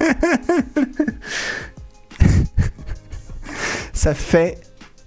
[3.92, 4.60] Ça fait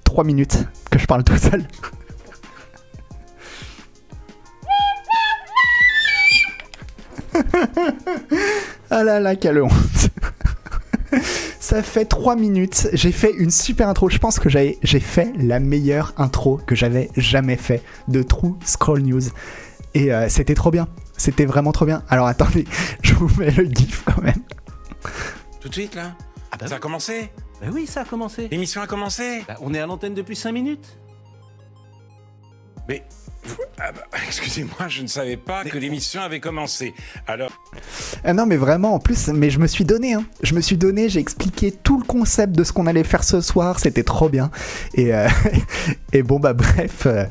[0.04, 0.58] 3 minutes
[0.90, 1.66] que je parle tout seul.
[8.90, 10.10] ah là là, quelle honte.
[11.60, 14.10] Ça fait 3 minutes, j'ai fait une super intro.
[14.10, 19.02] Je pense que j'ai fait la meilleure intro que j'avais jamais fait de True Scroll
[19.02, 19.22] News.
[19.94, 20.88] Et euh, c'était trop bien.
[21.18, 22.04] C'était vraiment trop bien.
[22.10, 22.66] Alors attendez,
[23.02, 24.42] je vous mets le gif quand même.
[25.60, 26.16] Tout de suite là
[26.52, 27.32] Ah bah Ça a commencé
[27.62, 28.48] Bah oui, ça a commencé.
[28.50, 30.98] L'émission a commencé Bah, on est à l'antenne depuis 5 minutes.
[32.90, 33.04] Mais.
[33.80, 36.94] ah bah, Excusez-moi, je ne savais pas que l'émission avait commencé.
[37.28, 37.52] Alors,
[38.24, 40.26] Ah non mais vraiment en plus, mais je me suis donné, hein.
[40.42, 43.42] je me suis donné, j'ai expliqué tout le concept de ce qu'on allait faire ce
[43.42, 44.50] soir, c'était trop bien.
[44.96, 45.28] Et, euh,
[46.14, 47.26] et bon bah bref, euh,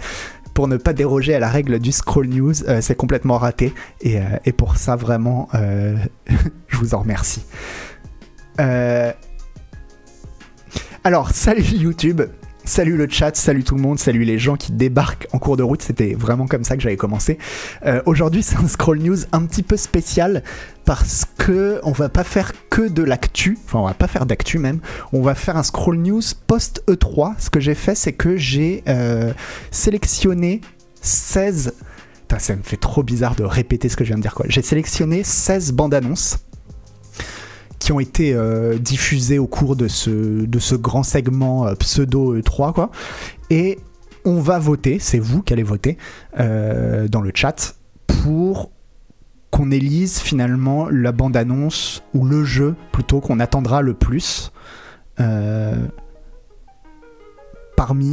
[0.61, 3.73] pour ne pas déroger à la règle du scroll news, euh, c'est complètement raté.
[4.03, 5.97] Et, euh, pour ça vraiment, euh,
[6.69, 7.47] je vous en remercie.
[11.03, 12.21] Alors salut YouTube.
[12.71, 15.65] Salut le chat, salut tout le monde, salut les gens qui débarquent en cours de
[15.65, 17.37] route, c'était vraiment comme ça que j'avais commencé.
[17.85, 20.45] Euh, Aujourd'hui c'est un scroll news un petit peu spécial
[20.85, 24.61] parce que on va pas faire que de l'actu, enfin on va pas faire d'actu
[24.61, 24.79] même,
[25.13, 27.35] on va faire un scroll news post E3.
[27.41, 29.33] Ce que j'ai fait c'est que j'ai euh,
[29.73, 30.61] sélectionné
[31.03, 31.73] 16...
[32.21, 34.47] Putain, ça me fait trop bizarre de répéter ce que je viens de dire quoi.
[34.49, 36.39] J'ai sélectionné 16 bandes annonces
[37.81, 42.39] qui ont été euh, diffusées au cours de ce, de ce grand segment euh, pseudo
[42.39, 42.91] E3 quoi.
[43.49, 43.79] Et
[44.25, 45.97] on va voter, c'est vous qui allez voter
[46.39, 47.75] euh, dans le chat
[48.07, 48.71] pour
[49.51, 54.53] qu'on élise finalement la bande-annonce ou le jeu plutôt qu'on attendra le plus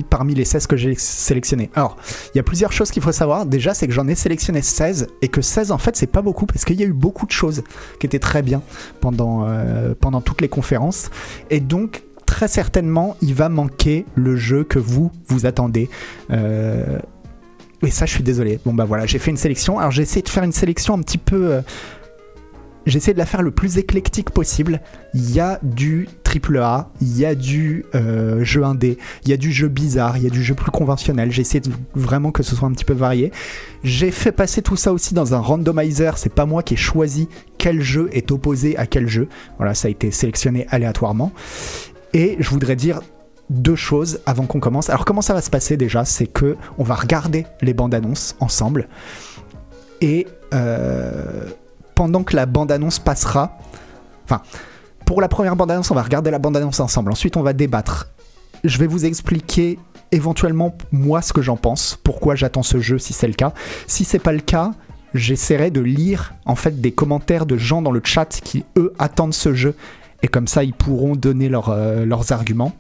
[0.10, 1.70] parmi, les 16 que j'ai sélectionnés.
[1.76, 1.98] Alors,
[2.34, 3.46] il y a plusieurs choses qu'il faut savoir.
[3.46, 6.46] Déjà, c'est que j'en ai sélectionné 16 et que 16 en fait, c'est pas beaucoup
[6.46, 7.64] parce qu'il y a eu beaucoup de choses
[8.00, 8.62] qui étaient très bien
[9.02, 11.10] pendant, euh, toutes les conférences.
[11.50, 15.90] Et donc, très certainement, il va manquer le jeu que vous, vous attendez.
[16.32, 17.00] Euh,
[17.84, 18.60] et ça, je suis désolé.
[18.66, 19.78] Bon, bah voilà, j'ai fait une sélection.
[19.78, 21.52] Alors, j'ai essayé de faire une sélection un petit peu.
[21.52, 21.62] euh,
[22.88, 24.82] j'ai essayé de la faire le plus éclectique possible.
[25.14, 29.34] Il y a du triple A, il y a du euh, jeu indé, il y
[29.34, 31.32] a du jeu bizarre, il y a du jeu plus conventionnel.
[31.32, 33.32] J'ai essayé de vraiment que ce soit un petit peu varié.
[33.84, 36.18] J'ai fait passer tout ça aussi dans un randomizer.
[36.18, 37.28] C'est pas moi qui ai choisi
[37.58, 39.28] quel jeu est opposé à quel jeu.
[39.58, 41.32] Voilà, ça a été sélectionné aléatoirement.
[42.14, 43.02] Et je voudrais dire
[43.50, 44.90] deux choses avant qu'on commence.
[44.90, 46.06] Alors comment ça va se passer déjà?
[46.06, 48.88] C'est que on va regarder les bandes annonces ensemble
[50.02, 51.46] et euh,
[51.98, 53.58] pendant que la bande annonce passera,
[54.24, 54.44] enfin
[55.04, 57.12] pour la première bande annonce on va regarder la bande annonce ensemble.
[57.12, 58.10] Ensuite on va débattre.
[58.64, 59.80] Je vais vous expliquer
[60.12, 63.52] éventuellement moi ce que j'en pense, pourquoi j'attends ce jeu si c'est le cas.
[63.88, 64.74] Si c'est pas le cas,
[65.16, 69.34] j'essaierai de lire en fait des commentaires de gens dans le chat qui eux attendent
[69.34, 69.74] ce jeu
[70.22, 72.74] et comme ça ils pourront donner euh, leurs arguments.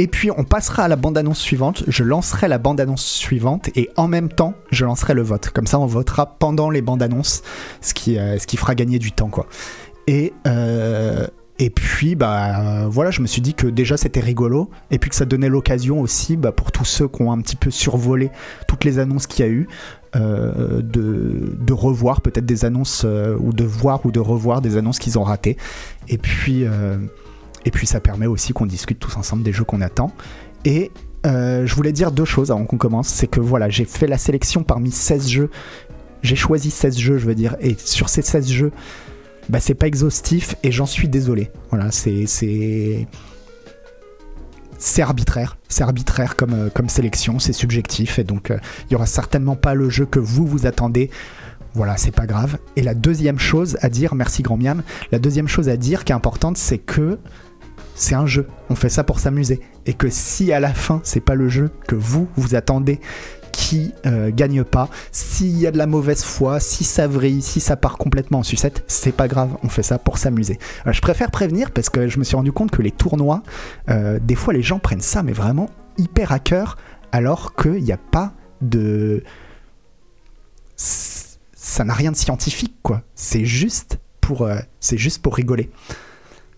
[0.00, 4.08] Et puis on passera à la bande-annonce suivante, je lancerai la bande-annonce suivante et en
[4.08, 5.50] même temps je lancerai le vote.
[5.50, 7.42] Comme ça on votera pendant les bandes-annonces,
[7.82, 9.46] ce qui, euh, ce qui fera gagner du temps quoi.
[10.06, 11.26] Et, euh,
[11.58, 15.10] et puis bah euh, voilà, je me suis dit que déjà c'était rigolo et puis
[15.10, 18.30] que ça donnait l'occasion aussi bah, pour tous ceux qui ont un petit peu survolé
[18.68, 19.68] toutes les annonces qu'il y a eu.
[20.14, 25.18] de, de revoir peut-être des annonces ou de voir ou de revoir des annonces qu'ils
[25.18, 25.58] ont ratées
[26.08, 26.64] et puis
[27.64, 30.12] et puis ça permet aussi qu'on discute tous ensemble des jeux qu'on attend.
[30.64, 30.90] Et
[31.26, 33.08] euh, je voulais dire deux choses avant qu'on commence.
[33.08, 35.50] C'est que voilà, j'ai fait la sélection parmi 16 jeux.
[36.22, 37.56] J'ai choisi 16 jeux, je veux dire.
[37.60, 38.72] Et sur ces 16 jeux,
[39.48, 41.50] bah, c'est pas exhaustif et j'en suis désolé.
[41.70, 42.26] Voilà, c'est.
[42.26, 43.06] c'est...
[44.98, 49.04] Arbitraire, c'est arbitraire comme, euh, comme sélection, c'est subjectif et donc euh, il y aura
[49.04, 51.10] certainement pas le jeu que vous vous attendez.
[51.74, 52.56] Voilà, c'est pas grave.
[52.76, 54.82] Et la deuxième chose à dire, merci grand miam,
[55.12, 57.18] la deuxième chose à dire qui est importante, c'est que
[58.00, 58.48] c'est un jeu.
[58.70, 59.60] On fait ça pour s'amuser.
[59.86, 63.00] Et que si à la fin, c'est pas le jeu que vous, vous attendez
[63.52, 67.60] qui euh, gagne pas, s'il y a de la mauvaise foi, si ça vrille, si
[67.60, 70.58] ça part complètement en sucette, c'est pas grave, on fait ça pour s'amuser.
[70.86, 73.42] Euh, je préfère prévenir parce que je me suis rendu compte que les tournois,
[73.90, 76.78] euh, des fois les gens prennent ça, mais vraiment hyper à cœur,
[77.12, 78.32] alors qu'il n'y a pas
[78.62, 79.24] de.
[80.76, 83.02] Ça n'a rien de scientifique, quoi.
[83.14, 85.70] C'est juste pour, euh, c'est juste pour rigoler.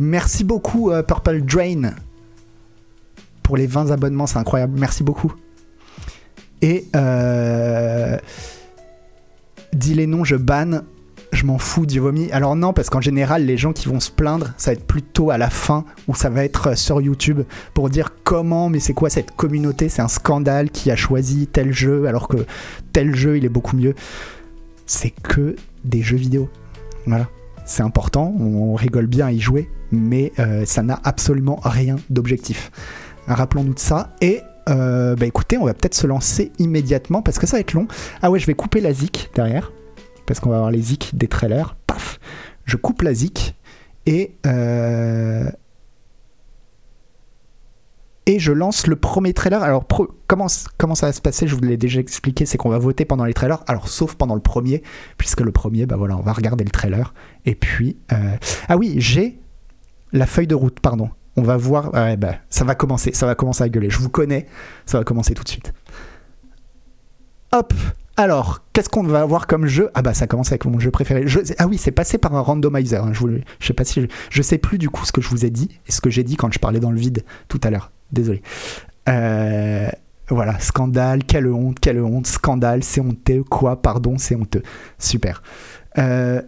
[0.03, 1.93] Merci beaucoup, euh, Purple Drain,
[3.45, 4.77] pour les 20 abonnements, c'est incroyable.
[4.77, 5.33] Merci beaucoup.
[6.61, 8.19] Et euh,
[9.73, 10.83] dis les noms, je banne.
[11.31, 12.33] Je m'en fous du vomi.
[12.33, 15.31] Alors non, parce qu'en général, les gens qui vont se plaindre, ça va être plutôt
[15.31, 19.09] à la fin, où ça va être sur YouTube, pour dire comment, mais c'est quoi
[19.09, 19.89] cette communauté?
[19.89, 22.45] C'est un scandale qui a choisi tel jeu, alors que
[22.93, 23.95] tel jeu, il est beaucoup mieux.
[24.85, 25.55] C'est que
[25.85, 26.51] des jeux vidéo.
[27.07, 27.29] Voilà.
[27.65, 32.71] C'est important, on rigole bien à y jouer, mais euh, ça n'a absolument rien d'objectif.
[33.27, 34.15] Rappelons-nous de ça.
[34.21, 37.73] Et euh, bah écoutez, on va peut-être se lancer immédiatement parce que ça va être
[37.73, 37.87] long.
[38.21, 39.73] Ah ouais, je vais couper la zik derrière
[40.27, 41.77] parce qu'on va avoir les zik des trailers.
[41.87, 42.19] Paf,
[42.65, 43.57] je coupe la zik
[44.07, 45.49] et euh,
[48.27, 49.63] et je lance le premier trailer.
[49.63, 49.87] Alors,
[50.27, 50.69] comment, ça
[51.07, 51.47] va se passer?
[51.47, 53.63] Je vous l'ai déjà expliqué, c'est qu'on va voter pendant les trailers.
[53.67, 54.83] Alors, sauf pendant le premier,
[55.19, 57.15] puisque le premier, bah voilà, on va regarder le trailer.
[57.45, 58.37] Et puis, euh,
[58.69, 59.39] ah oui, j'ai
[60.13, 61.11] la feuille de route, pardon.
[61.37, 63.91] On va voir, ouais, bah, ça va commencer, ça va commencer à gueuler.
[63.91, 64.47] Je vous connais,
[64.87, 65.73] ça va commencer tout de suite.
[67.53, 67.73] Hop,
[68.17, 69.91] alors, qu'est-ce qu'on va avoir comme jeu?
[69.95, 71.25] Ah bah ça commence avec mon jeu préféré.
[71.59, 73.03] ah oui, c'est passé par un randomizer.
[73.03, 73.13] Hein.
[73.15, 73.21] Je,
[73.59, 75.81] je sais pas si je, sais plus du coup ce que je vous ai dit
[75.87, 77.91] et ce que j'ai dit quand je parlais dans le vide tout à l'heure.
[78.13, 78.43] Désolé.
[79.09, 79.89] Euh,
[80.29, 84.63] voilà, scandale, quelle honte, quelle honte, scandale, c'est honteux, quoi, pardon, c'est honteux.
[84.99, 85.43] Super.
[85.99, 86.43] Euh.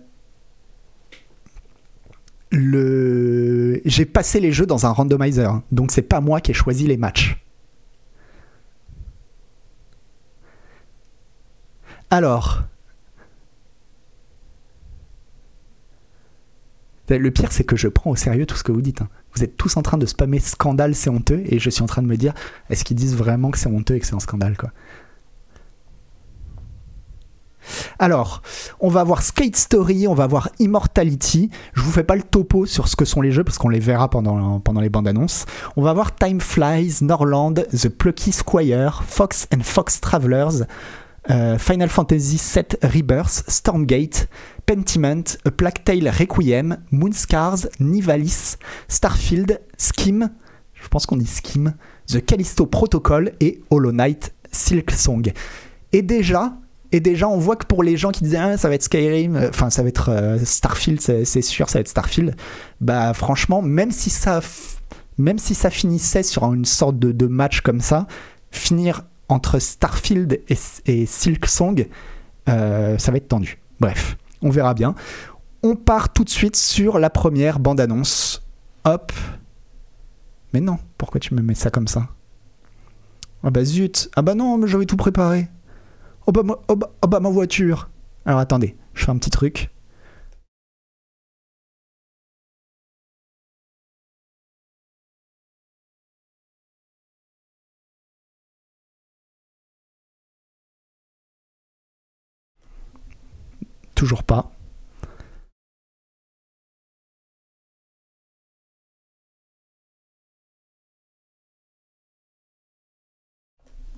[2.52, 5.64] J'ai passé les jeux dans un randomizer, hein.
[5.72, 7.44] donc c'est pas moi qui ai choisi les matchs.
[12.10, 12.62] Alors,
[17.08, 19.02] le pire, c'est que je prends au sérieux tout ce que vous dites.
[19.02, 19.08] Hein.
[19.34, 22.02] Vous êtes tous en train de spammer scandale, c'est honteux, et je suis en train
[22.02, 22.34] de me dire,
[22.70, 24.70] est-ce qu'ils disent vraiment que c'est honteux et que c'est un scandale, quoi?
[27.98, 28.42] Alors,
[28.80, 31.50] on va voir Skate Story, on va voir Immortality.
[31.72, 33.80] Je vous fais pas le topo sur ce que sont les jeux parce qu'on les
[33.80, 35.46] verra pendant, les bandes annonces.
[35.76, 40.66] On va voir Time Flies, Norland, The Plucky Squire, Fox and Fox Travelers,
[41.30, 44.28] euh, Final Fantasy VII Rebirth, Stormgate,
[44.66, 48.56] Pentiment, A Plague Tale Requiem, Moonscars, Nivalis,
[48.88, 50.30] Starfield, Skim,
[50.74, 51.74] je pense qu'on dit Skim,
[52.06, 55.32] The Callisto Protocol et Hollow Knight Silk Song.
[55.92, 56.54] Et déjà,
[56.92, 59.36] et déjà, on voit que pour les gens qui disaient ah, ça va être Skyrim,
[59.36, 62.36] euh, enfin ça va être euh, Starfield, c'est sûr, ça va être Starfield.
[62.80, 64.40] Bah franchement, même si ça,
[65.18, 68.06] même si ça finissait sur une sorte de, match comme ça,
[68.50, 70.40] finir entre Starfield
[70.86, 71.06] et,
[71.46, 71.86] Song,
[72.48, 73.58] euh, ça va être tendu.
[73.80, 74.94] Bref, on verra bien.
[75.64, 78.42] On part tout de suite sur la première bande-annonce.
[78.84, 79.12] Hop.
[80.52, 82.08] Mais non, pourquoi tu me mets ça comme ça?
[83.42, 84.10] Ah bah zut.
[84.14, 85.48] Ah bah non, mais j'avais tout préparé.
[86.26, 87.90] Oh bah, oh bah, oh bah ma voiture.
[88.24, 89.70] Alors attendez, je fais un petit truc.
[104.26, 104.50] Pas.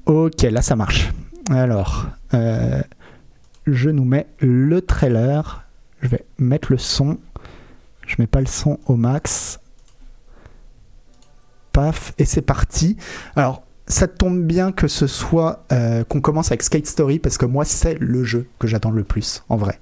[0.07, 1.11] Ok, là ça marche.
[1.51, 2.83] Alors, euh,
[3.67, 5.65] je nous mets le trailer.
[6.01, 7.19] Je vais mettre le son.
[8.07, 9.59] Je mets pas le son au max.
[11.73, 12.97] Paf, et c'est parti.
[13.35, 17.47] Alors, ça tombe bien que ce soit euh, qu'on commence avec Skate Story parce que
[17.47, 19.79] moi c'est le jeu que j'attends le plus en vrai.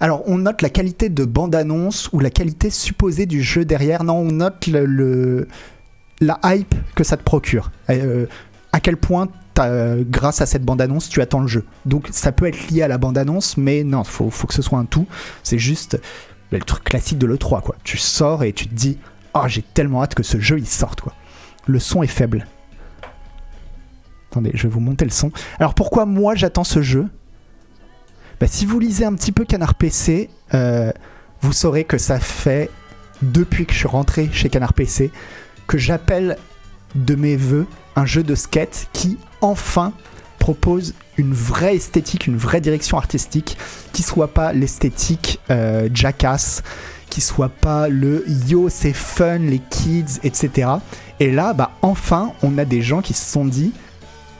[0.00, 4.02] Alors on note la qualité de bande-annonce ou la qualité supposée du jeu derrière.
[4.02, 5.46] Non, on note le,
[6.20, 7.70] la hype que ça te procure.
[7.90, 8.26] Euh,
[8.72, 11.64] à quel point grâce à cette bande-annonce tu attends le jeu.
[11.84, 14.78] Donc ça peut être lié à la bande-annonce, mais non, faut, faut que ce soit
[14.78, 15.06] un tout.
[15.42, 16.00] C'est juste
[16.50, 17.76] le truc classique de l'E3 quoi.
[17.84, 18.98] Tu sors et tu te dis,
[19.34, 21.12] oh j'ai tellement hâte que ce jeu il sorte quoi
[21.66, 22.46] le son est faible.
[24.30, 25.30] Attendez, je vais vous monter le son.
[25.58, 27.06] Alors pourquoi moi j'attends ce jeu?
[28.40, 30.90] Bah, Si vous lisez un petit peu Canard PC, euh,
[31.42, 32.70] vous saurez que ça fait
[33.20, 35.10] depuis que je suis rentré chez Canard PC
[35.66, 36.36] que j'appelle
[36.94, 37.66] de mes voeux
[37.96, 39.92] un jeu de skate qui enfin
[40.38, 43.56] propose une vraie esthétique, une vraie direction artistique,
[43.92, 46.62] qui soit pas l'esthétique euh, jackass,
[47.12, 50.70] qui soit pas le yo c'est fun les kids etc
[51.20, 53.74] et là bah enfin on a des gens qui se sont dit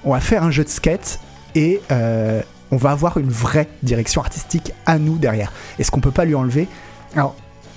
[0.05, 1.21] on va faire un jeu de skate
[1.55, 5.53] et euh, on va avoir une vraie direction artistique à nous derrière.
[5.79, 6.67] Est-ce qu'on peut pas lui enlever?
[7.15, 7.37] Alors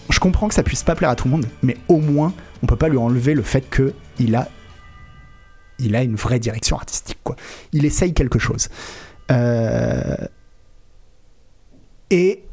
[0.10, 2.32] je comprends que ça puisse pas plaire à tout le monde mais au moins
[2.64, 4.48] on peut pas lui enlever le fait que il a
[5.78, 7.36] une vraie direction artistique quoi.
[7.74, 8.70] Il essaye quelque chose.
[9.30, 10.16] Euh,
[12.12, 12.46] et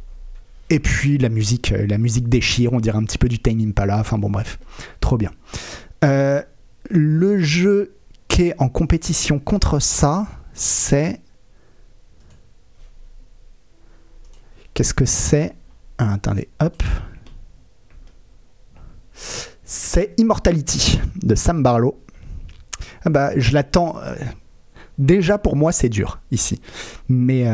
[0.73, 3.61] et puis la musique, euh, la musique déchire, on dirait un petit peu du Time
[3.61, 3.99] Impala.
[3.99, 4.59] Enfin bon, bref,
[5.01, 5.31] trop bien.
[6.03, 6.43] Euh,
[6.89, 7.95] le jeu
[8.27, 11.21] qui est en compétition contre ça, c'est.
[14.73, 15.53] Qu'est-ce que c'est?
[15.99, 16.83] Ah, Attendez, hop.
[19.63, 22.01] C'est Immortality de Sam Barlow.
[23.05, 23.99] Ah bah, je l'attends.
[23.99, 24.15] Euh,
[24.97, 26.63] déjà pour moi, c'est dur ici.
[27.11, 27.45] Mais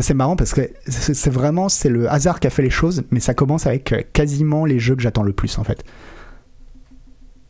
[0.00, 3.02] C'est marrant parce que c'est c'est vraiment c'est le hasard qui a fait les choses,
[3.10, 5.84] mais ça commence avec euh, quasiment les jeux que j'attends le plus en fait.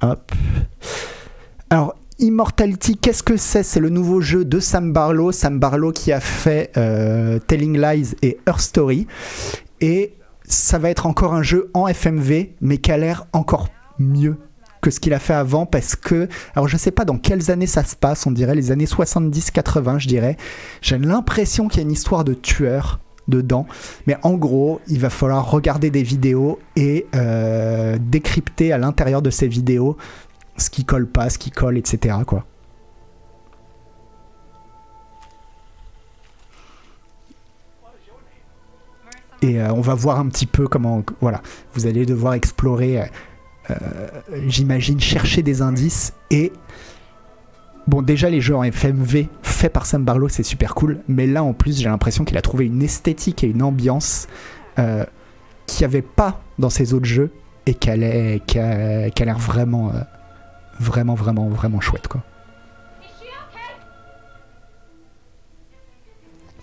[0.00, 0.32] Hop.
[1.70, 3.62] Alors, Immortality, qu'est-ce que c'est?
[3.62, 5.32] C'est le nouveau jeu de Sam Barlow.
[5.32, 9.06] Sam Barlow qui a fait euh, Telling Lies et Her Story.
[9.80, 10.14] Et
[10.44, 14.36] ça va être encore un jeu en FMV, mais qui a l'air encore mieux
[14.88, 17.66] que ce qu'il a fait avant parce que, alors je sais pas dans quelles années
[17.66, 20.38] ça se passe, on dirait les années 70-80, je dirais.
[20.80, 23.66] J'ai l'impression qu'il y a une histoire de tueur dedans,
[24.06, 29.28] mais en gros, il va falloir regarder des vidéos et euh, décrypter à l'intérieur de
[29.28, 29.98] ces vidéos
[30.56, 32.16] ce qui colle pas, ce qui colle, etc.
[32.26, 32.46] Quoi.
[39.40, 41.42] Et euh, on va voir un petit peu comment, voilà,
[41.74, 43.06] vous allez devoir explorer, euh,
[44.46, 46.52] j'imagine, chercher des indices et
[47.88, 51.00] Bon, déjà, les jeux en FMV faits par Sam Barlow, c'est super cool.
[51.08, 54.26] Mais là, en plus, j'ai l'impression qu'il a trouvé une esthétique et une ambiance
[54.78, 55.06] euh,
[55.66, 57.30] qu'il n'y avait pas dans ses autres jeux
[57.64, 60.00] et qui a l'air vraiment, euh,
[60.78, 62.22] vraiment, vraiment, vraiment chouette, quoi.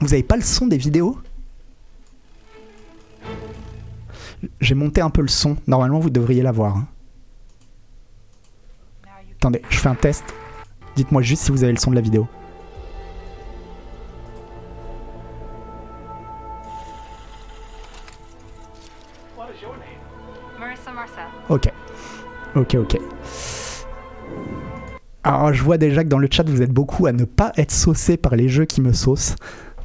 [0.02, 1.18] Vous avez pas le son des vidéos?
[4.62, 5.58] J'ai monté un peu le son.
[5.66, 6.78] Normalement, vous devriez l'avoir.
[6.78, 6.88] hein.
[9.39, 10.24] Attendez, je fais un test.
[10.96, 12.27] Dites-moi juste si vous avez le son de la vidéo.
[20.60, 21.25] Marissa Marcel.
[21.50, 21.72] Ok.
[22.56, 22.98] Ok, ok.
[25.24, 27.72] Alors, je vois déjà que dans le chat, vous êtes beaucoup à ne pas être
[27.72, 29.36] saucé par les jeux qui me saucent.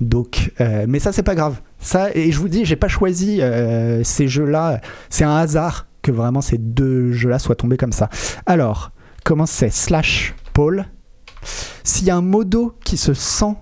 [0.00, 1.60] Donc, euh, mais ça, c'est pas grave.
[1.78, 4.80] Ça, et je vous dis, j'ai pas choisi euh, ces jeux-là.
[5.08, 8.08] C'est un hasard que vraiment ces deux jeux-là soient tombés comme ça.
[8.46, 8.90] Alors,
[9.24, 10.86] comment c'est Slash Paul?
[11.84, 13.54] S'il y a un modo qui se sent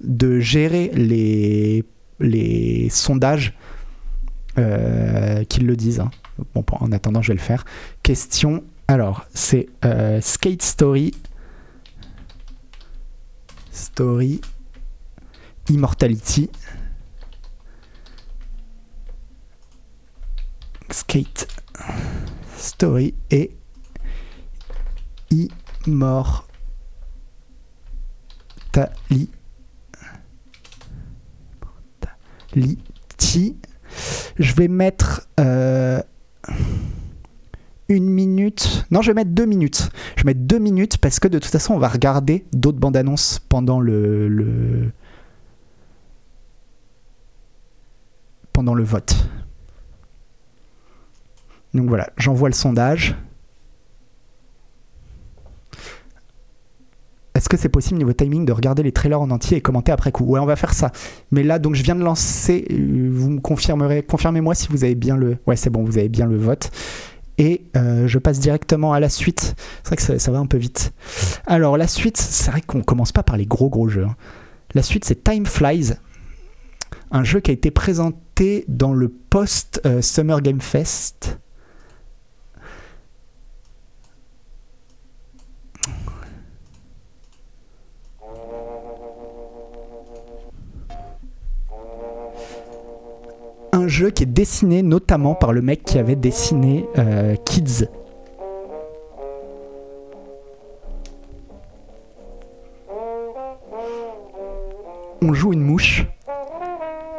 [0.00, 3.54] de gérer les, sondages,
[4.58, 6.00] euh, qu'ils le disent.
[6.00, 6.10] hein.
[6.54, 7.64] Bon, en attendant, je vais le faire.
[8.02, 8.64] Question.
[8.88, 11.12] Alors, c'est euh, Skate Story.
[13.70, 14.40] Story.
[15.70, 16.50] Immortality.
[20.90, 21.48] Skate
[22.56, 23.50] Story et
[32.54, 33.56] Immortality.
[34.38, 36.00] Je vais mettre euh,
[37.88, 38.84] une minute.
[38.90, 39.90] Non, je vais mettre deux minutes.
[40.16, 42.96] Je vais mettre deux minutes parce que de toute façon, on va regarder d'autres bandes
[42.96, 44.90] annonces pendant le-
[48.52, 49.14] pendant le vote.
[51.74, 53.16] Donc voilà, j'envoie le sondage.
[57.34, 60.12] Est-ce que c'est possible niveau timing de regarder les trailers en entier et commenter après
[60.12, 60.24] coup?
[60.24, 60.92] Ouais, on va faire ça.
[61.30, 62.66] Mais là, donc je viens de lancer.
[62.70, 65.38] euh, Vous me confirmerez, confirmez-moi si vous avez bien le.
[65.46, 66.70] Ouais, c'est bon, vous avez bien le vote.
[67.38, 69.54] Et euh, je passe directement à la suite.
[69.82, 70.92] C'est vrai que ça, va un peu vite.
[71.46, 74.04] Alors la suite, c'est vrai qu'on commence pas par les gros gros jeux.
[74.04, 74.14] hein.
[74.74, 75.94] La suite, c'est Time Flies,
[77.10, 81.38] un jeu qui a été présenté dans le post euh, Summer Game Fest.
[93.82, 97.88] Un jeu qui est dessiné notamment par le mec qui avait dessiné euh, Kids.
[105.20, 106.06] On joue une mouche.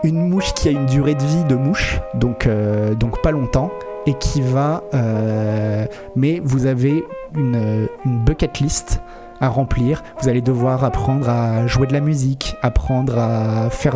[0.03, 3.71] Une mouche qui a une durée de vie de mouche, donc, euh, donc pas longtemps,
[4.05, 4.83] et qui va...
[4.93, 7.03] euh, mais vous avez
[7.35, 7.87] une,
[8.25, 9.01] bucket list
[9.39, 10.03] à remplir.
[10.21, 13.95] Vous allez devoir apprendre à jouer de la musique, apprendre à faire...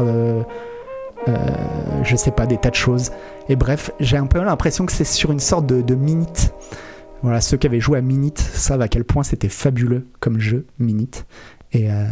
[2.03, 3.12] je sais pas, des tas de choses.
[3.50, 6.53] Et bref, j'ai un peu l'impression que c'est sur une sorte de, de Minute.
[7.24, 10.67] Voilà, ceux qui avaient joué à Minute savent à quel point c'était fabuleux comme jeu,
[10.79, 11.25] Minute.
[11.74, 12.05] Et, euh,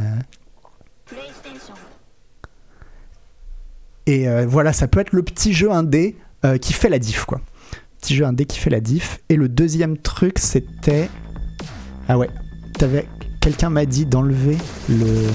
[4.05, 7.25] et euh, voilà, ça peut être le petit jeu indé euh, qui fait la diff,
[7.25, 7.41] quoi.
[8.01, 9.19] Petit jeu indé qui fait la diff.
[9.29, 11.10] Et le deuxième truc, c'était.
[12.07, 12.29] Ah ouais,
[12.77, 13.07] t'avais.
[13.41, 14.57] Quelqu'un m'a dit d'enlever
[14.89, 15.27] le.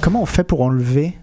[0.00, 1.18] Comment on fait pour enlever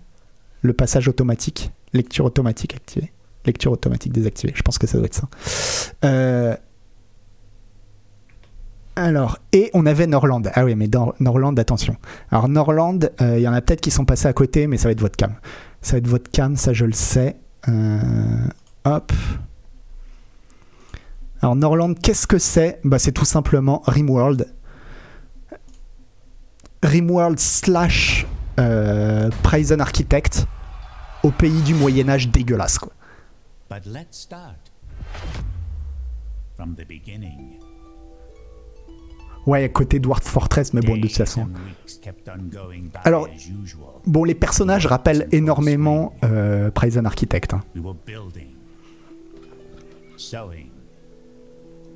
[0.66, 3.12] le passage automatique, lecture automatique activée,
[3.46, 4.54] lecture automatique désactivée.
[4.56, 5.28] Je pense que ça doit être ça.
[6.04, 6.56] Euh,
[8.96, 10.42] Alors, et on avait Norland.
[10.54, 11.96] Ah oui, mais dans Norland, attention.
[12.32, 14.88] Alors Norland, euh, il y en a peut-être qui sont passés à côté, mais ça
[14.88, 15.34] va être votre cam.
[15.82, 17.36] Ça va être votre cam, ça je le sais.
[17.68, 18.48] Euh,
[18.86, 19.12] hop.
[21.42, 22.80] Alors Norland, qu'est-ce que c'est?
[22.84, 24.48] Bah, C'est tout simplement Rimworld.
[26.84, 28.26] Rimworld slash
[29.44, 30.48] Prison Architect
[31.26, 32.94] au pays du Moyen-Âge dégueulasse, quoi.
[33.70, 34.72] But let's start
[36.56, 37.60] from the beginning.
[39.48, 41.48] Ouais, côté Dwarf Fortress, mais bon, de toute façon.
[43.04, 43.28] Alors-.
[44.06, 47.54] Bon, les personnages rappellent énormément euh, Prison Architect.
[47.54, 47.62] hein.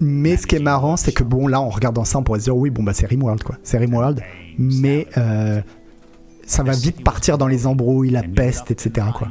[0.02, 2.46] Mais ce qui est marrant, c'est que bon, là, en regardant ça, on pourrait se
[2.46, 3.58] dire, oui, bon, bah, c'est Rimworld, quoi.
[3.64, 4.22] C'est Rimworld.
[4.58, 5.62] Mais euh,
[6.50, 9.28] ça va vite partir dans les embrouilles, la peste, etc., quoi.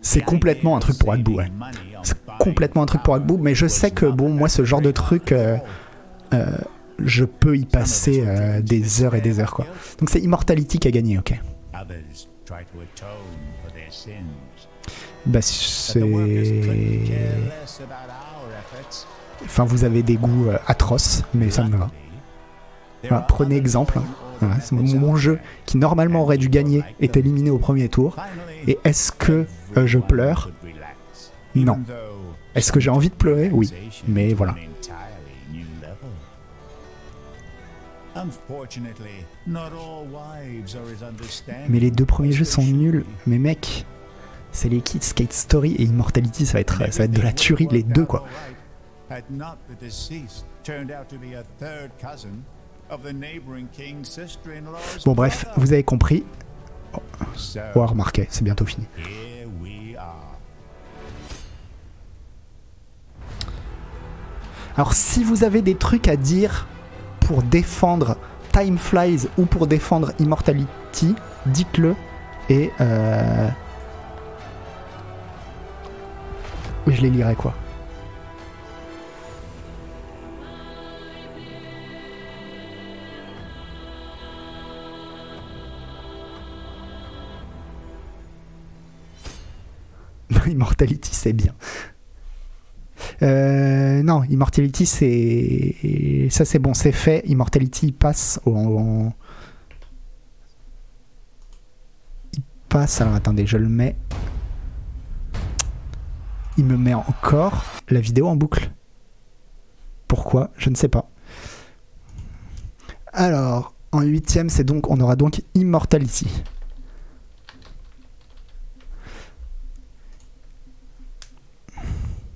[0.00, 1.52] C'est complètement un truc pour Agbu, ouais.
[2.02, 4.90] C'est complètement un truc pour Agbu, mais je sais que, bon, moi, ce genre de
[4.90, 5.58] truc, euh,
[6.32, 6.56] euh,
[6.98, 9.66] je peux y passer euh, des heures et des heures, quoi.
[9.98, 11.38] Donc c'est Immortality qui a gagné, ok.
[15.26, 16.02] Bah, c'est...
[19.44, 21.90] Enfin, vous avez des goûts atroces, mais ça me va.
[23.28, 23.98] Prenez exemple.
[23.98, 24.04] hein.
[24.72, 28.16] Mon, jeu qui normalement aurait dû gagner est éliminé au premier tour.
[28.66, 30.50] Et est-ce que euh, je pleure?
[31.54, 31.78] Non.
[32.54, 33.50] Est-ce que j'ai envie de pleurer?
[33.52, 33.72] Oui.
[34.08, 34.54] Mais voilà.
[41.68, 43.04] Mais les deux premiers jeux sont nuls.
[43.26, 43.86] Mais mec,
[44.52, 47.32] c'est les kits Skate Story et Immortality, ça va être, ça va être de la
[47.32, 48.26] tuerie, les deux quoi.
[55.04, 56.24] Bon bref, vous avez compris.
[57.74, 58.86] Oh, remarquez, c'est bientôt fini.
[64.76, 66.66] Alors si vous avez des trucs à dire
[67.20, 68.16] pour défendre
[68.52, 71.14] Time Flies ou pour défendre Immortality,
[71.46, 71.94] dites-le
[72.48, 73.48] et euh...
[76.86, 77.54] je les lirai quoi.
[90.48, 91.54] Immortality c'est bien.
[93.22, 96.28] Euh, non, Immortality, c'est.
[96.30, 97.22] Ça, c'est bon, c'est fait.
[97.26, 99.10] Immortality, passe au.
[102.34, 103.00] Il passe.
[103.00, 103.96] Alors, attendez, je le mets.
[106.56, 108.70] Il me met encore la vidéo en boucle.
[110.08, 110.50] Pourquoi?
[110.56, 111.08] Je ne sais pas.
[113.12, 114.90] Alors, en huitième, c'est donc.
[114.90, 116.28] On aura donc Immortality.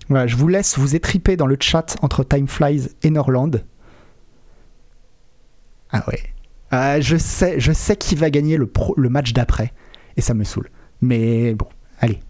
[0.08, 3.52] Voilà, je vous laisse vous étriper dans le chat entre Time Flies et Norland.
[5.90, 6.20] Ah ouais.
[6.70, 9.72] Ah, je sais, je sais qui va gagner le, le match d'après.
[10.16, 10.70] Et ça me saoule.
[11.00, 11.68] Mais bon,
[12.00, 12.20] allez.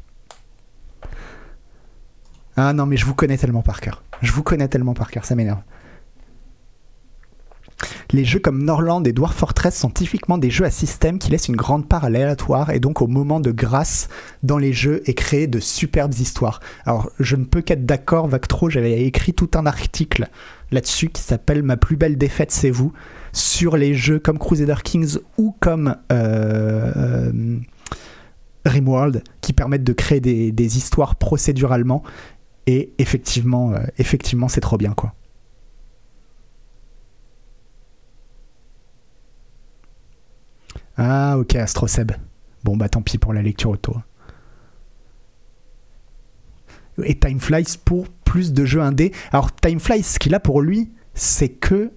[2.57, 4.03] Ah non, mais je vous connais tellement par cœur.
[4.23, 5.61] Je vous connais tellement par cœur, ça m'énerve.
[8.13, 11.49] Les jeux comme Norland et Dwarf Fortress sont typiquement des jeux à système qui laissent
[11.49, 14.09] une grande part à l'aléatoire et donc au moment de grâce
[14.43, 16.61] dans les jeux et créer de superbes histoires.
[16.85, 20.29] Alors, je ne peux qu'être d'accord, Vactro, j'avais écrit tout un article
[20.71, 22.93] là-dessus qui s'appelle Ma plus belle défaite, c'est vous,
[23.33, 27.59] sur les jeux comme Crusader Kings ou comme euh, euh,
[28.65, 32.03] Rimworld, qui permettent de créer des, des histoires procéduralement.
[32.67, 35.15] Et effectivement, euh, effectivement, c'est trop bien, quoi.
[40.97, 42.13] Ah, ok, Astroseb.
[42.63, 43.97] Bon, bah tant pis pour la lecture auto.
[47.03, 49.13] Et Time Flies pour plus de jeux indés.
[49.33, 51.93] Alors, Time Flies, ce qu'il a pour lui, c'est que.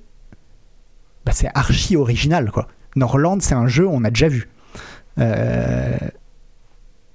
[1.26, 2.68] Bah, c'est archi original, quoi.
[2.96, 4.50] Norland, c'est un jeu, on a déjà vu.
[5.20, 5.98] Euh,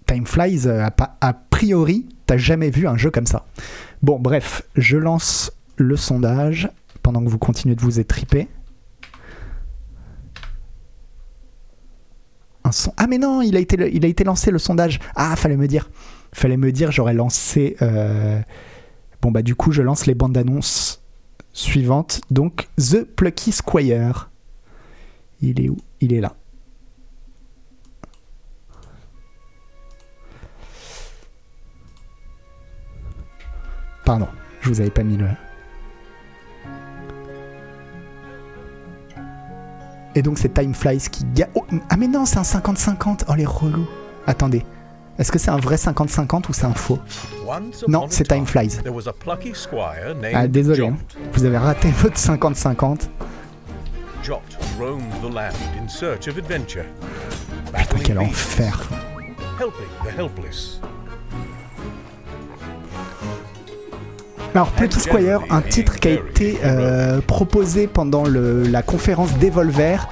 [0.07, 0.87] Time Flies, euh,
[1.21, 3.47] a priori, t'as jamais vu un jeu comme ça.
[4.03, 6.69] Bon, bref, je lance le sondage
[7.03, 8.49] pendant que vous continuez de vous étriper.
[12.97, 14.99] Ah mais non, il a, été, il a été lancé le sondage.
[15.15, 15.91] Ah, fallait me dire.
[16.33, 17.77] Fallait me dire, j'aurais lancé...
[17.83, 18.41] euh,
[19.21, 21.01] Bon bah du coup, je lance les bandes annonces
[21.53, 22.23] suivantes.
[22.31, 24.31] Donc, The Plucky Squire.
[25.41, 25.77] Il est où?
[26.01, 26.35] Il est là.
[34.05, 34.27] Pardon,
[34.61, 35.29] je vous avais pas mis le...
[40.15, 41.49] Et donc c'est Time Flies qui gagne.
[41.89, 43.25] ah mais non, c'est un 50-50.
[43.29, 43.87] Oh les relous.
[44.27, 44.65] Attendez.
[45.19, 46.99] Est-ce que c'est un vrai 50-50 ou c'est un faux?
[47.87, 48.79] Non, c'est Time Flies.
[50.35, 50.97] Ah désolé, hein.
[51.33, 53.09] vous avez raté votre 50-50.
[54.23, 54.41] Jot
[54.79, 56.85] roamed the land in search of adventure,
[57.73, 58.89] Putain, quel enfer.
[64.55, 70.09] Alors, Plucky Squire, un titre qui a été euh, proposé pendant la conférence Devolver.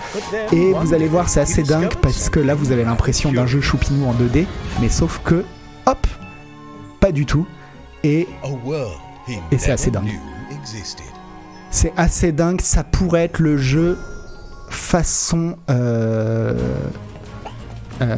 [0.53, 3.61] Et vous allez voir, c'est assez dingue parce que là, vous avez l'impression d'un jeu
[3.61, 4.47] choupinou en 2D.
[4.81, 5.45] Mais sauf que,
[5.87, 6.07] hop,
[7.01, 7.47] pas du tout.
[8.03, 8.29] Et
[9.53, 10.09] Et c'est assez dingue.
[11.71, 12.61] c'est assez dingue.
[12.61, 13.99] Ça pourrait être le jeu
[14.71, 16.55] façon euh,
[18.01, 18.17] euh,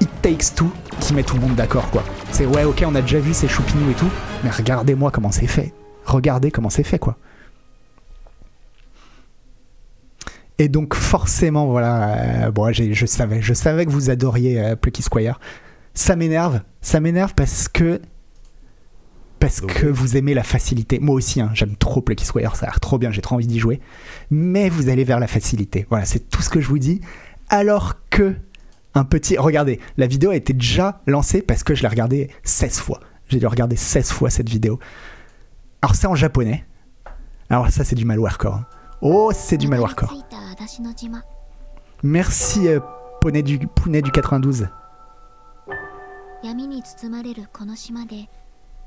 [0.00, 2.04] It Takes Two qui met tout le monde d'accord, quoi.
[2.32, 4.10] C'est ouais, ok, on a déjà vu ces choupinous et tout,
[4.44, 5.72] mais regardez-moi comment c'est fait.
[6.04, 7.16] Regardez comment c'est fait, quoi.
[10.58, 15.02] Et donc forcément, voilà, euh, bon, je savais, je savais que vous adoriez euh, Plucky
[15.02, 15.38] Squire.
[15.94, 18.00] Ça m'énerve, ça m'énerve parce que
[19.38, 20.98] parce que vous aimez la facilité.
[20.98, 23.46] Moi aussi, hein, j'aime trop Plucky Squire, ça a l'air trop bien, j'ai trop envie
[23.46, 23.80] d'y jouer.
[24.32, 25.86] Mais vous allez vers la facilité.
[25.90, 27.00] Voilà, c'est tout ce que je vous dis.
[27.48, 28.34] Alors que
[28.95, 32.79] un petit, regardez, la vidéo a été déjà lancée parce que je l'ai regardée 16
[32.79, 32.99] fois.
[33.27, 34.79] J'ai dû regarder 16 fois cette vidéo.
[35.81, 36.65] Alors c'est en japonais.
[37.49, 38.55] Alors ça c'est du malwarecore.
[38.55, 38.65] hein.
[39.01, 40.11] Oh, c'est du malwarecore.
[40.11, 41.23] 流れ着いた私の島
[42.03, 42.79] Merci euh,
[43.21, 44.67] Poney du, Pounet du 92.
[46.43, 48.29] 闇に包まれるこの島で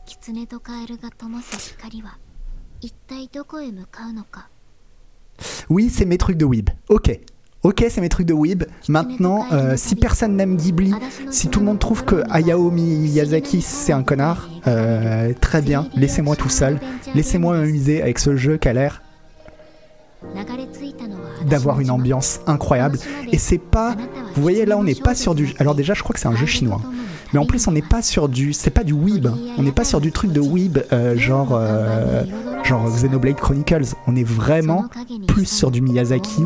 [0.04, 2.18] 狐とカエルが灯す光は
[2.80, 4.48] 一体どこへ向かうのか
[5.68, 6.70] Oui, c'est mes trucs de Weeb.
[6.88, 7.20] Ok.
[7.63, 8.63] ok, c'est mes trucs de weeb.
[8.87, 10.93] Maintenant, euh, si personne n'aime Ghibli,
[11.29, 16.35] si tout le monde trouve que Hayao Miyazaki c'est un connard, euh, très bien, laissez-moi
[16.35, 16.79] tout seul,
[17.15, 19.01] laissez-moi m'amuser avec ce jeu qui a l'air
[21.47, 22.99] d'avoir une ambiance incroyable.
[23.31, 23.95] Et c'est pas,
[24.35, 25.53] vous voyez là, on n'est pas sur du.
[25.57, 26.81] Alors déjà, je crois que c'est un jeu chinois.
[27.33, 29.27] Mais en plus, on n'est pas sur du, c'est pas du weeb.
[29.57, 31.59] On n'est pas sur du truc de weeb euh, genre
[32.63, 33.95] genre Xenoblade Chronicles.
[34.07, 34.85] On est vraiment
[35.27, 36.43] plus sur du Miyazaki,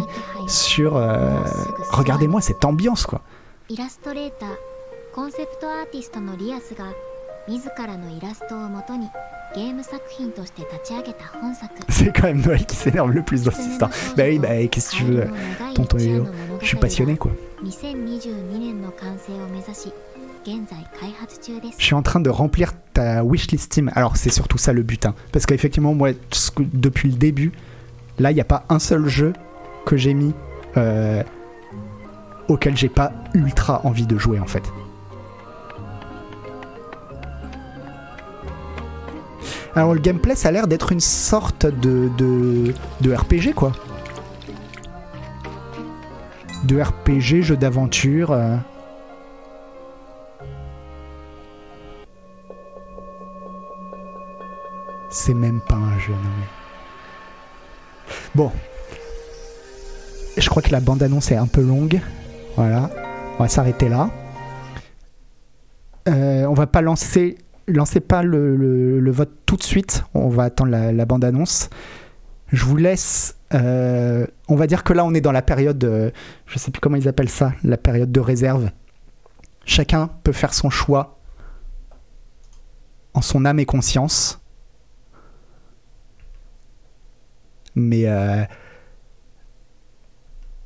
[0.47, 1.39] sur euh,
[1.91, 3.21] regardez-moi cette ambiance quoi.
[11.89, 13.89] C'est quand même Noël qui s'énerve le plus dans cette histoire.
[14.17, 15.27] Bah oui, bah qu'est-ce que tu veux,
[15.73, 16.25] tonton Léo
[16.61, 17.31] Je suis passionné quoi.
[21.77, 23.91] Je suis en train de remplir ta wishlist team.
[23.95, 25.09] Alors c'est surtout ça le butin.
[25.09, 25.15] Hein.
[25.31, 26.11] Parce qu'effectivement, moi,
[26.73, 27.51] depuis le début,
[28.19, 29.33] là, il n'y a pas un seul jeu
[29.85, 30.33] que j'ai mis
[30.77, 31.23] euh,
[32.47, 34.63] auquel j'ai pas ultra envie de jouer en fait.
[39.75, 43.73] Alors le gameplay ça a l'air d'être une sorte de, de, RPG quoi.
[46.63, 48.31] De RPG, jeu d'aventure.
[48.31, 48.57] euh.
[55.09, 56.47] C'est même pas un jeu, non mais.
[58.33, 58.51] Bon.
[60.37, 62.01] Je crois que la bande-annonce est un peu longue.
[62.55, 62.89] Voilà.
[63.39, 64.09] On va s'arrêter là.
[66.07, 67.37] Euh, on va pas lancer.
[67.67, 70.03] Lancez pas le, vote tout de suite.
[70.13, 71.69] On va attendre la, la bande-annonce.
[72.51, 73.37] Je vous laisse.
[73.53, 75.83] euh, on va dire que là, on est dans la période.
[75.83, 76.11] euh,
[76.45, 77.53] je sais plus comment ils appellent ça.
[77.63, 78.69] La période de réserve.
[79.65, 81.17] Chacun peut faire son choix
[83.13, 84.41] en son âme et conscience.
[87.73, 88.43] Mais euh,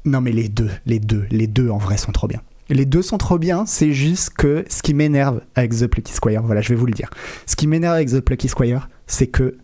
[0.06, 2.42] non, mais les deux, les deux, les deux en vrai sont trop bien.
[2.70, 3.66] Les deux sont trop bien.
[3.66, 6.94] C'est juste que ce qui m'énerve avec The Plucky Squire, voilà, je vais vous le
[6.94, 7.10] dire.
[7.46, 9.58] Ce qui m'énerve avec The Plucky Squire, c'est que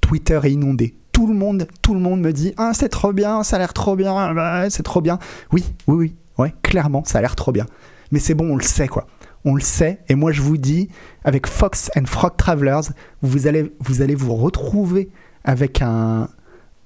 [0.00, 0.94] Twitter est inondé.
[1.12, 3.72] Tout le monde, tout le monde me dit ah c'est trop bien, ça a l'air
[3.72, 5.18] trop bien, bah, c'est trop bien.
[5.52, 7.66] Oui, oui, oui, ouais, clairement, ça a l'air trop bien.
[8.10, 9.06] Mais c'est bon, on le sait quoi.
[9.44, 10.00] On le sait.
[10.08, 10.88] Et moi je vous dis,
[11.24, 12.88] avec Fox and Frog Travelers,
[13.22, 15.10] vous allez, vous allez vous retrouver
[15.44, 16.28] avec un,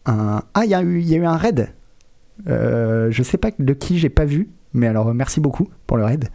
[0.05, 0.43] un...
[0.53, 1.73] ah il y y a eu un raid.
[2.47, 5.97] Euh, je sais pas de qui j'ai pas vu, mais alors euh, merci beaucoup pour
[5.97, 6.29] le raid.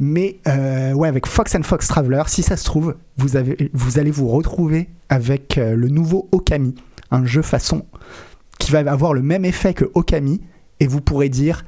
[0.00, 3.98] Mais euh, ouais, avec Fox and Fox Traveler, si ça se trouve, vous, avez, vous
[3.98, 6.74] allez vous retrouver avec le nouveau Okami,
[7.12, 7.86] un jeu façon
[8.58, 10.40] qui va avoir le même effet que Okami,
[10.80, 11.64] et vous pourrez dire,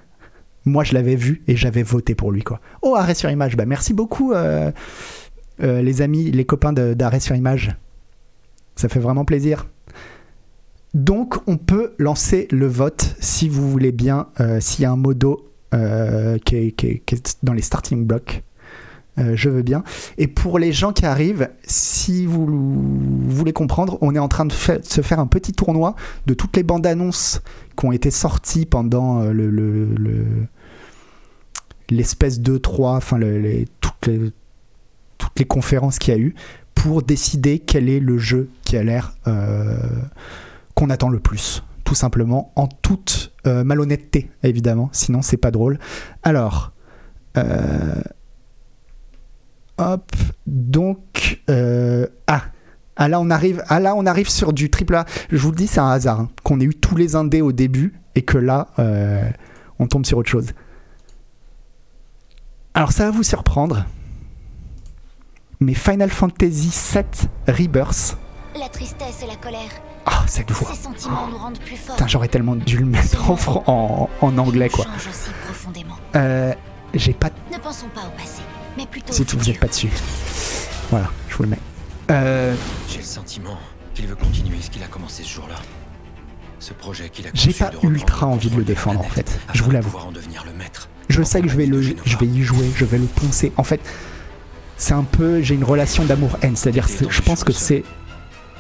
[0.65, 2.61] moi je l'avais vu et j'avais voté pour lui quoi.
[2.83, 4.35] Oh arrêt sur image, bah merci beaucoup
[5.61, 7.77] les amis, les copains d'arrêt sur image,
[8.75, 9.67] ça fait vraiment plaisir.
[10.97, 14.97] Donc on peut lancer le vote si vous voulez bien, euh, s'il y a un
[14.97, 18.43] modo euh, qui, est, dans les starting blocks.
[19.19, 19.85] Euh, je veux bien.
[20.17, 22.47] Et pour les gens qui arrivent, si vous
[23.29, 26.63] voulez comprendre, on est en train de, se faire un petit tournoi de toutes les
[26.63, 27.43] bandes annonces
[27.79, 30.47] qui ont été sorties pendant euh, le, le-
[31.91, 33.21] l'espèce de 3, enfin
[33.83, 36.35] toutes, les, conférences qu'il y a eu,
[36.75, 39.15] pour décider quel est le jeu qui a l'air
[40.77, 45.79] qu'on attend le plus, tout simplement, en toute euh, malhonnêteté, évidemment, sinon c'est pas drôle.
[46.23, 46.73] Alors,
[47.39, 48.03] euh,
[49.79, 50.13] hop,
[50.47, 52.43] donc, euh, ah,
[52.95, 55.07] Ah là, on arrive, ah on arrive sur du triple A.
[55.31, 57.53] Je vous le dis, c'est un hasard hein, qu'on ait eu tous les indés au
[57.53, 58.69] début et que là,
[59.79, 60.53] on tombe sur autre chose.
[62.75, 63.87] Alors, ça va vous surprendre,
[65.61, 68.19] mais Final Fantasy VII Rebirth.
[68.59, 69.71] La tristesse et la colère,
[70.07, 70.71] Ah, cette voix.
[71.91, 74.87] Putain, j'aurais tellement dû le mettre en, fran- en, en anglais, quoi.
[76.15, 76.53] Euh,
[76.95, 77.31] J'ai pas.
[77.53, 78.41] Ne pensons pas au passé,
[78.77, 79.55] mais plutôt Si vous futur.
[79.55, 79.91] êtes pas dessus.
[80.91, 81.59] Voilà, je vous le mets.
[82.11, 82.55] Euh,
[82.89, 83.59] J'ai le sentiment
[83.95, 85.57] qu'il veut continuer ce qu'il a commencé ce jour-là.
[86.61, 89.39] Ce projet qu'il a J'ai pas de ultra envie de le défendre, en fait.
[89.53, 89.91] Je vous l'avoue.
[89.91, 90.89] pouvoir en devenir le maître.
[91.09, 93.53] je sais que je vais le, je vais y jouer, je vais le poncer.
[93.57, 93.81] En fait,
[94.77, 97.83] c'est un peu, j'ai une relation d'amour-haine, c'est-à-dire, c'est- je pense que c'est,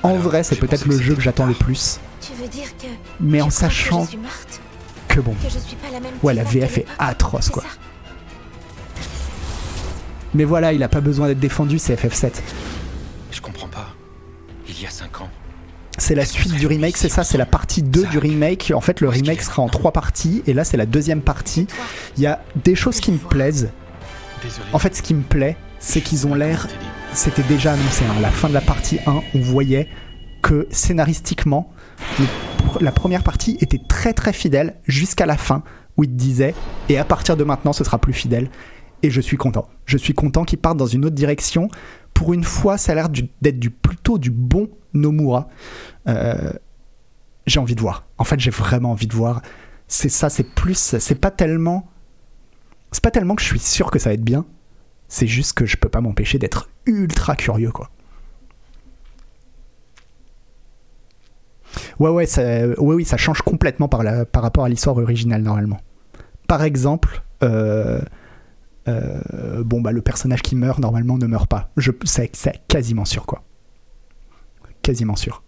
[0.06, 1.98] en Alors, vrai, c'est peut-être le jeu que j'attends le plus.
[2.20, 2.86] Tu veux dire que.
[3.20, 4.60] Mais en sachant Que je suis morte
[5.08, 7.62] que bon, Que je suis pas la même Ouais, la VF est atroce, quoi.
[10.34, 12.30] mais voilà, il a pas besoin d'être défendu, c'est FF7.
[13.30, 13.94] Je comprends pas.
[14.68, 15.30] Il y a cinq ans,
[15.98, 18.72] C'est la suite du remake, c'est ça, c'est la partie 2 du remake.
[18.74, 21.66] En fait, le remake sera en trois parties, et là, c'est la deuxième partie.
[22.16, 23.70] Il y a des choses qui me plaisent.
[24.72, 26.66] En fait, ce qui me plaît, c'est qu'ils ont l'air
[27.12, 28.04] c'était déjà annoncé.
[28.04, 28.14] hein.
[28.18, 29.88] À la fin de la partie 1, on voyait
[30.42, 31.72] que scénaristiquement,
[32.80, 35.62] la première partie était très très fidèle jusqu'à la fin,
[35.96, 36.54] où il disait
[36.90, 38.50] et à partir de maintenant, ce sera plus fidèle.
[39.02, 39.68] Et je suis content.
[39.86, 41.68] Je suis content qu'ils partent dans une autre direction.
[42.12, 45.48] Pour une fois, ça a l'air d'être du, plutôt du bon Nomura.
[46.08, 46.52] Euh,
[47.46, 48.06] j'ai envie de voir.
[48.18, 49.40] En fait, j'ai vraiment envie de voir.
[49.86, 50.96] C'est ça, c'est plus.
[50.98, 51.88] C'est pas tellement.
[52.90, 54.44] C'est pas tellement que je suis sûr que ça va être bien.
[55.08, 57.90] C'est juste que je peux pas m'empêcher d'être ultra curieux, quoi.
[61.98, 65.80] Ouais, ouais, ça, ouais, ça change complètement par, la, par rapport à l'histoire originale, normalement.
[66.48, 68.00] Par exemple, euh,
[68.88, 71.70] euh, bon, bah, le personnage qui meurt, normalement, ne meurt pas.
[72.04, 72.30] C'est
[72.68, 73.42] quasiment sûr, quoi.
[74.82, 75.42] Quasiment sûr.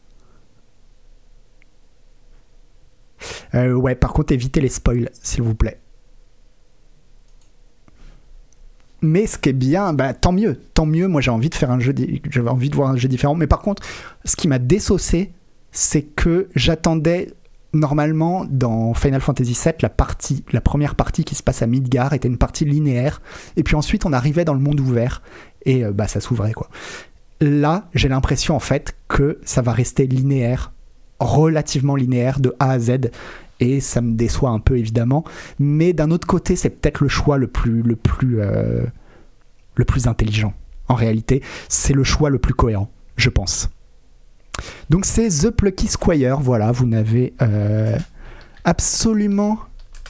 [3.54, 5.80] Euh, ouais, par contre, évitez les spoils, s'il vous plaît.
[9.00, 11.06] Mais ce qui est bien, bah, tant mieux, tant mieux.
[11.08, 11.94] Moi, j'ai envie de faire un jeu,
[12.30, 13.34] j'avais envie de voir un jeu différent.
[13.34, 13.82] Mais par contre,
[14.24, 15.32] ce qui m'a désaucé,
[15.70, 17.28] c'est que j'attendais
[17.72, 22.12] normalement dans Final Fantasy VII la partie, la première partie qui se passe à Midgar
[22.14, 23.20] était une partie linéaire,
[23.56, 25.22] et puis ensuite on arrivait dans le monde ouvert
[25.64, 26.68] et euh, bah ça s'ouvrait quoi.
[27.40, 30.72] Là, j'ai l'impression en fait que ça va rester linéaire,
[31.20, 33.10] relativement linéaire de A à Z.
[33.60, 35.24] Et ça me déçoit un peu évidemment,
[35.58, 38.86] mais d'un autre côté, c'est peut-être le choix euh,
[39.74, 40.54] le plus intelligent.
[40.86, 43.68] En réalité, c'est le choix le plus cohérent, je pense.
[44.90, 47.96] Donc c'est The Plucky Squire, voilà, vous n'avez euh,
[48.64, 49.58] absolument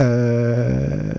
[0.00, 1.12] euh,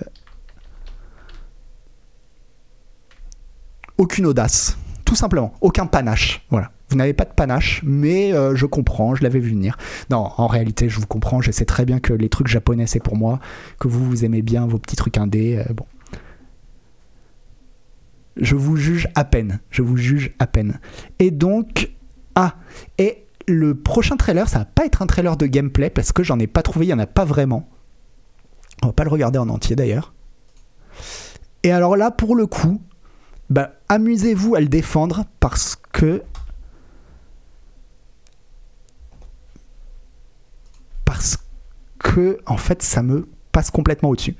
[3.98, 6.70] aucune audace, tout simplement, aucun panache, voilà.
[6.90, 9.78] Vous n'avez pas de panache, mais euh, je comprends, je l'avais vu venir.
[10.10, 13.02] Non, en réalité, je vous comprends, je sais très bien que les trucs japonais, c'est
[13.02, 13.38] pour moi,
[13.78, 15.86] que vous, vous aimez bien vos petits trucs indés, euh, bon.
[18.36, 20.80] Je vous juge à peine, je vous juge à peine.
[21.18, 21.90] Et donc,
[22.34, 22.56] ah,
[22.98, 26.38] et le prochain trailer, ça va pas être un trailer de gameplay parce que j'en
[26.38, 27.68] ai pas trouvé, il y en a pas vraiment.
[28.82, 30.14] On va pas le regarder en entier d'ailleurs.
[31.62, 32.80] Et alors là, pour le coup,
[33.50, 36.22] bah, amusez-vous à le défendre parce que
[41.10, 41.38] parce
[41.98, 44.36] que en fait, ça me passe complètement au-dessus.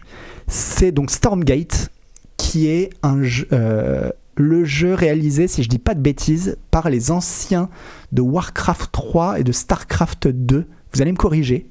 [0.47, 1.91] C'est donc Stormgate
[2.37, 7.71] qui est euh, le jeu réalisé, si je dis pas de bêtises, par les anciens
[8.13, 10.65] de Warcraft 3 et de Starcraft 2.
[10.93, 11.69] Vous allez me corriger.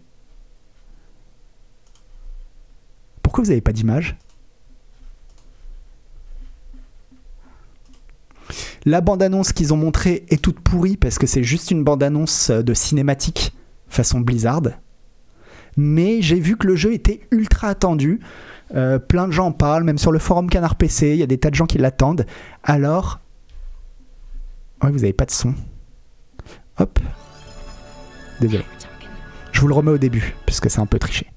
[3.23, 4.17] Pourquoi vous n'avez pas d'image?
[8.83, 12.73] La bande-annonce qu'ils ont montrée est toute pourrie parce que c'est juste une bande-annonce de
[12.73, 13.53] cinématique
[13.89, 14.63] façon Blizzard.
[15.79, 18.19] Mais j'ai vu que le jeu était ultra attendu.
[18.75, 21.25] Euh, plein de gens en parlent, même sur le forum Canard PC, il y a
[21.25, 22.25] des tas de gens qui l'attendent.
[22.63, 23.21] Alors.
[24.83, 25.55] Ouais, vous n'avez pas de son.
[26.79, 26.99] Hop.
[28.41, 28.65] Désolé.
[29.53, 31.27] Je vous le remets au début, puisque c'est un peu triché.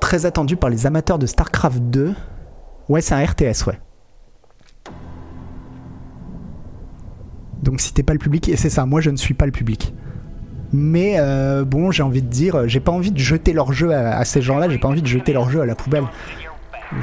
[0.00, 2.14] Très attendu par les amateurs de StarCraft 2.
[2.88, 3.78] Ouais, c'est un RTS, ouais.
[7.64, 9.52] Donc si t'es pas le public, et c'est ça, moi je ne suis pas le
[9.52, 9.92] public.
[10.72, 14.24] Mais euh, bon, j'ai envie de dire, j'ai pas envie de jeter leur jeu à,
[14.24, 16.04] ces gens-là, j'ai pas envie de jeter leur jeu à la poubelle.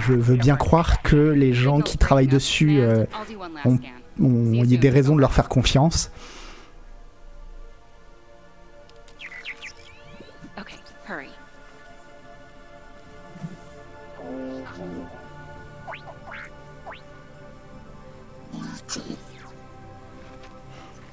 [0.07, 3.05] Je veux bien croire que les gens qui travaillent dessus euh,
[4.19, 6.11] il y a des raisons de leur faire confiance.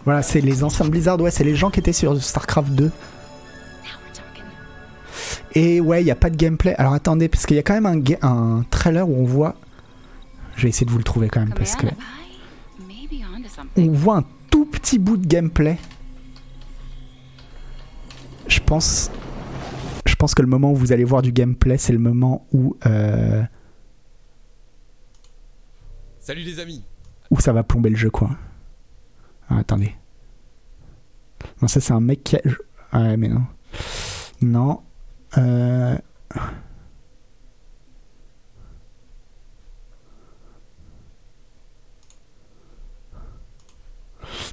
[0.08, 2.90] Voilà, c'est les anciens de Blizzard, ouais, c'est les gens qui étaient sur StarCraft 2.
[5.54, 6.74] Et ouais, il n'y a pas de gameplay.
[6.76, 9.56] Alors attendez, parce qu'il y a quand même un, un trailer où on voit.
[10.56, 11.86] Je vais essayer de vous le trouver quand même, parce que.
[13.76, 15.76] On voit un tout petit bout de gameplay.
[18.46, 19.10] Je pense.
[20.06, 22.78] Je pense que le moment où vous allez voir du gameplay, c'est le moment où.
[22.86, 23.42] euh,
[26.18, 26.82] Salut les amis
[27.30, 28.30] où ça va plomber le jeu, quoi.
[29.48, 29.94] Ah, attendez.
[31.62, 32.40] Non, ça, c'est un mec qui a...
[32.92, 33.46] Ah, ouais, mais non.
[34.40, 34.82] Non.
[35.36, 35.98] Euh...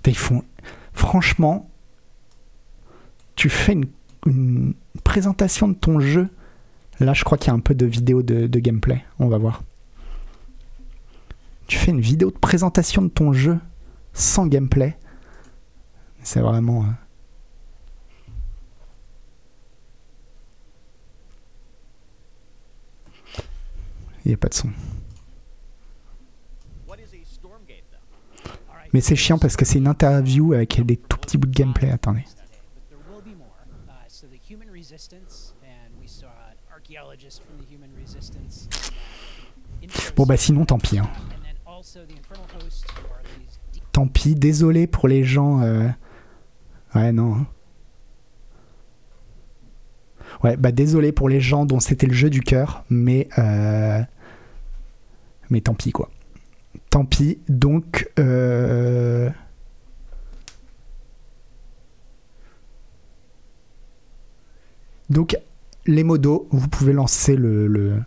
[0.08, 0.44] Ils font...
[0.94, 1.70] Franchement,
[3.36, 6.30] tu fais une, présentation de ton jeu.
[7.00, 9.04] Là, je crois qu'il y a un peu de vidéo de gameplay.
[9.20, 9.64] On va voir.
[11.68, 13.58] Tu fais une vidéo de présentation de ton jeu
[14.15, 14.97] sans gameplay.
[16.23, 16.84] C'est vraiment.
[16.84, 16.88] euh,
[24.23, 24.69] Il n'y a pas de son.
[28.93, 31.91] Mais c'est chiant parce que c'est une interview avec des tout petits bouts de gameplay.
[31.91, 32.23] Attendez.
[40.15, 40.97] Bon bah sinon tant pis.
[40.97, 41.10] hein.
[43.96, 44.36] Tant pis.
[44.36, 45.62] Désolé pour les gens.
[45.62, 45.88] euh,
[46.96, 47.34] Ouais non.
[47.36, 47.48] hein.
[50.44, 54.02] Ouais bah désolé pour les gens dont c'était le jeu du cœur, mais euh...
[55.50, 56.10] mais tant pis quoi.
[56.90, 57.40] Tant pis.
[57.48, 59.30] Donc euh...
[65.10, 65.38] donc
[65.86, 68.02] les modos, vous pouvez lancer le le,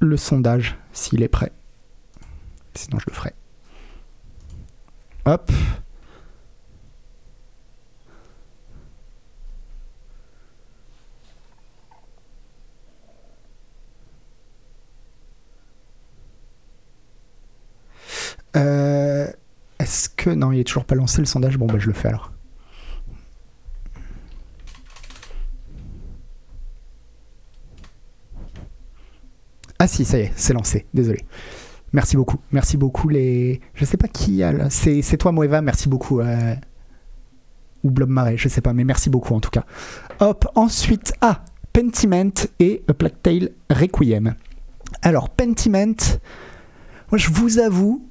[0.00, 1.52] le sondage s'il est prêt.
[2.74, 3.32] Sinon je le ferai.
[18.56, 19.26] Euh,
[19.78, 20.30] Est-ce que.
[20.30, 21.58] Non, il est toujours pas lancé le sondage.
[21.58, 22.32] Bon, bah, je le fais alors.
[29.78, 30.86] Ah, si, ça y est, c'est lancé.
[30.92, 31.24] Désolé.
[31.92, 32.38] Merci beaucoup.
[32.52, 33.60] Merci beaucoup, les.
[33.74, 34.68] Je sais pas qui a.
[34.70, 35.62] c'est toi, Moeva.
[35.62, 36.20] Merci beaucoup.
[36.20, 36.54] euh,
[37.84, 39.64] Ou Blob Marais, je sais pas, mais merci beaucoup en tout cas.
[40.20, 44.34] Hop, ensuite, ah, Pentiment et A Plague Tale Requiem.
[45.02, 45.94] Alors, Pentiment,
[47.10, 48.04] moi je vous avoue.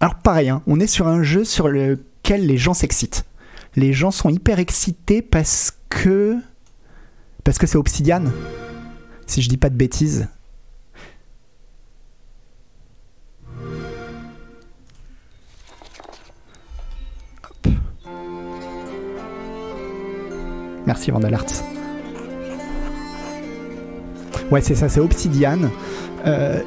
[0.00, 3.24] Alors, pareil, hein, on est sur un jeu sur lequel les gens s'excitent.
[3.76, 6.36] Les gens sont hyper excités parce que.
[7.44, 8.24] Parce que c'est Obsidian.
[9.26, 10.28] Si je dis pas de bêtises.
[20.90, 21.46] Merci Vandalart.
[24.50, 25.58] Ouais, c'est ça, c'est Obsidian.
[26.26, 26.58] euh,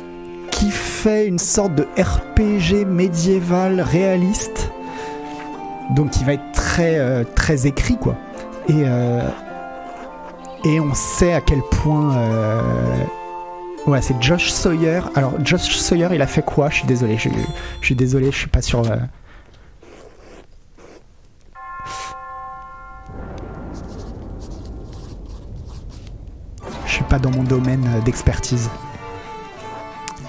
[0.49, 4.71] qui fait une sorte de RPG médiéval réaliste.
[5.93, 8.15] Donc qui va être très, euh, très écrit, quoi.
[8.69, 9.27] Et, euh,
[10.63, 12.15] et on sait à quel point.
[13.85, 15.01] Ouais, c'est Josh Sawyer.
[15.15, 16.69] Alors, Josh Sawyer, il a fait quoi?
[16.69, 17.27] Je suis désolé, je,
[17.81, 18.83] je suis désolé, je suis pas sur.
[27.13, 28.71] Pas dans mon domaine euh, d'expertise.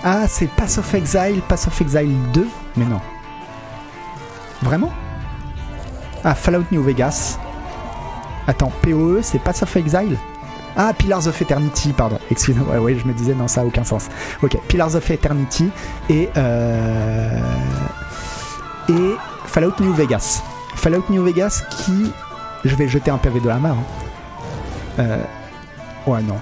[0.05, 3.01] Ah, c'est Pass of Exile, Pass of Exile 2 Mais non.
[4.61, 4.93] Vraiment?
[6.23, 7.39] Ah, Fallout New Vegas.
[8.47, 10.19] Attends, PoE, c'est Pass of Exile?
[10.77, 12.19] Ah, Pillars of Eternity, pardon.
[12.31, 14.09] Excusez-moi, je me disais, non, ça a aucun sens.
[14.43, 15.71] Ok, Pillars of Eternity
[16.11, 16.29] et.
[16.37, 17.41] Euh...
[18.91, 19.15] Et
[19.47, 20.43] Fallout New Vegas.
[20.75, 22.13] Fallout New Vegas qui.
[22.63, 23.71] Je vais jeter un pavé de la main.
[23.71, 24.99] hein.
[24.99, 25.25] Euh...
[26.07, 26.39] Ouais, non.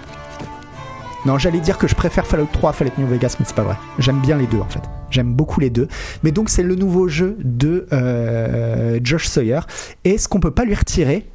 [1.25, 3.63] Non, j'allais dire que je préfère Fallout 3 à Fallout New Vegas, mais c'est pas
[3.63, 3.77] vrai.
[4.01, 4.83] J'aime bien les deux en fait.
[5.09, 5.87] J'aime beaucoup les deux.
[6.25, 9.61] Mais donc c'est le nouveau jeu de euh, Josh Sawyer.
[10.03, 11.29] Et ce qu'on peut pas lui retirer,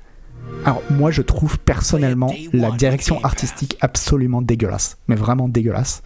[0.65, 4.97] alors moi je trouve personnellement la direction artistique absolument dégueulasse.
[5.07, 6.03] Mais vraiment dégueulasse.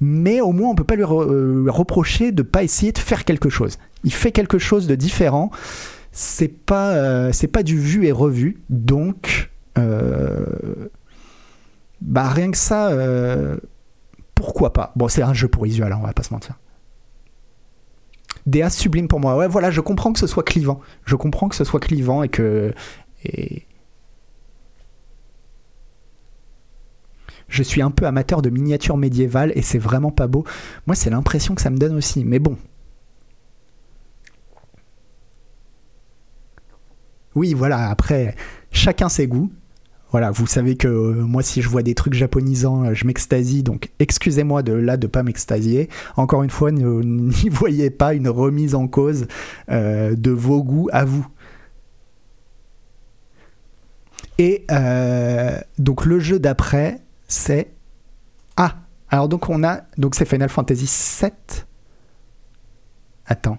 [0.00, 3.50] Mais au moins on peut pas lui euh, reprocher de pas essayer de faire quelque
[3.50, 3.76] chose.
[4.02, 5.50] Il fait quelque chose de différent.
[6.10, 8.62] C'est pas, euh, pas du vu et revu.
[8.70, 9.50] Donc.
[12.00, 13.56] Bah rien que ça, euh,
[14.34, 14.92] pourquoi pas?
[14.96, 16.58] Bon, c'est un jeu pour visual, hein, on va pas se mentir.
[18.46, 19.36] DA sublime pour moi.
[19.36, 20.80] Ouais, voilà, je comprends que ce soit clivant.
[21.04, 22.72] Je comprends que ce soit clivant et que.
[27.48, 30.44] Je suis un peu amateur de miniatures médiévales et c'est vraiment pas beau.
[30.86, 32.24] Moi, c'est l'impression que ça me donne aussi.
[32.24, 32.56] Mais bon.
[37.34, 38.34] Oui, voilà, après,
[38.72, 39.50] chacun ses goûts.
[40.10, 43.62] Voilà, vous savez que euh, moi, si je vois des trucs japonisants, euh, je m'extasie,
[43.62, 45.88] donc excusez-moi de là de pas m'extasier.
[46.16, 49.26] Encore une fois, n'y voyez pas une remise en cause
[49.70, 51.26] euh, de vos goûts à vous.
[54.38, 54.64] Et
[55.78, 57.70] donc le jeu d'après, c'est
[58.56, 58.76] ah.
[59.10, 60.88] Alors donc on a donc c'est Final Fantasy
[61.20, 61.30] VII.
[63.26, 63.58] Attends.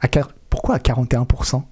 [0.00, 1.62] À quar- Pourquoi à 41%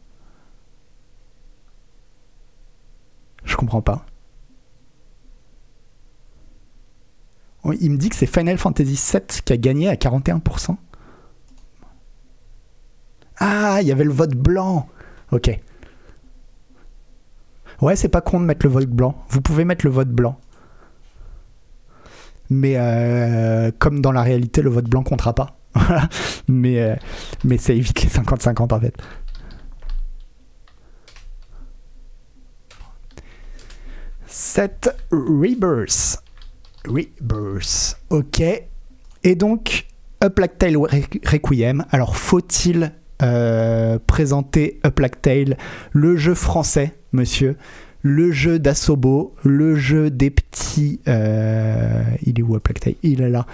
[3.47, 4.05] Je comprends pas.
[7.65, 10.77] Oui, Il me dit que c'est Final Fantasy VII qui a gagné à 41%.
[13.39, 14.89] Ah, il y avait le vote blanc.
[15.33, 15.51] Ok.
[17.83, 19.25] Ouais, c'est pas con de mettre le vote blanc.
[19.29, 20.39] Vous pouvez mettre le vote blanc.
[22.49, 25.59] Mais euh, comme dans la réalité, le vote blanc comptera pas.
[26.49, 26.95] Mais, euh,
[27.45, 28.95] mais ça évite les 50-50 en fait.
[34.39, 36.23] Set Rebirth.
[36.87, 37.99] Rebirth.
[38.11, 38.43] Ok.
[39.25, 39.87] Et donc,
[40.21, 41.87] A Plague Tale Re- Requiem.
[41.91, 45.57] Alors, faut-il euh, présenter A Plague Tale,
[45.93, 47.57] le jeu français, monsieur?
[48.03, 51.01] Le jeu d'Asobo, le jeu des petits...
[51.09, 52.95] euh, il est où A Plague Tale?
[53.03, 53.47] Il est là.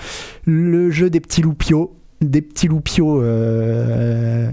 [0.47, 4.51] Le jeu des petits loupiaux, des petits loupiaux euh,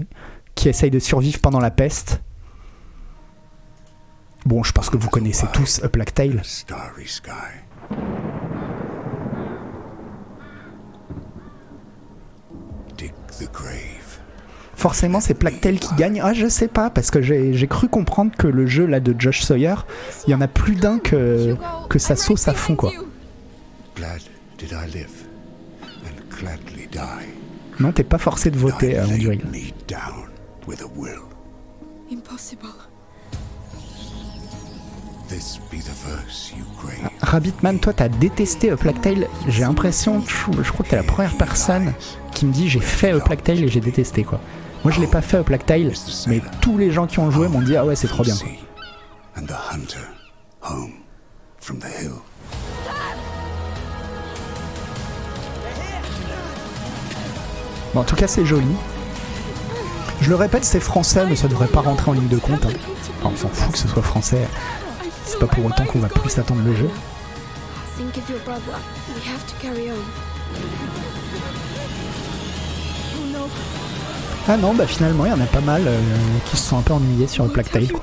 [0.54, 2.20] qui essayent de survivre pendant la peste.
[4.46, 5.88] Bon, je pense que vous connaissez tous A
[13.40, 14.20] the grave.
[14.74, 16.22] Forcément, c'est Plague Tale qui gagne.
[16.24, 19.42] Ah, je sais pas, parce que j'ai cru comprendre que le jeu là de Josh
[19.42, 19.74] Sawyer,
[20.26, 21.54] il y en a plus d'un que,
[21.90, 22.90] que ça sauce à fond, quoi.
[23.94, 24.20] Glad
[24.56, 25.26] did I live,
[25.82, 27.28] and gladly die.
[27.78, 29.28] Non, t'es pas forcé de voter, euh, I
[37.22, 39.26] Rabbitman, toi, t'as détesté A Plague.
[39.48, 41.92] J'ai l'impression, je, crois que t'es la première personne
[42.32, 44.40] qui me dit j'ai fait A Plague et j'ai détesté, quoi.
[44.84, 45.92] Moi, je l'ai pas fait A Plague Tale,
[46.26, 48.34] mais tous les gens qui ont joué m'ont dit ah ouais, c'est trop bien.
[57.94, 58.66] Bon, en tout cas, c'est joli.
[60.20, 62.66] Je le répète, c'est français, mais ça devrait pas rentrer en ligne de compte.
[62.66, 62.70] hein.
[63.24, 64.46] On s'en fout que ce soit français.
[65.30, 66.90] C'est pas pour autant qu'on va plus attendre le jeu.
[74.48, 76.00] Ah non, bah finalement, il y en a pas mal euh,
[76.46, 77.92] qui se sont un peu ennuyés sur le Plague Tale.
[77.92, 78.00] Quoi.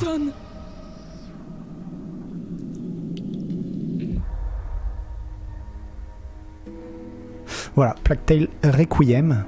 [7.75, 9.43] Voilà, Plague Tale Requiem.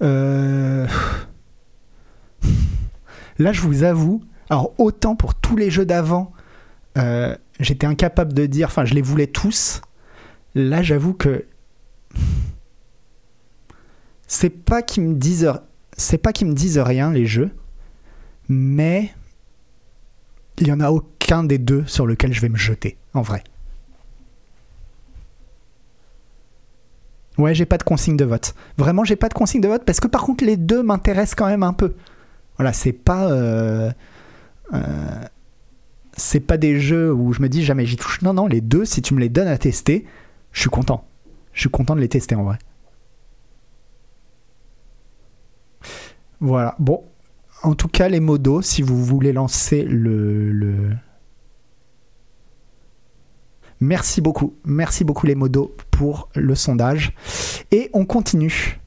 [0.00, 0.86] Euh,
[3.38, 6.32] Là, je vous avoue, alors autant pour tous les jeux d'avant,
[6.98, 9.80] euh, j'étais incapable de dire, enfin, je les voulais tous.
[10.54, 11.46] Là, j'avoue que
[14.26, 15.52] c'est pas qu'ils me disent,
[15.96, 17.50] c'est pas qu'ils me disent rien les jeux,
[18.48, 19.14] mais
[20.58, 23.42] il y en a aucun des deux sur lequel je vais me jeter, en vrai.
[27.38, 28.54] Ouais, j'ai pas de consigne de vote.
[28.76, 31.46] Vraiment, j'ai pas de consigne de vote parce que par contre, les deux m'intéressent quand
[31.46, 31.94] même un peu.
[32.56, 33.30] Voilà, c'est pas.
[33.30, 33.90] euh,
[34.74, 35.24] euh,
[36.14, 38.22] c'est pas des jeux où je me dis jamais j'y touche.
[38.22, 40.06] Non, non, les deux, si tu me les donnes à tester,
[40.52, 41.06] je suis content.
[41.52, 42.58] Je suis content de les tester en vrai.
[46.40, 47.04] Voilà, bon.
[47.62, 50.50] En tout cas, les modos, si vous voulez lancer le.
[50.50, 50.90] le...
[53.80, 57.14] Merci beaucoup, merci beaucoup les modos pour le sondage.
[57.70, 58.80] Et on continue.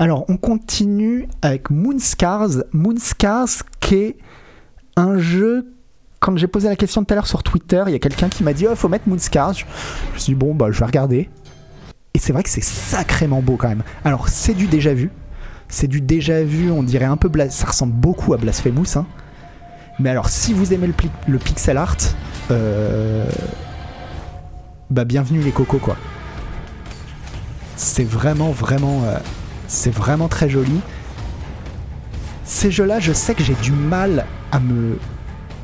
[0.00, 2.62] Alors, on continue avec Moonscars.
[2.72, 3.48] Moonscars
[3.80, 4.16] qui est
[4.96, 5.74] un jeu.
[6.20, 8.42] Quand j'ai posé la question tout à l'heure sur Twitter, il y a quelqu'un qui
[8.42, 9.52] m'a dit Oh, faut mettre Moonscars.
[9.52, 9.64] Je
[10.14, 11.28] me suis dit Bon, bah, je vais regarder.
[12.14, 13.82] Et c'est vrai que c'est sacrément beau quand même.
[14.02, 15.10] Alors, c'est du déjà vu.
[15.68, 17.30] C'est du déjà vu, on dirait un peu.
[17.50, 18.96] Ça ressemble beaucoup à Blasphemous.
[18.96, 19.04] hein.
[19.98, 20.90] Mais alors, si vous aimez
[21.28, 21.98] le pixel art,
[22.50, 23.26] euh,
[24.88, 25.98] bah, bienvenue les cocos, quoi.
[27.76, 29.02] C'est vraiment, vraiment.
[29.04, 29.18] euh,
[29.70, 30.80] c'est vraiment très joli.
[32.44, 34.98] Ces jeux-là, je sais que j'ai du mal à me.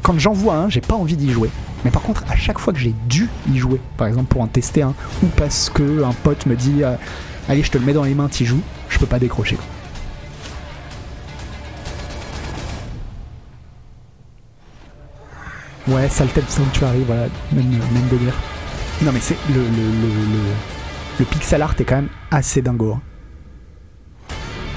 [0.02, 1.50] Quand j'en vois un, j'ai pas envie d'y jouer.
[1.84, 4.46] Mais par contre, à chaque fois que j'ai dû y jouer, par exemple pour en
[4.46, 6.94] tester un, ou parce que un pote me dit euh,
[7.48, 9.58] Allez, je te le mets dans les mains, t'y joues, je peux pas décrocher.
[15.88, 18.34] Ouais, Salted Sanctuary, voilà, même, même délire.
[19.02, 20.40] Non, mais c'est le, le, le, le,
[21.20, 22.94] le pixel art est quand même assez dingo.
[22.94, 23.00] hein.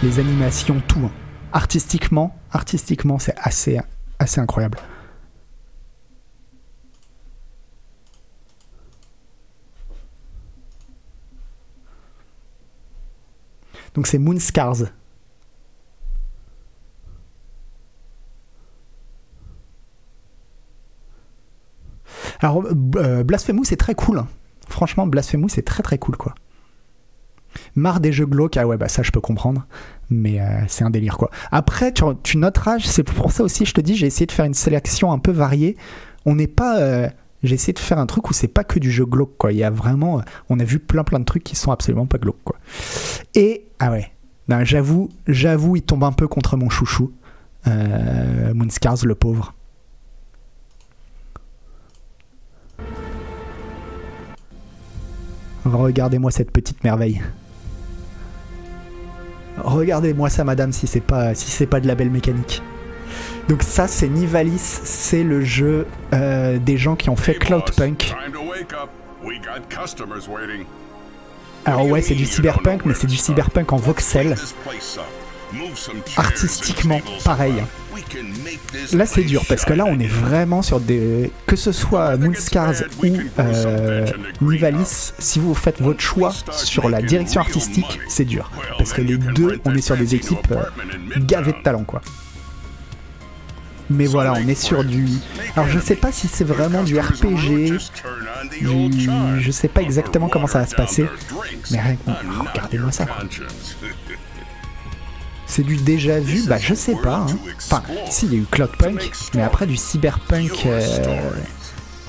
[0.02, 1.00] Les animations, tout.
[1.00, 1.12] hein.
[1.52, 3.80] Artistiquement, artistiquement, c'est assez,
[4.20, 4.78] assez incroyable.
[13.93, 14.76] Donc c'est Moonscars.
[22.41, 22.64] Alors,
[22.95, 24.20] euh, Blasphemous, c'est très cool.
[24.20, 24.28] hein.
[24.70, 26.36] Franchement, Blasphemous, c'est très très cool, quoi.
[27.76, 29.66] Marre des jeux glauques, ah ouais, bah ça je peux comprendre,
[30.10, 31.30] mais euh, c'est un délire, quoi.
[31.52, 34.45] Après, tu, tu noteras, c'est pour ça aussi, je te dis, j'ai essayé de faire
[34.45, 35.78] une sélection un peu variée.
[36.26, 36.80] On n'est pas.
[36.80, 37.10] euh,
[37.43, 39.52] j'ai essayé de faire un truc où c'est pas que du jeu glauque, quoi.
[39.54, 40.22] Il y a vraiment.
[40.50, 42.58] On a vu plein plein de trucs qui sont absolument pas glauques, quoi.
[43.36, 44.12] Et, ah ouais,
[44.64, 47.12] j'avoue, j'avoue, il tombe un peu contre mon chouchou.
[47.68, 49.54] Euh, Moonscars, le pauvre.
[55.66, 57.22] Regardez-moi cette petite merveille.
[59.64, 62.62] Regardez-moi ça, madame, si c'est pas, si c'est pas de la belle mécanique.
[63.47, 68.14] Donc ça, c'est Nivalis, c'est le jeu euh, des gens qui ont fait Cloudpunk.
[69.70, 70.66] Customers waiting.
[71.66, 74.36] Alors ouais, c'est du cyberpunk, mais c'est du cyberpunk en voxel.
[76.16, 77.64] Artistiquement, pareil.
[78.93, 81.31] Là, c'est dur parce que là, on est vraiment sur des.
[81.45, 83.07] Que ce soit Moonscars ou
[83.39, 84.05] euh,
[84.41, 88.51] Nivalis, si vous faites votre choix sur la direction artistique, c'est dur.
[88.77, 90.63] Parce que les deux, on est sur des équipes euh,
[91.19, 92.01] gavées de talent, quoi.
[93.89, 95.07] Mais voilà, on est sur du.
[95.55, 97.79] Alors, je sais pas si c'est vraiment du RPG.
[98.61, 99.09] Du...
[99.39, 101.05] Je sais pas exactement comment ça va se passer.
[101.71, 101.97] Mais
[102.53, 103.07] regardez-moi ça.
[105.52, 107.26] C'est du déjà vu Bah, je sais pas.
[107.28, 107.38] hein.
[107.58, 111.20] Enfin, si, il y a eu Cloudpunk, mais après du cyberpunk euh,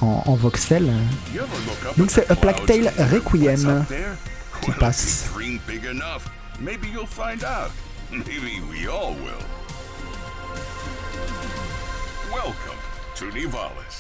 [0.03, 0.93] en, en voxel.
[1.97, 3.85] Donc, c'est A Plague Tale Requiem
[4.61, 5.25] qui passe.
[12.31, 12.79] Welcome
[13.17, 14.00] to Nivalis.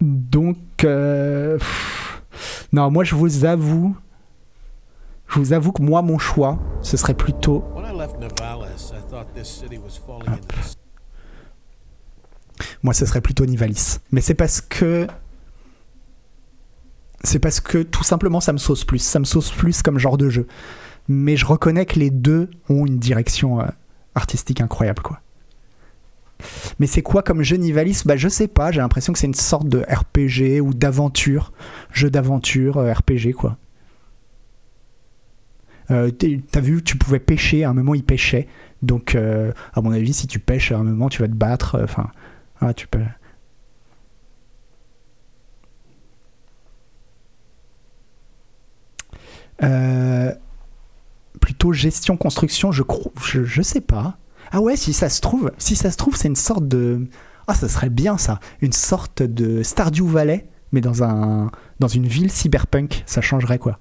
[0.00, 2.22] Donc, euh, pff,
[2.72, 3.96] non, moi je vous avoue,
[5.28, 7.64] je vous avoue que moi mon choix, ce serait plutôt,
[12.82, 13.98] moi ce serait plutôt Nivalis.
[14.12, 15.06] Mais c'est parce que,
[17.24, 20.18] c'est parce que tout simplement ça me sauce plus, ça me sauce plus comme genre
[20.18, 20.46] de jeu.
[21.08, 23.66] Mais je reconnais que les deux ont une direction euh,
[24.14, 25.20] artistique incroyable, quoi.
[26.78, 29.34] Mais c'est quoi comme jeu Nivalis Bah je sais pas, j'ai l'impression que c'est une
[29.34, 31.52] sorte de RPG ou d'aventure,
[31.92, 33.56] jeu d'aventure, euh, RPG quoi.
[35.90, 38.48] Euh, T'as vu, tu pouvais pêcher, à un moment il pêchait,
[38.82, 41.80] donc euh, à mon avis si tu pêches à un moment tu vas te battre,
[41.82, 42.10] enfin,
[42.60, 43.00] voilà, tu peux...
[51.40, 52.82] Plutôt gestion construction, je
[53.24, 54.18] je, je sais pas.
[54.56, 57.08] Ah ouais, si ça se trouve, si ça se trouve, c'est une sorte de
[57.46, 62.06] ah, ça serait bien ça, une sorte de Stardew Valley, mais dans un dans une
[62.06, 63.76] ville cyberpunk, ça changerait quoi.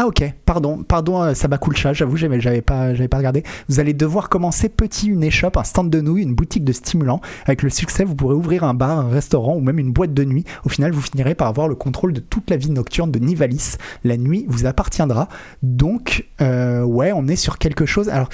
[0.00, 3.42] Ah ok, pardon, pardon euh, Sabakulcha, j'avoue j'avais j'avais pas j'avais pas regardé.
[3.68, 7.20] Vous allez devoir commencer petit une échoppe, un stand de nouilles, une boutique de stimulants.
[7.46, 10.22] Avec le succès, vous pourrez ouvrir un bar, un restaurant ou même une boîte de
[10.22, 10.44] nuit.
[10.64, 13.74] Au final, vous finirez par avoir le contrôle de toute la vie nocturne de Nivalis.
[14.04, 15.26] La nuit vous appartiendra.
[15.64, 18.08] Donc euh, ouais, on est sur quelque chose.
[18.08, 18.28] Alors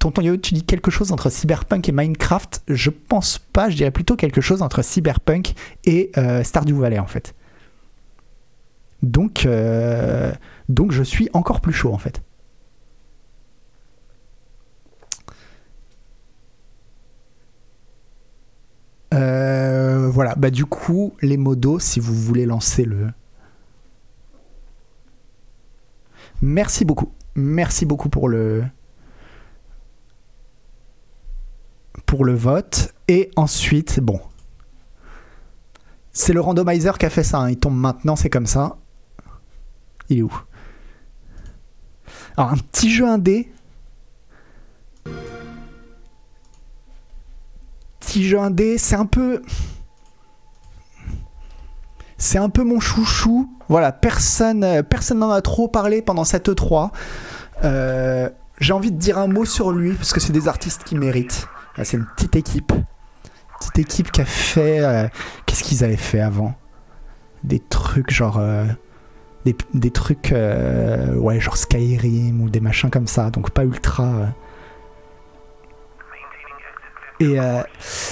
[0.00, 2.62] Tonton Yo, tu dis quelque chose entre Cyberpunk et Minecraft?
[2.68, 5.54] Je pense pas, je dirais plutôt quelque chose entre Cyberpunk
[5.86, 7.34] et euh, Stardew Valley en fait.
[9.04, 10.32] Donc, euh,
[10.68, 12.22] donc je suis encore plus chaud en fait.
[19.12, 23.08] Euh, voilà, bah du coup, les modos, si vous voulez lancer le.
[26.42, 27.12] Merci beaucoup.
[27.36, 28.64] Merci beaucoup pour le.
[32.06, 32.94] Pour le vote.
[33.08, 34.20] Et ensuite, bon.
[36.12, 37.38] C'est le randomizer qui a fait ça.
[37.38, 37.50] hein.
[37.50, 38.76] Il tombe maintenant, c'est comme ça.
[40.10, 40.32] Il est où?
[42.36, 43.50] Alors, un petit jeu indé.
[48.00, 49.42] Petit jeu indé, c'est un peu.
[52.18, 53.50] C'est un peu mon chouchou.
[53.68, 56.90] Voilà, personne euh, personne n'en a trop parlé pendant cette E3.
[57.64, 58.28] Euh,
[58.60, 61.48] J'ai envie de dire un mot sur lui, parce que c'est des artistes qui méritent.
[61.76, 62.72] Là, C'est une petite équipe.
[63.58, 64.80] Petite équipe qui a fait.
[64.80, 65.08] euh,
[65.46, 66.54] Qu'est-ce qu'ils avaient fait avant?
[67.42, 68.38] Des trucs genre.
[69.44, 70.32] Des, trucs.
[70.32, 74.04] euh, ouais, genre Skyrim ou des machins comme ça, donc pas ultra.
[74.04, 74.26] euh.
[77.20, 77.38] Et.
[77.40, 77.62] euh,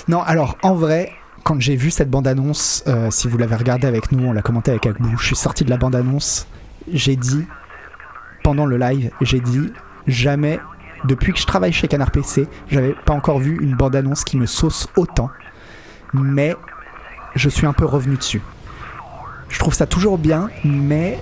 [0.09, 1.12] non, alors, en vrai,
[1.45, 4.87] quand j'ai vu cette bande-annonce, si vous l'avez regardé avec nous, on l'a commenté avec
[4.87, 6.47] Agbou, je suis sorti de la bande-annonce,
[6.93, 7.47] j'ai dit,
[8.45, 9.72] pendant le live, j'ai dit,
[10.07, 10.61] jamais,
[11.05, 14.47] depuis que je travaille chez Canard PC, j'avais pas encore vu une bande-annonce qui me
[14.47, 15.30] sauce autant,
[16.12, 16.55] mais
[17.35, 18.43] je suis un peu revenu dessus.
[19.53, 21.19] Je trouve ça toujours bien, mais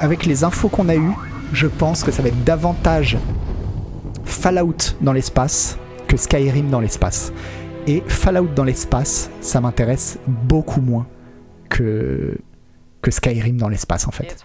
[0.00, 1.14] avec les infos qu'on a eues,
[1.52, 3.16] je pense que ça va être davantage
[4.24, 5.78] Fallout dans l'espace
[6.08, 7.32] que Skyrim dans l'espace.
[7.86, 11.06] Et Fallout dans l'espace, ça m'intéresse beaucoup moins
[11.70, 12.36] que,
[13.00, 14.36] que Skyrim dans l'espace en fait.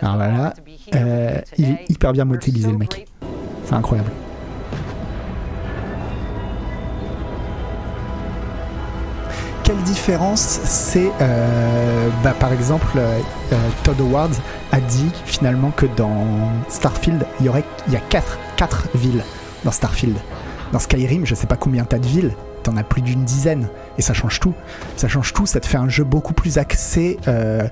[0.00, 0.54] Alors là,
[0.94, 3.08] euh, il est hyper bien modélisé le mec.
[3.64, 4.10] C'est incroyable.
[9.64, 13.20] Quelle différence c'est euh, bah, par exemple euh,
[13.52, 14.32] euh, Todd Howard
[14.72, 16.26] a dit finalement que dans
[16.68, 19.22] Starfield il y aurait il y a quatre, quatre villes
[19.64, 20.16] dans Starfield.
[20.72, 22.32] Dans Skyrim, je sais pas combien t'as de villes,
[22.62, 24.54] t'en as plus d'une dizaine et ça change tout.
[24.96, 27.68] Ça change tout, ça te fait un jeu beaucoup plus axé euh,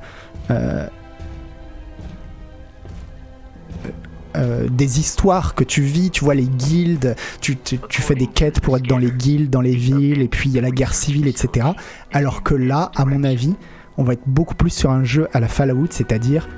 [4.39, 7.57] euh, des histoires que tu vis, tu vois les guildes, tu
[7.91, 10.59] fais des quêtes pour être dans les guildes, dans les villes, et puis il y
[10.59, 11.69] a la guerre civile, etc.
[12.13, 13.55] Alors que là, à mon avis,
[13.97, 16.49] on va être beaucoup plus sur un jeu à la Fallout, c'est-à-dire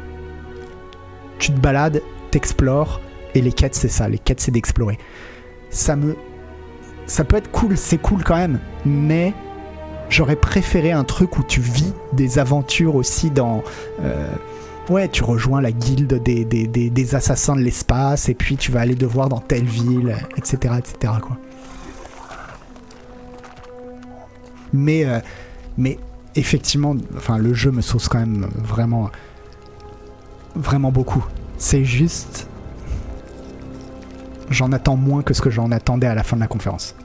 [1.39, 3.01] tu te balades, t'explores,
[3.35, 4.99] et les quêtes c'est ça, les quêtes c'est d'explorer.
[5.71, 6.17] Ça me...
[7.07, 9.33] Ça peut être cool, c'est cool quand même, mais
[10.11, 13.65] j'aurais préféré un truc où tu vis des aventures aussi dans...
[14.03, 14.29] euh,
[14.91, 19.29] Ouais, tu rejoins la guilde des, assassins de l'espace, et puis tu vas aller devoir
[19.29, 20.75] dans telle ville, etc.
[20.79, 21.15] etc.
[21.23, 21.39] quoi.
[24.73, 25.21] Mais, euh,
[25.79, 25.97] mais
[26.35, 26.97] effectivement,
[27.39, 29.13] le jeu me sauce quand même vraiment
[30.91, 31.25] beaucoup.
[31.57, 32.49] C'est juste,
[34.51, 36.97] j'en attends moins que ce que j'en attendais à la fin de la conférence.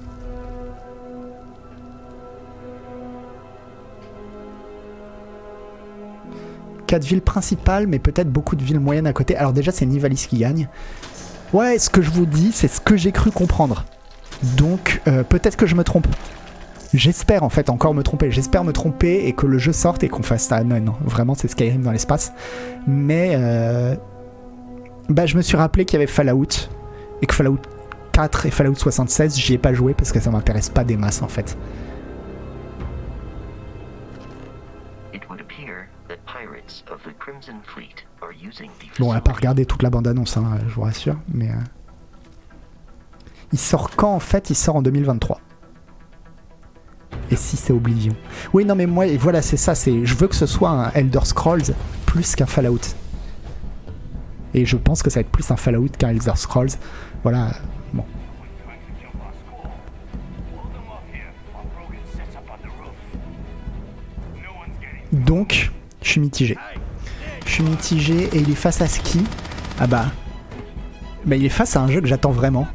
[6.88, 9.36] Quatre villes principales, mais peut-être beaucoup de villes moyennes à côté.
[9.36, 10.68] Alors déjà, c'est Nivalis qui gagne.
[11.54, 13.86] Ouais, ce que je vous dis, c'est ce que j'ai cru comprendre.
[14.58, 16.08] Donc, euh, peut-être que je me trompe.
[16.94, 18.32] J'espère en fait encore me tromper.
[18.32, 20.64] J'espère me tromper et que le jeu sorte et qu'on fasse ça.
[20.64, 22.34] Non, non, vraiment, c'est Skyrim dans l'espace.
[22.88, 23.96] Mais euh,
[25.10, 26.70] bah, je me suis rappelé qu'il y avait Fallout
[27.22, 27.60] et que Fallout
[28.12, 31.22] 4 et Fallout 76, j'y ai pas joué parce que ça m'intéresse pas des masses
[31.22, 31.58] en fait.
[39.00, 41.50] Bon, on n'a pas regardé toute la bande-annonce, hein, je vous rassure, mais.
[41.50, 41.54] euh,
[43.54, 44.50] Il sort quand en fait?
[44.50, 45.40] Il sort en 2023.
[47.32, 48.16] Et si c'est Oblivion?
[48.54, 49.74] Oui, non, mais moi, et voilà, c'est ça.
[49.76, 51.74] C'est, je veux que ce soit un Elder Scrolls
[52.06, 52.80] plus qu'un Fallout.
[54.54, 56.70] Et je pense que ça va être plus un Fallout qu'un Elder Scrolls.
[57.24, 57.52] Voilà.
[57.94, 58.06] Bon.
[65.12, 65.72] Donc,
[66.02, 66.58] je suis mitigé.
[67.46, 69.24] Je suis mitigé et il est face à ski.
[69.80, 70.06] Ah bah.
[71.26, 72.68] Bah, il est face à un jeu que j'attends vraiment.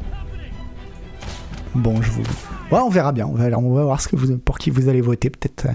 [1.75, 2.23] Bon, je vous.
[2.73, 3.27] Ouais, on verra bien.
[3.27, 5.31] On va, on voir ce que vous, pour qui vous allez voter.
[5.31, 5.67] Peut-être.
[5.67, 5.73] euh.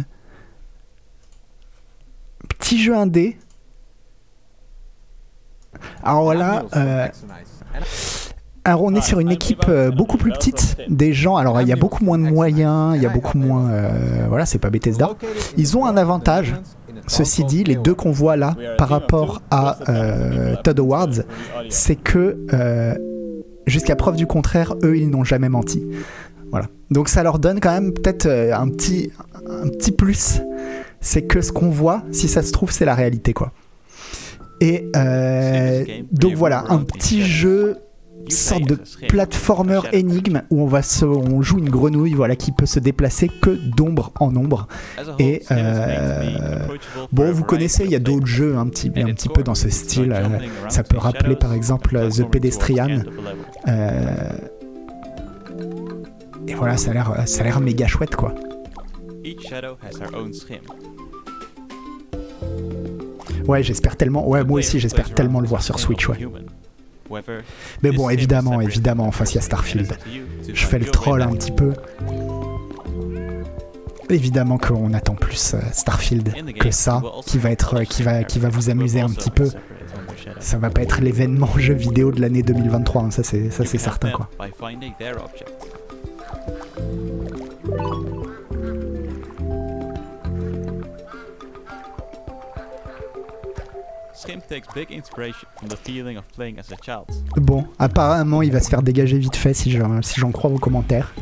[2.49, 3.37] Petit jeu indé.
[6.03, 6.63] Alors voilà.
[6.75, 7.07] euh,
[8.63, 11.35] alors on est sur une équipe euh, beaucoup plus petite, des gens.
[11.35, 13.69] Alors il y a beaucoup moins de moyens, il y a beaucoup moins.
[13.69, 15.11] euh, voilà, c'est pas Bethesda.
[15.57, 16.55] Ils ont un avantage.
[17.07, 21.23] Ceci dit, les deux qu'on voit là par rapport à euh, Todd Awards,
[21.69, 22.95] c'est que euh,
[23.67, 25.85] jusqu'à preuve du contraire, eux ils n'ont jamais menti.
[26.51, 26.67] Voilà.
[26.91, 29.11] Donc ça leur donne quand même peut-être euh, un petit
[29.47, 30.41] un petit plus.
[31.01, 33.51] C'est que ce qu'on voit, si ça se trouve, c'est la réalité quoi.
[34.61, 37.77] Et euh, donc voilà, un petit jeu
[38.29, 42.65] sorte de platformer énigme où on va se, on joue une grenouille voilà qui peut
[42.65, 44.67] se déplacer que d'ombre en ombre.
[45.19, 46.67] Et euh,
[47.11, 49.69] bon vous connaissez il y a d'autres jeux un petit un petit peu dans ce
[49.69, 53.03] style euh, ça peut rappeler par exemple The Pedestrian.
[53.67, 54.29] Euh,
[56.47, 58.33] et voilà ça a l'air ça a l'air méga chouette quoi.
[63.47, 66.17] Ouais j'espère tellement ouais moi aussi j'espère tellement le voir sur Switch ouais
[67.83, 69.97] mais bon évidemment évidemment enfin il y a Starfield.
[70.51, 71.73] je fais le troll un petit peu.
[74.09, 78.37] Évidemment qu'on attend plus euh, Starfield que ça qui va être euh, qui va qui
[78.37, 79.49] va vous amuser un petit peu.
[80.39, 83.77] Ça va pas être l'événement jeu vidéo de l'année 2023 hein, ça c'est ça c'est
[83.79, 84.29] certain quoi
[94.25, 94.73] By finding their object.
[94.73, 97.05] Skim takes big inspiration from the feeling of playing as a child.
[97.37, 101.13] bon apparemment il va se faire dégager vite fait si j'en si crois vos commentaires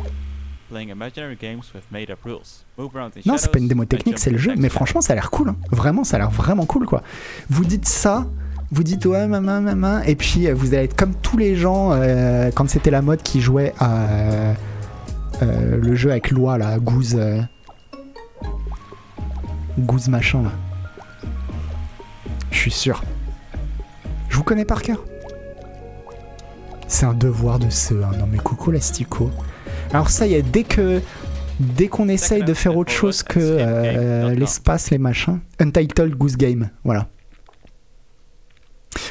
[0.69, 2.65] playing imaginary games with made-up rules.
[2.79, 4.55] Move around in Non, c'est pas une démo technique, c'est le jeu.
[4.57, 5.49] Mais franchement, ça a l'air cool.
[5.49, 5.55] hein.
[5.71, 7.03] Vraiment, ça a l'air vraiment cool, quoi.
[7.47, 8.25] Vous dites ça,
[8.71, 11.91] vous dites ouais, maman, maman, et puis euh, vous allez être comme tous les gens
[11.91, 14.53] euh, quand c'était la mode qui jouait à euh,
[15.43, 17.15] euh, le jeu avec loi, là, Goose.
[17.17, 17.39] euh,
[19.77, 20.51] Goose machin, là.
[22.53, 23.03] Je suis sûr.
[24.29, 25.03] Je vous connais par cœur.
[26.87, 27.93] C'est un devoir de ce.
[27.95, 28.11] hein.
[28.19, 29.31] Non mais coucou l'astico.
[29.91, 31.01] Alors ça y est, dès que
[31.59, 36.69] dès qu'on essaye de faire autre chose que euh, l'espace, les machins, Untitled Goose Game,
[36.83, 37.07] voilà.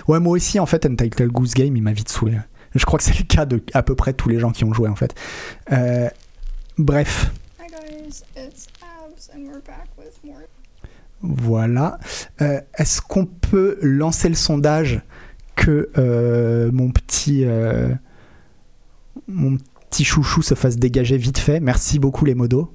[0.09, 2.39] Ouais, moi aussi en fait, Untitled Goose Game, il m'a vite saoulé.
[2.75, 4.73] Je crois que c'est le cas de à peu près tous les gens qui ont
[4.73, 5.15] joué en fait.
[5.73, 6.09] Euh,
[6.79, 7.31] bref,
[11.23, 11.99] voilà.
[12.41, 15.03] Euh, Est-ce qu'on peut lancer le sondage
[15.55, 17.95] que euh, mon petit euh,
[19.29, 19.57] mon
[19.91, 21.61] petit chouchou se fasse dégager vite fait?
[21.61, 22.75] Merci beaucoup les modos.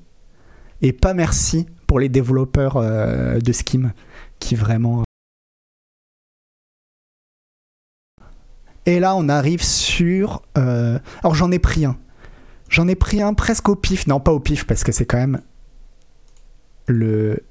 [0.82, 3.94] Et pas merci pour les développeurs de Skim
[4.40, 5.04] qui vraiment.
[8.86, 10.44] Et là, on arrive sur.
[10.54, 11.98] Alors, j'en ai pris un.
[12.70, 14.06] J'en ai pris un presque au pif.
[14.08, 15.42] Non, pas au pif, parce que c'est quand même
[16.86, 17.44] le.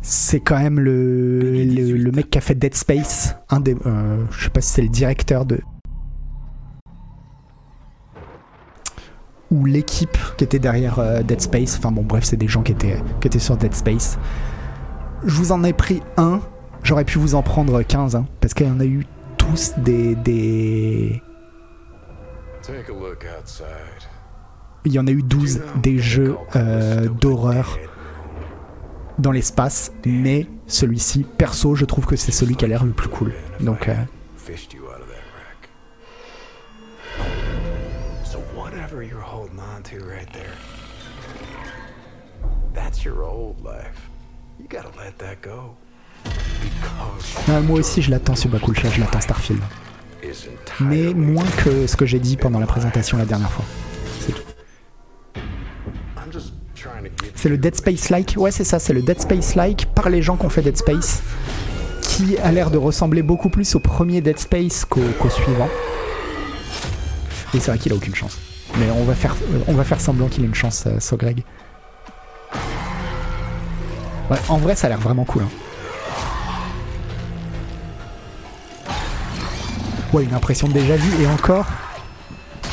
[0.00, 3.36] C'est quand même le, le, le mec qui a fait Dead Space.
[3.50, 5.60] Un des, euh, je sais pas si c'est le directeur de.
[9.50, 11.76] Ou l'équipe qui était derrière euh, Dead Space.
[11.78, 14.18] Enfin bon, bref, c'est des gens qui étaient, qui étaient sur Dead Space.
[15.24, 16.40] Je vous en ai pris un.
[16.82, 19.04] J'aurais pu vous en prendre 15, hein, parce qu'il y en a eu
[19.36, 21.22] tous des, des.
[24.84, 27.78] Il y en a eu 12 des jeux euh, d'horreur
[29.18, 33.08] dans l'espace, mais celui-ci, perso, je trouve que c'est celui qui a l'air le plus
[33.08, 33.32] cool.
[33.60, 33.94] Donc, euh,
[47.48, 49.60] ah, moi aussi, je l'attends Subakulcha, je l'attends Starfield.
[50.22, 50.48] is
[50.80, 53.64] Mais moins que ce que j'ai dit pendant la présentation la dernière fois.
[54.20, 54.42] C'est tout.
[57.34, 60.46] C'est le Dead Space-like, ouais c'est ça, c'est le Dead Space-like par les gens qui
[60.46, 61.22] ont fait Dead Space,
[62.02, 65.68] qui a l'air de ressembler beaucoup plus au premier Dead Space qu'au suivant.
[67.54, 68.38] Oui c'est vrai qu'il a aucune chance.
[68.78, 69.14] Mais on va
[69.84, 71.42] faire, semblant qu'il a une chance, euh, Greg.
[74.30, 75.42] Ouais, en vrai ça a l'air vraiment cool.
[75.42, 75.48] hein.
[80.12, 81.66] Ouais, une impression de déjà vu et encore,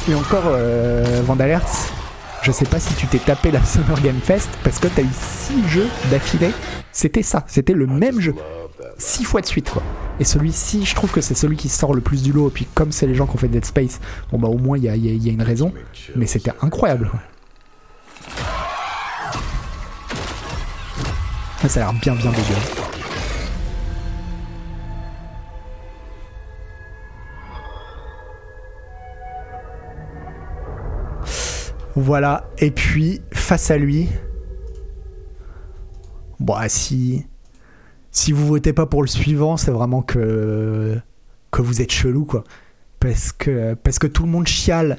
[0.09, 1.21] et encore euh,
[2.45, 5.09] je sais pas si tu t'es tapé la Summer Game Fest parce que t'as eu
[5.11, 6.51] 6 jeux d'affilée.
[6.91, 8.35] C'était ça, c'était le même jeu.
[8.99, 9.81] 6 fois de suite quoi.
[10.19, 12.49] Et celui-ci, je trouve que c'est celui qui sort le plus du lot.
[12.49, 13.99] Et puis comme c'est les gens qui ont fait Dead Space,
[14.31, 15.73] bon bah au moins il y a, une raison.
[16.15, 17.09] Mais c'était incroyable.
[21.67, 22.84] Ça a l'air bien bien dégueu.
[31.95, 34.09] Voilà, et puis face à lui,
[36.39, 37.25] bon, ah, si
[38.11, 40.99] si vous votez pas pour le suivant, c'est vraiment que
[41.57, 42.43] vous êtes chelou quoi,
[42.99, 44.97] parce que parce que tout le monde chiale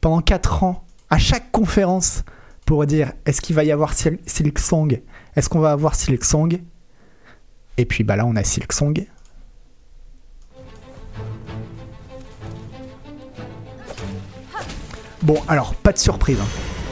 [0.00, 2.24] pendant 4 ans à chaque conférence
[2.66, 5.00] pour dire est-ce qu'il va y avoir Sil- Silksong,
[5.36, 6.60] est-ce qu'on va avoir Silksong,
[7.76, 9.06] et puis bah là on a Silksong.
[15.22, 16.38] Bon, alors, pas de surprise.
[16.40, 16.46] hein.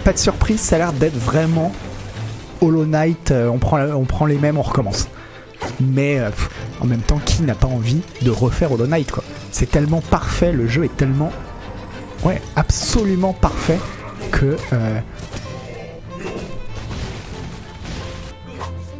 [0.04, 1.72] Pas de surprise, ça a l'air d'être vraiment
[2.60, 3.30] Hollow Knight.
[3.30, 5.08] euh, on, prend, on prend les mêmes, on recommence.
[5.80, 6.30] Mais euh,
[6.80, 9.24] en même temps, qui n'a pas envie de refaire Hollow Knight, quoi?
[9.50, 11.32] C'est tellement parfait, le jeu est tellement.
[12.24, 13.78] Ouais, absolument parfait
[14.30, 14.56] que.
[14.72, 15.00] Euh...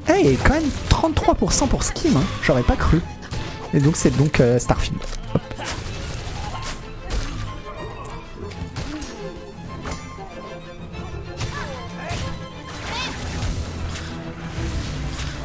[0.07, 2.23] Hey, quand même 33% pour Skim, hein.
[2.43, 3.01] j'aurais pas cru.
[3.75, 4.99] Et donc, c'est donc euh, Starfield.
[5.35, 5.43] Hop.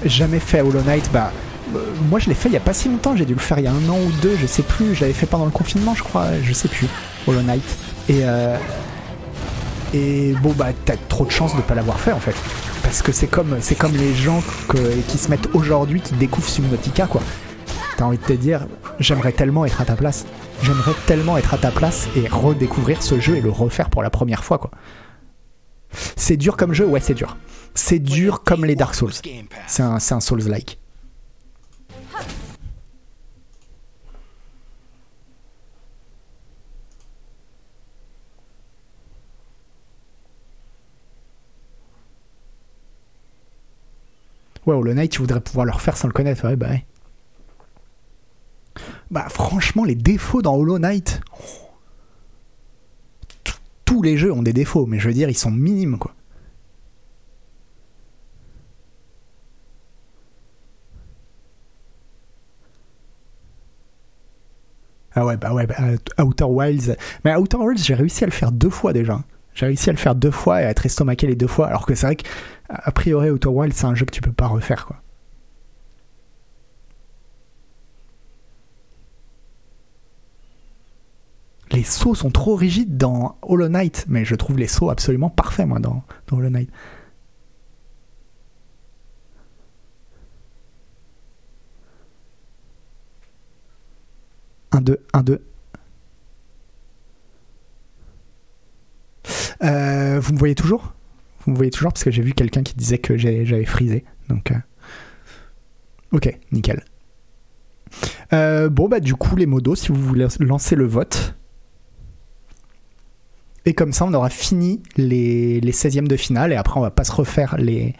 [0.06, 1.32] Jamais fait Hollow Knight, bah
[1.76, 1.80] euh,
[2.10, 3.66] moi je l'ai fait il y a pas si longtemps, j'ai dû le faire il
[3.66, 6.04] y a un an ou deux, je sais plus, j'avais fait pendant le confinement je
[6.04, 6.88] crois, je sais plus,
[7.28, 7.64] Hollow Knight.
[8.10, 8.58] Et euh,
[9.94, 12.36] et bon bah t'as trop de chance de pas l'avoir fait en fait.
[12.82, 14.42] Parce que c'est comme c'est comme les gens
[15.08, 17.22] qui se mettent aujourd'hui qui découvrent Subnautica quoi.
[17.98, 18.66] T'as envie de te dire
[19.00, 20.26] j'aimerais tellement être à ta place.
[20.64, 24.10] J'aimerais tellement être à ta place et redécouvrir ce jeu et le refaire pour la
[24.10, 24.72] première fois quoi.
[26.16, 27.38] C'est dur comme jeu, ouais c'est dur
[27.76, 29.14] c'est dur comme les Dark Souls.
[29.68, 30.80] C'est un, un Souls-like.
[44.66, 46.46] Ouais, Hollow Knight, tu voudrais pouvoir le refaire sans le connaître.
[46.48, 46.86] Ouais, bah ouais.
[49.12, 51.20] Bah, franchement, les défauts dans Hollow Knight.
[51.38, 51.70] Oh,
[53.84, 56.16] tous les jeux ont des défauts, mais je veux dire, ils sont minimes, quoi.
[65.16, 66.98] Ah ouais, bah ouais, bah, euh, Outer Wilds.
[67.24, 69.22] Mais Outer Wilds, j'ai réussi à le faire deux fois déjà.
[69.54, 71.68] J'ai réussi à le faire deux fois et à être estomaqué les deux fois.
[71.68, 74.48] Alors que c'est vrai qu'a priori, Outer Wilds, c'est un jeu que tu peux pas
[74.48, 74.98] refaire, quoi.
[81.72, 85.68] Les sauts sont trop rigides dans Hollow Knight, mais je trouve les sauts absolument parfaits,
[85.68, 86.70] moi, dans, dans Hollow Knight.
[94.74, 95.42] Un, deux, un, deux.
[99.64, 100.94] Euh, vous me voyez toujours?
[101.46, 104.04] Vous me voyez toujours parce que j'ai vu quelqu'un qui disait que j'avais frisé.
[104.30, 104.56] Donc, euh,
[106.12, 106.84] ok, nickel.
[108.34, 111.36] Euh, bon bah du coup les modos, si vous voulez lancer le vote.
[113.66, 116.92] Et comme ça, on aura fini les, les 16e de finale et après on va
[116.92, 117.94] pas se refaire les.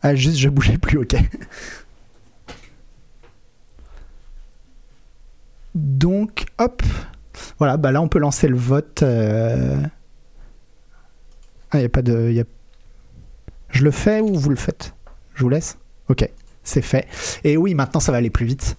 [0.00, 1.14] Ah juste je bougeais plus, ok.
[5.74, 6.82] Donc, hop.
[7.58, 9.02] Voilà, bah là, on peut lancer le vote.
[9.02, 9.76] euh.
[11.70, 12.44] Ah, il a pas de.
[13.70, 14.94] Je le fais ou vous le faites?
[15.34, 15.78] Je vous laisse?
[16.08, 16.28] Ok,
[16.62, 17.06] c'est fait.
[17.44, 18.76] Et oui, maintenant, ça va aller plus vite.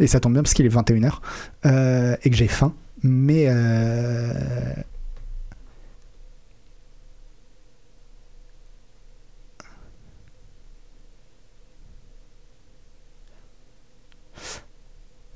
[0.00, 1.18] Et ça tombe bien parce qu'il est 21h
[1.66, 2.74] euh, et que j'ai faim.
[3.02, 3.44] Mais.
[3.48, 4.32] euh,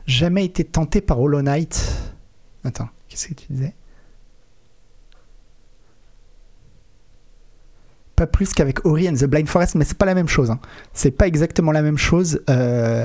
[0.07, 1.83] Jamais été tenté par Hollow Knight.
[2.65, 3.75] Attends, qu'est-ce que tu disais?
[8.17, 10.51] Pas plus qu'avec Ori and the Blind Forest, mais c'est pas la même chose.
[10.51, 10.61] hein.
[10.93, 12.41] C'est pas exactement la même chose.
[12.49, 13.05] Euh...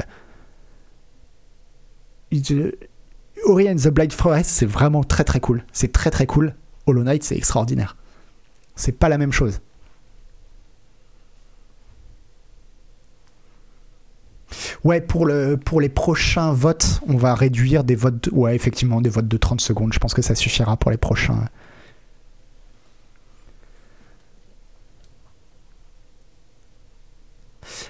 [3.46, 5.64] Ori and the Blind Forest, c'est vraiment très très cool.
[5.72, 6.54] C'est très très cool.
[6.86, 7.98] Hollow Knight, c'est extraordinaire.
[8.76, 9.62] C'est pas la même chose.
[14.84, 18.30] Ouais, pour, le, pour les prochains votes, on va réduire des votes.
[18.32, 19.94] ouais, effectivement, des votes de 30 secondes.
[19.94, 21.46] Je pense que ça suffira pour les prochains.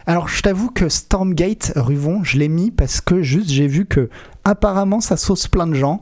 [0.05, 4.09] Alors, je t'avoue que Stormgate, Ruvon, je l'ai mis parce que juste j'ai vu que
[4.43, 6.01] apparemment ça sauce plein de gens.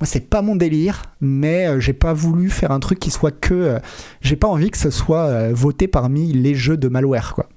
[0.00, 3.32] Moi, c'est pas mon délire, mais euh, j'ai pas voulu faire un truc qui soit
[3.32, 3.54] que.
[3.54, 3.78] euh,
[4.20, 7.48] j'ai pas envie que ce soit euh, voté parmi les jeux de malware, quoi.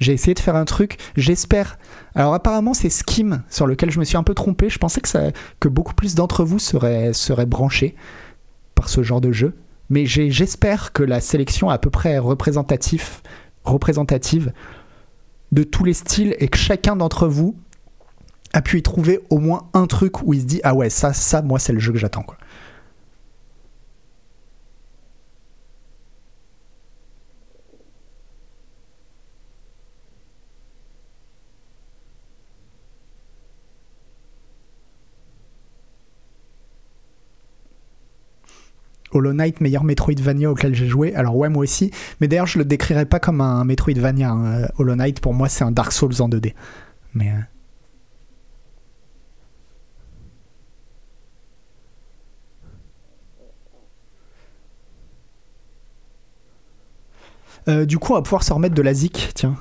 [0.00, 1.78] J'ai essayé de faire un truc, j'espère.
[2.14, 4.68] Alors apparemment c'est Skim sur lequel je me suis un peu trompé.
[4.68, 7.94] Je pensais que, que beaucoup plus d'entre vous seraient, seraient branchés
[8.74, 9.54] par ce genre de jeu.
[9.90, 13.20] Mais j'espère que la sélection est à peu près représentative
[15.52, 17.56] de tous les styles et que chacun d'entre vous
[18.52, 21.12] a pu y trouver au moins un truc où il se dit ah ouais ça
[21.12, 22.36] ça moi c'est le jeu que j'attends quoi.
[39.14, 41.14] Hollow Knight, meilleur Metroidvania auquel j'ai joué.
[41.14, 41.90] Alors ouais, moi aussi.
[42.20, 44.30] Mais d'ailleurs, je le décrirais pas comme un Metroidvania.
[44.30, 44.68] hein.
[44.78, 46.54] Hollow Knight, pour moi, c'est un Dark Souls en 2D.
[47.14, 47.30] Mais...
[47.30, 47.34] euh,
[57.68, 59.56] Euh, du coup, on va pouvoir se remettre de la zik, tiens.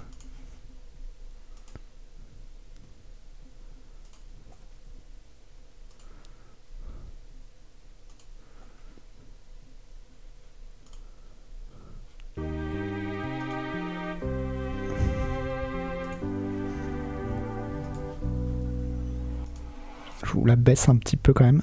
[20.45, 21.61] La baisse un petit peu quand même.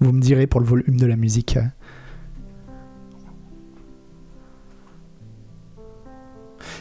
[0.00, 1.56] Vous me direz pour le volume de la musique.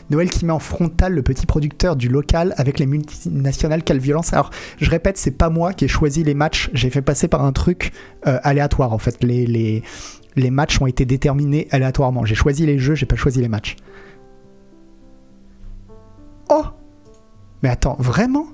[0.10, 4.34] Noël qui met en frontal le petit producteur du local avec les multinationales, quelle violence.
[4.34, 7.46] Alors, je répète, c'est pas moi qui ai choisi les matchs, j'ai fait passer par
[7.46, 7.94] un truc
[8.28, 9.24] euh, aléatoire en fait.
[9.24, 9.84] Les, les,
[10.36, 12.26] les matchs ont été déterminés aléatoirement.
[12.26, 13.78] J'ai choisi les jeux, j'ai pas choisi les matchs.
[16.50, 16.66] Oh
[17.64, 18.48] Mais attends, vraiment?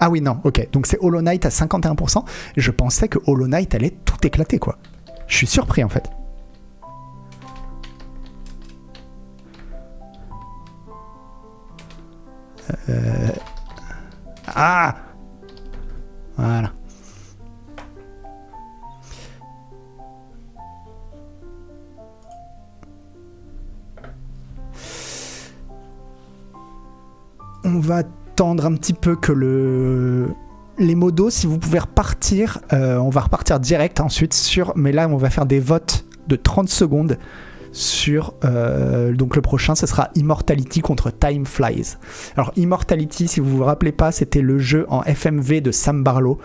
[0.00, 0.68] Ah oui, non, ok.
[0.72, 2.24] Donc c'est Hollow Knight à 51%.
[2.56, 4.78] Je pensais que Hollow Knight allait tout éclater, quoi.
[5.26, 6.10] Je suis surpris, en fait.
[12.88, 13.30] Euh...
[14.54, 14.96] Ah
[16.36, 16.72] Voilà.
[27.64, 28.02] On va
[28.36, 30.28] attendre un petit peu que le
[30.78, 34.74] les modos, si vous pouvez repartir, euh, on va repartir direct ensuite sur.
[34.76, 37.16] Mais là, on va faire des votes de 30 secondes
[37.72, 38.34] sur.
[38.44, 41.96] euh, donc le prochain, ce sera Immortality contre Time Flies.
[42.36, 46.38] Alors Immortality, si vous vous rappelez pas, c'était le jeu en FMV de Sam Barlow,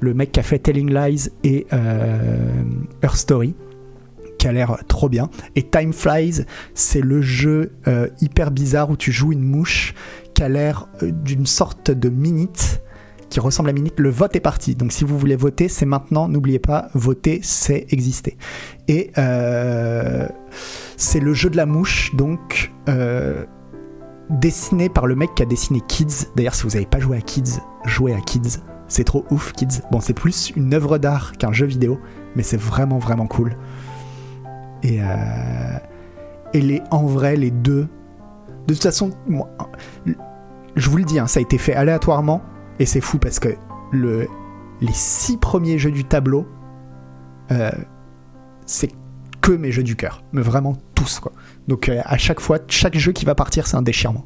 [0.00, 2.62] le mec qui a fait Telling Lies et euh,
[3.00, 3.54] Her Story
[4.38, 5.28] qui a l'air trop bien.
[5.56, 6.44] Et Time Flies,
[6.74, 9.94] c'est le jeu euh, hyper bizarre où tu joues une mouche
[10.42, 12.82] a l'air euh, d'une sorte de minute
[13.28, 13.98] qui ressemble à minute.
[13.98, 14.74] Le vote est parti.
[14.74, 16.28] Donc si vous voulez voter, c'est maintenant.
[16.28, 18.36] N'oubliez pas, voter, c'est exister.
[18.88, 20.26] Et euh,
[20.96, 23.44] c'est le jeu de la mouche, donc euh,
[24.30, 26.28] dessiné par le mec qui a dessiné Kids.
[26.36, 28.60] D'ailleurs, si vous n'avez pas joué à Kids, jouez à Kids.
[28.88, 29.82] C'est trop ouf, Kids.
[29.90, 31.98] Bon, c'est plus une œuvre d'art qu'un jeu vidéo,
[32.34, 33.56] mais c'est vraiment, vraiment cool.
[34.82, 35.78] Et, euh,
[36.54, 37.88] et les, en vrai, les deux.
[38.66, 39.50] De toute façon, moi,
[40.78, 42.42] je vous le dis, hein, ça a été fait aléatoirement.
[42.78, 43.48] Et c'est fou parce que
[43.90, 44.28] le,
[44.80, 46.46] les six premiers jeux du tableau,
[47.50, 47.70] euh,
[48.66, 48.92] c'est
[49.40, 50.22] que mes jeux du cœur.
[50.32, 51.32] Mais vraiment tous, quoi.
[51.66, 54.24] Donc euh, à chaque fois, chaque jeu qui va partir, c'est un déchirement.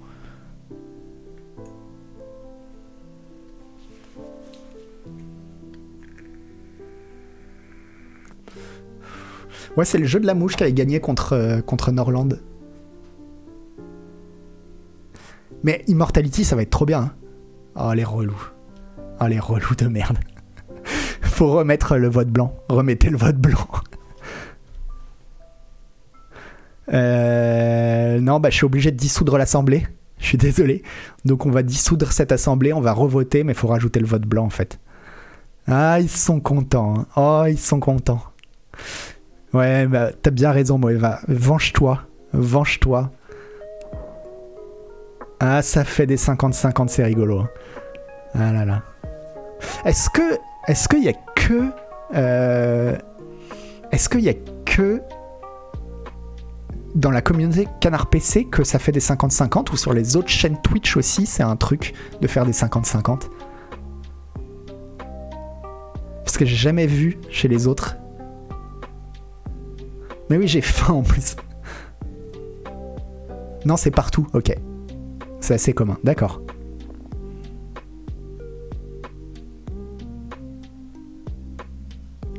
[9.75, 12.29] Ouais, c'est le jeu de la mouche qui avait gagné contre, euh, contre Norland.
[15.65, 17.01] Mais Immortality, ça va être trop bien.
[17.01, 17.13] hein.
[17.77, 18.51] Oh, les relous.
[19.21, 20.19] Oh, les relous de merde.
[21.23, 22.55] Faut remettre le vote blanc.
[22.69, 23.67] Remettez le vote blanc.
[26.93, 29.87] Euh, non, bah, je suis obligé de dissoudre l'assemblée.
[30.19, 30.83] Je suis désolé.
[31.25, 32.73] Donc, on va dissoudre cette assemblée.
[32.73, 34.79] On va revoter, mais faut rajouter le vote blanc en fait.
[35.69, 36.95] Ah, ils sont contents.
[36.99, 37.07] hein.
[37.17, 38.23] Oh, ils sont contents.
[39.53, 41.21] Ouais, bah, t'as bien raison, Moeva.
[41.29, 42.03] Venge-toi.
[42.33, 43.11] Venge-toi.
[45.45, 47.41] Ah, ça fait des 50-50, c'est rigolo.
[47.41, 47.49] hein.
[48.35, 48.83] Ah là là.
[49.85, 50.39] Est-ce que.
[50.69, 51.71] Est-ce qu'il y a que.
[52.15, 52.97] euh,
[53.91, 54.35] Est-ce qu'il y a
[54.65, 55.03] que.
[56.95, 60.61] Dans la communauté Canard PC que ça fait des 50-50 ou sur les autres chaînes
[60.61, 63.23] Twitch aussi c'est un truc de faire des 50-50
[66.23, 67.97] Parce que j'ai jamais vu chez les autres.
[70.31, 71.35] Mais oui, j'ai faim en plus.
[73.65, 74.55] Non, c'est partout, ok.
[75.53, 76.41] Assez commun, d'accord.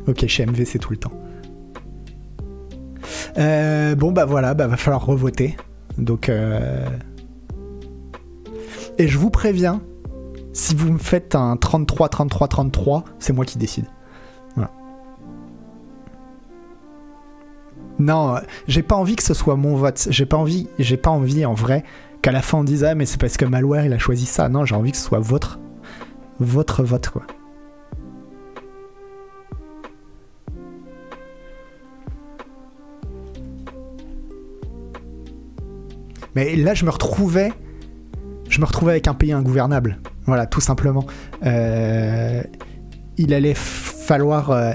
[0.08, 1.12] Ok, chez MV, c'est tout le temps.
[3.38, 5.56] Euh, bon, bah voilà, bah va falloir revoter.
[5.98, 6.28] Donc.
[6.28, 6.86] euh,
[8.98, 9.82] Et je vous préviens,
[10.52, 13.86] si vous me faites un 33, 33, 33, c'est moi qui décide.
[18.00, 20.08] Non, euh, j'ai pas envie que ce soit mon vote.
[20.10, 21.84] J'ai pas envie, j'ai pas envie en vrai
[22.24, 24.50] qu'à la fin on dise ah mais c'est parce que Malware il a choisi ça.
[24.50, 25.60] Non, j'ai envie que ce soit votre
[26.40, 27.24] votre vote quoi.
[36.36, 37.54] Mais là, je me retrouvais,
[38.50, 40.00] je me retrouvais avec un pays ingouvernable.
[40.26, 41.06] Voilà, tout simplement.
[41.46, 42.42] Euh,
[43.18, 44.50] il allait falloir.
[44.50, 44.72] euh,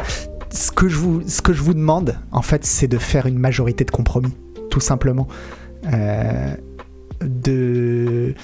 [0.50, 3.38] ce que je vous, ce que je vous demande, en fait, c'est de faire une
[3.38, 4.34] majorité de compromis,
[4.70, 5.26] tout simplement.
[5.92, 6.54] Euh,
[7.20, 8.34] de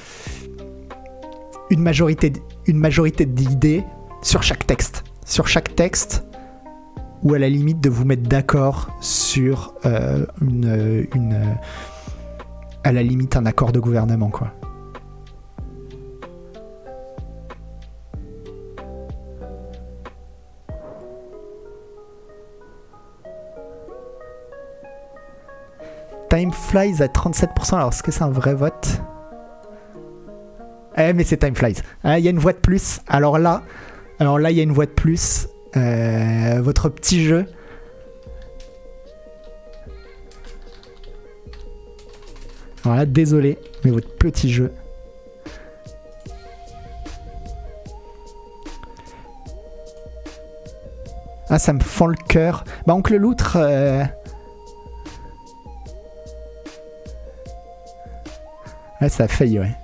[1.70, 2.32] une majorité,
[2.66, 3.84] une majorité d'idées
[4.22, 6.24] sur chaque texte, sur chaque texte,
[7.22, 11.56] ou à la limite de vous mettre d'accord sur euh, une, une
[12.84, 14.52] à la limite un accord de gouvernement quoi.
[26.34, 29.00] Time Flies à 37%, alors est-ce que c'est un vrai vote?
[30.96, 31.76] Eh mais c'est Time Flies.
[32.02, 33.00] Ah, Il y a une voix de plus.
[33.06, 33.62] Alors là,
[34.18, 35.46] alors là il y a une voix de plus.
[35.76, 37.46] Euh, votre petit jeu.
[42.82, 44.72] Voilà, désolé, mais votre petit jeu.
[51.48, 52.64] Ah, ça me fend le cœur.
[52.88, 53.56] Bah, oncle Loutre.
[53.56, 54.02] euh,
[59.04, 59.74] Ouais, ça a failli, ouais.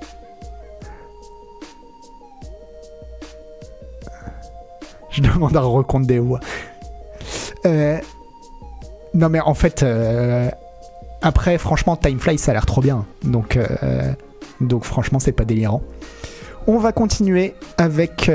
[5.11, 6.41] Je demande un recompte des voix.
[7.67, 7.99] Euh,
[9.13, 10.49] Non, mais en fait, euh,
[11.21, 13.05] après, franchement, Timefly, ça a l'air trop bien.
[13.23, 14.15] Donc, euh,
[14.63, 15.83] donc franchement, c'est pas délirant.
[16.67, 18.31] On va continuer avec,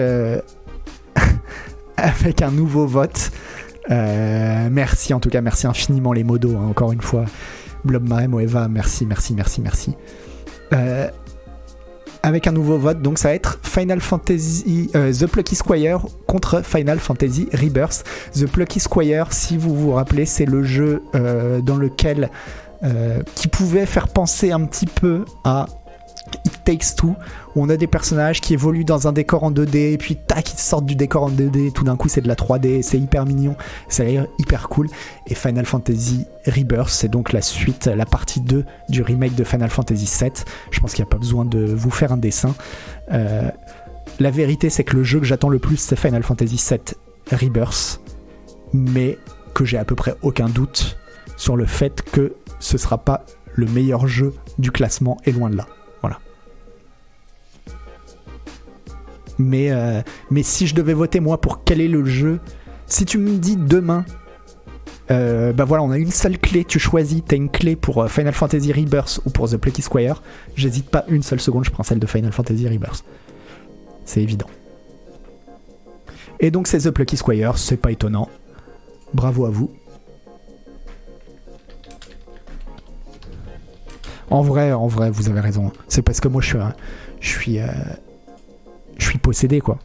[1.97, 3.31] avec un nouveau vote.
[3.89, 7.25] Merci, en tout cas, merci infiniment les modos, hein, encore une fois.
[7.83, 9.95] Blob Mare, Moeva, merci, merci, merci, merci.
[10.73, 11.09] Euh,
[12.23, 13.03] avec un nouveau vote.
[13.03, 18.03] Donc ça va être Final Fantasy euh, The Plucky Squire contre Final Fantasy Rebirth.
[18.33, 22.29] The Plucky Squire, si vous vous rappelez, c'est le jeu euh, dans lequel
[23.33, 25.65] qui pouvait faire penser un petit peu à
[26.65, 27.15] Takes Two,
[27.55, 30.51] où on a des personnages qui évoluent dans un décor en 2D, et puis tac,
[30.51, 32.97] ils sortent du décor en 2D, et tout d'un coup c'est de la 3D, c'est
[32.97, 33.55] hyper mignon,
[33.99, 34.89] l'air hyper cool.
[35.27, 39.69] Et Final Fantasy Rebirth, c'est donc la suite, la partie 2 du remake de Final
[39.69, 40.31] Fantasy VII.
[40.71, 42.53] Je pense qu'il n'y a pas besoin de vous faire un dessin.
[43.11, 43.49] Euh,
[44.19, 46.79] la vérité, c'est que le jeu que j'attends le plus, c'est Final Fantasy VII
[47.31, 48.01] Rebirth,
[48.73, 49.17] mais
[49.53, 50.97] que j'ai à peu près aucun doute
[51.37, 55.57] sur le fait que ce sera pas le meilleur jeu du classement, et loin de
[55.57, 55.65] là.
[59.37, 62.39] Mais, euh, mais si je devais voter moi pour quel est le jeu,
[62.87, 64.05] si tu me dis demain,
[65.11, 68.07] euh, bah voilà, on a une seule clé, tu choisis, t'as une clé pour euh,
[68.07, 70.23] Final Fantasy Rebirth ou pour The Plucky Squire,
[70.55, 73.03] j'hésite pas une seule seconde, je prends celle de Final Fantasy Rebirth.
[74.05, 74.47] C'est évident.
[76.39, 78.29] Et donc c'est The Plucky Squire, c'est pas étonnant.
[79.13, 79.71] Bravo à vous.
[84.31, 85.71] En vrai, en vrai, vous avez raison.
[85.87, 86.57] C'est parce que moi je suis,
[87.19, 87.59] je suis,
[88.97, 89.79] je suis possédé quoi.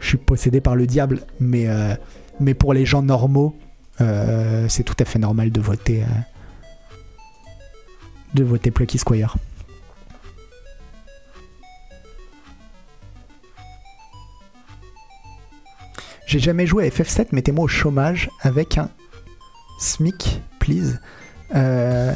[0.00, 1.94] Je suis possédé par le diable, mais, euh,
[2.40, 3.56] mais pour les gens normaux,
[4.00, 6.06] euh, c'est tout à fait normal de voter, euh,
[8.34, 9.36] de voter Plucky Squire.
[16.26, 18.88] J'ai jamais joué à FF7, mettez-moi au chômage avec un
[19.78, 20.98] SMIC, please.
[21.54, 22.14] Euh,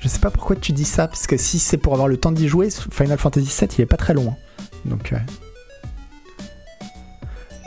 [0.00, 2.32] je sais pas pourquoi tu dis ça, parce que si c'est pour avoir le temps
[2.32, 4.36] d'y jouer, Final Fantasy VII il est pas très loin.
[4.84, 5.12] Donc.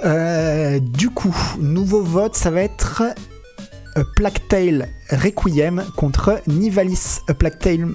[0.06, 0.80] euh.
[0.80, 3.04] Du coup, nouveau vote, ça va être
[4.16, 7.88] Plague Tale Requiem contre Nivalis Plague Tale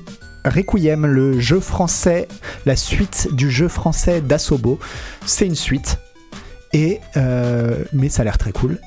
[0.44, 2.28] Requiem, le jeu français,
[2.66, 4.78] la suite du jeu français d'Asobo.
[5.24, 5.98] C'est une suite.
[6.72, 8.78] Et euh, mais ça a l'air très cool.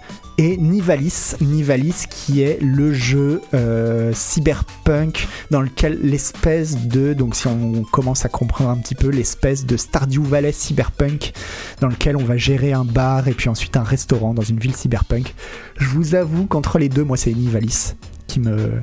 [0.42, 7.48] Et Nivalis, Nivalis qui est le jeu euh, cyberpunk dans lequel l'espèce de, donc si
[7.48, 11.34] on commence à comprendre un petit peu, l'espèce de Stardew Valley cyberpunk
[11.82, 14.74] dans lequel on va gérer un bar et puis ensuite un restaurant dans une ville
[14.74, 15.34] cyberpunk.
[15.78, 17.96] Je vous avoue qu'entre les deux, moi c'est Nivalis
[18.28, 18.82] qui me,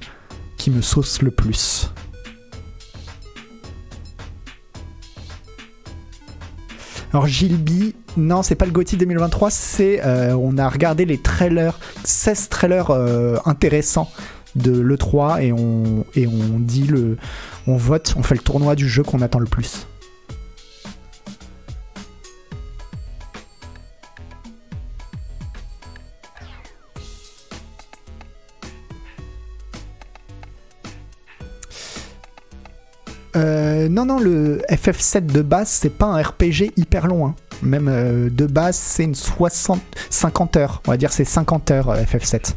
[0.59, 1.90] qui me sauce le plus.
[7.14, 11.79] Alors Gilby, non, c'est pas le GOTY 2023, c'est euh, on a regardé les trailers,
[12.05, 14.11] 16 trailers euh, intéressants
[14.55, 17.17] de l'E3 et on, et on dit le.
[17.67, 19.87] On vote, on fait le tournoi du jeu qu'on attend le plus.
[33.37, 37.27] Euh, non, non, le FF7 de base, c'est pas un RPG hyper long.
[37.27, 37.35] hein.
[37.62, 39.80] Même euh, de base, c'est une 60,
[40.11, 40.83] 50 heures.
[40.87, 42.53] On va dire c'est 50 heures euh, FF7.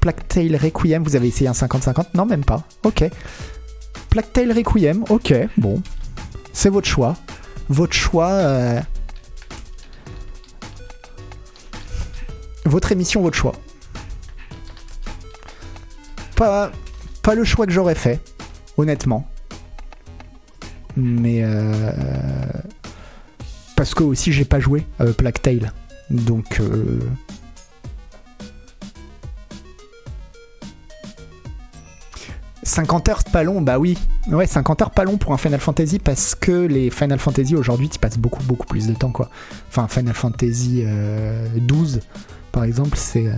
[0.00, 0.16] Plague
[0.60, 2.62] Requiem, vous avez essayé un 50-50 Non, même pas.
[2.84, 3.04] Ok.
[4.08, 5.82] Plague Requiem, ok, bon.
[6.52, 7.16] C'est votre choix.
[7.68, 8.30] Votre choix.
[8.30, 8.80] euh,
[12.64, 13.52] Votre émission, votre choix.
[16.36, 16.70] Pas,
[17.22, 18.20] pas le choix que j'aurais fait,
[18.76, 19.28] honnêtement.
[20.96, 21.42] Mais
[23.80, 25.72] parce que aussi j'ai pas joué à Plague Tale,
[26.10, 27.00] donc euh,
[32.62, 33.96] «50 heures pas long, bah oui.
[34.26, 37.88] Ouais, 50 heures pas long pour un Final Fantasy parce que les Final Fantasy aujourd'hui
[37.88, 39.30] tu passes beaucoup beaucoup plus de temps quoi.
[39.70, 42.00] Enfin Final Fantasy euh, 12
[42.52, 43.32] par exemple c'est euh,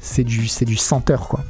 [0.00, 1.44] c'est du du 100 heures quoi.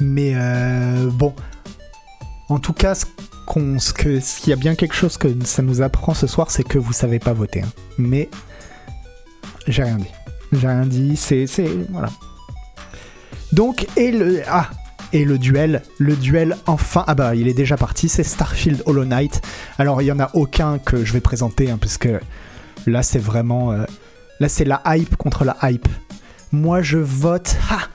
[0.00, 1.34] Mais euh, bon,
[2.48, 3.06] en tout cas, ce
[4.20, 6.92] s'il y a bien quelque chose que ça nous apprend ce soir, c'est que vous
[6.92, 7.62] savez pas voter.
[7.62, 7.68] hein.
[7.96, 8.28] Mais
[9.66, 10.12] j'ai rien dit.
[10.52, 11.16] J'ai rien dit.
[11.16, 11.46] C'est,
[11.90, 12.10] voilà.
[13.52, 14.70] Donc et le ah
[15.14, 18.08] et le duel, le duel enfin ah bah il est déjà parti.
[18.08, 19.40] C'est Starfield Hollow Knight.
[19.78, 22.20] Alors il y en a aucun que je vais présenter hein, parce que
[22.86, 23.84] là c'est vraiment euh,
[24.40, 25.88] là c'est la hype contre la hype.
[26.52, 27.88] Moi je vote ah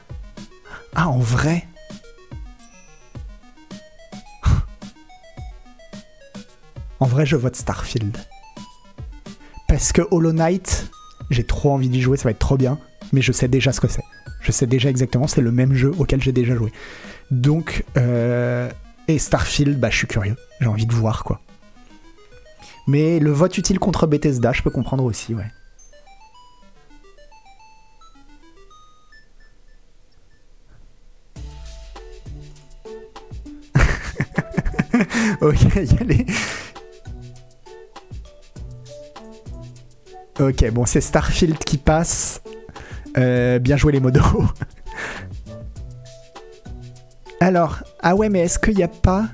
[0.96, 1.68] ah en vrai.
[7.00, 8.18] En vrai, je vote Starfield.
[9.68, 10.92] Parce que Hollow Knight,
[11.30, 12.78] j'ai trop envie d'y jouer, ça va être trop bien,
[13.12, 14.04] mais je sais déjà ce que c'est.
[14.42, 16.72] Je sais déjà exactement, c'est le même jeu auquel j'ai déjà joué.
[17.32, 18.70] Donc, euh,
[19.08, 21.42] et Starfield, bah, je suis curieux, j'ai envie de voir quoi.
[22.88, 25.48] Mais le vote utile contre Bethesda, je peux comprendre aussi, ouais.
[35.42, 36.26] ok, y a les.
[40.40, 42.42] Ok, bon, c'est Starfield qui passe.
[43.18, 44.22] Euh, bien joué les modos.
[47.40, 49.28] Alors, ah ouais, mais est-ce qu'il n'y a pas.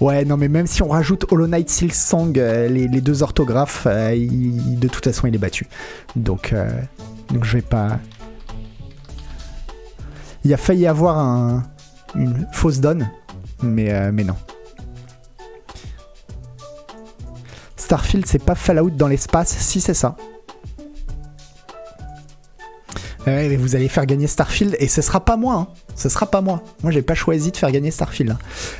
[0.00, 3.86] Ouais, non, mais même si on rajoute Hollow Knight Silksong, euh, les, les deux orthographes,
[3.86, 5.66] euh, de toute façon, il est battu.
[6.14, 6.68] Donc, euh,
[7.32, 7.98] donc je vais pas.
[10.44, 11.62] Il a failli avoir un,
[12.14, 13.08] une fausse donne,
[13.62, 14.36] mais, mais non.
[17.76, 20.16] Starfield, c'est pas Fallout dans l'espace Si, c'est ça.
[23.58, 25.54] Vous allez faire gagner Starfield et ce sera pas moi.
[25.54, 25.66] Hein.
[25.96, 26.62] Ce sera pas moi.
[26.84, 28.30] Moi, j'ai pas choisi de faire gagner Starfield.
[28.30, 28.38] hein.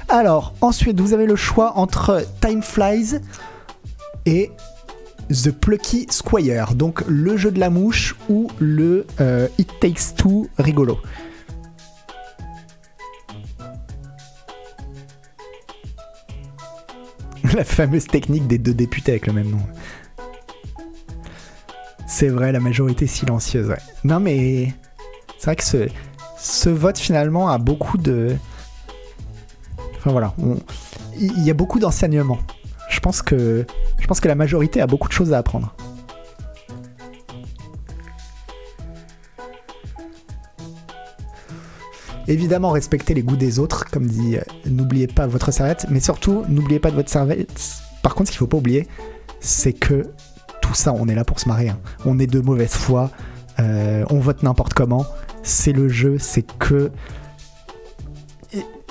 [0.09, 3.21] Alors, ensuite, vous avez le choix entre Time Flies
[4.25, 4.53] et
[5.31, 6.75] The Plucky Squire.
[6.75, 10.99] Donc, le jeu de la mouche ou le euh, It Takes Two rigolo.
[17.57, 19.63] La fameuse technique des deux députés avec le même nom.
[22.07, 23.75] C'est vrai, la majorité silencieuse.
[24.05, 24.75] Non, mais
[25.39, 25.89] c'est vrai que ce,
[26.37, 28.37] ce vote finalement a beaucoup de.
[29.97, 30.35] Enfin voilà,
[31.19, 32.41] il y a beaucoup d'enseignements.
[32.91, 33.65] Je pense que
[33.99, 35.75] je pense que la majorité a beaucoup de choses à apprendre.
[42.29, 46.45] Évidemment, respectez les goûts des autres, comme dit, euh, n'oubliez pas votre serviette, mais surtout,
[46.49, 47.61] n'oubliez pas de votre serviette.
[48.03, 48.89] Par contre, ce qu'il faut pas oublier,
[49.41, 50.03] c'est que
[50.61, 51.69] tout ça, on est là pour se marrer.
[51.69, 51.79] hein.
[52.05, 53.11] On est de mauvaise foi,
[53.61, 55.07] euh, on vote n'importe comment.
[55.43, 56.91] C'est le jeu, c'est que.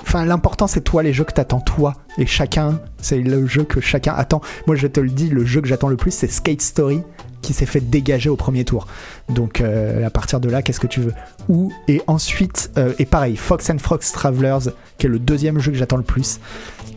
[0.00, 1.94] Enfin, l'important, c'est toi, les jeux que t'attends, toi.
[2.16, 4.40] Et chacun, c'est le jeu que chacun attend.
[4.66, 7.02] Moi, je te le dis, le jeu que j'attends le plus, c'est Skate Story,
[7.46, 8.88] qui s'est fait dégager au premier tour.
[9.28, 11.12] Donc, euh, à partir de là, qu'est-ce que tu veux?
[11.48, 15.70] Ou, et ensuite, euh, et pareil, Fox and Frogs Travelers, qui est le deuxième jeu
[15.70, 16.40] que j'attends le plus,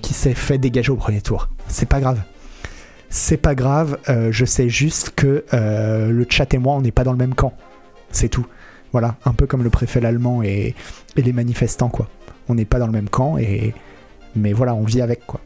[0.01, 1.49] qui s'est fait dégager au premier tour.
[1.67, 2.19] C'est pas grave.
[3.11, 7.03] C'est pas grave, euh, je sais juste que le chat et moi, on n'est pas
[7.03, 7.53] dans le même camp.
[8.11, 8.47] C'est tout.
[8.91, 10.73] Voilà, un peu comme le préfet allemand et,
[11.15, 12.07] et les manifestants, quoi.
[12.47, 13.75] On n'est pas dans le même camp, et
[14.35, 15.41] mais voilà, on vit avec, quoi.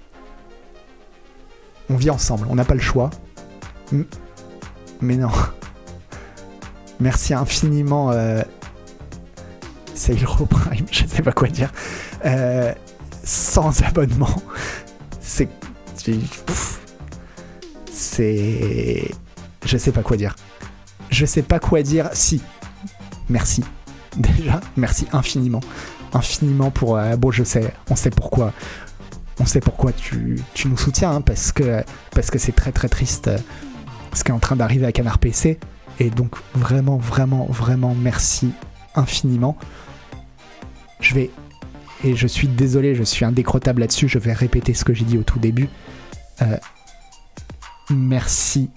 [1.90, 3.10] On vit ensemble, on n'a pas le choix.
[5.04, 5.30] Mais non.
[7.00, 8.42] Merci infiniment, euh...
[9.94, 11.72] Sailor Prime, je sais pas quoi dire.
[12.26, 12.74] Euh,
[13.24, 14.42] sans abonnement.
[15.20, 15.50] C'est.
[17.92, 19.12] c'est-.
[19.66, 20.36] Je sais pas quoi dire.
[21.10, 22.10] Je sais pas quoi dire.
[22.14, 22.42] Si.
[23.30, 23.64] Merci.
[24.16, 25.62] Déjà, merci infiniment.
[26.14, 26.98] Infiniment pour.
[26.98, 28.54] euh, bon, je sais, on sait pourquoi.
[29.40, 32.88] On sait pourquoi tu, tu nous soutiens, hein, parce que parce que c'est très très
[32.88, 33.38] triste euh,
[34.14, 35.60] ce qui est en train d'arriver à Canard PC.
[36.00, 38.52] Et donc, vraiment, vraiment, vraiment, merci
[38.96, 39.58] infiniment.
[41.00, 41.30] Je vais.
[42.04, 45.18] Et je suis désolé, je suis indécrottable là-dessus, je vais répéter ce que j'ai dit
[45.18, 45.70] au tout début.
[46.42, 46.58] Euh,
[47.90, 48.70] merci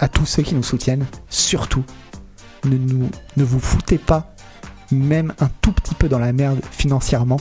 [0.00, 1.06] à tous ceux qui nous soutiennent.
[1.30, 1.84] Surtout,
[2.64, 2.76] ne,
[3.36, 4.34] ne vous foutez pas,
[4.90, 7.40] même un tout petit peu dans la merde financièrement.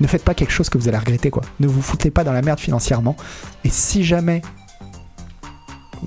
[0.00, 1.42] Ne faites pas quelque chose que vous allez regretter, quoi.
[1.60, 3.16] Ne vous foutez pas dans la merde financièrement.
[3.64, 4.42] Et si jamais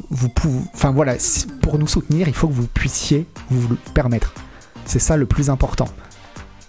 [0.09, 0.59] vous pouvez.
[0.73, 1.15] Enfin voilà,
[1.61, 4.33] pour nous soutenir, il faut que vous puissiez vous le permettre.
[4.85, 5.87] C'est ça le plus important.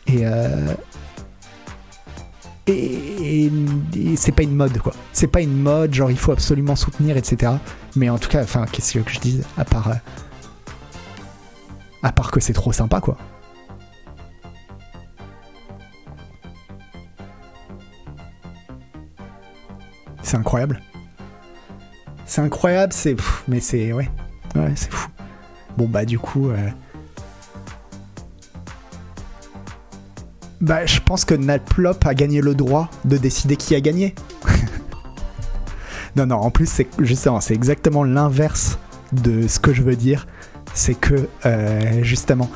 [0.06, 0.26] Et.
[0.26, 0.74] euh,
[2.70, 3.50] et,
[4.16, 4.92] c'est pas une mode quoi.
[5.14, 7.52] C'est pas une mode, genre il faut absolument soutenir, etc.
[7.96, 9.88] Mais en tout cas, enfin, qu'est-ce que je dise À part.
[9.88, 9.94] euh,
[12.02, 13.16] à part que c'est trop sympa quoi.
[20.22, 20.82] C'est incroyable.
[22.28, 23.16] C'est incroyable, c'est.
[23.48, 23.92] Mais c'est.
[23.92, 24.08] Ouais.
[24.54, 25.08] Ouais, c'est fou.
[25.76, 26.50] Bon, bah, du coup.
[26.50, 26.56] euh,
[30.60, 34.14] Bah, je pense que Natplop a gagné le droit de décider qui a gagné.
[36.16, 38.78] non, non, en plus, c'est justement, c'est exactement l'inverse
[39.12, 40.26] de ce que je veux dire.
[40.74, 42.50] C'est que, euh, justement,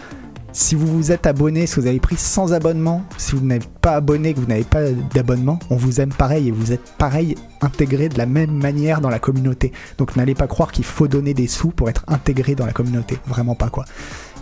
[0.53, 3.93] si vous vous êtes abonné, si vous avez pris sans abonnement, si vous n'êtes pas
[3.93, 8.09] abonné, que vous n'avez pas d'abonnement, on vous aime pareil et vous êtes pareil intégré
[8.09, 9.73] de la même manière dans la communauté.
[9.99, 13.19] Donc n'allez pas croire qu'il faut donner des sous pour être intégré dans la communauté.
[13.27, 13.87] Vraiment pas quoi.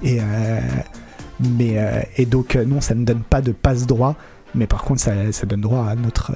[0.03, 0.61] Et, euh,
[1.41, 4.17] mais, euh, et donc euh, non, ça ne donne pas de passe droit,
[4.55, 6.33] mais par contre ça, ça donne droit à notre,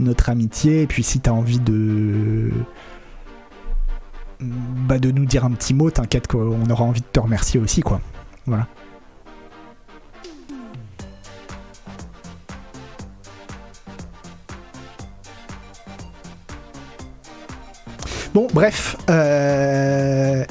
[0.00, 0.82] notre amitié.
[0.82, 2.50] Et puis si tu as envie de
[4.40, 7.82] bah, de nous dire un petit mot, t'inquiète qu'on aura envie de te remercier aussi,
[7.82, 8.00] quoi.
[8.46, 8.66] Voilà.
[18.32, 20.44] Bon, bref, euh...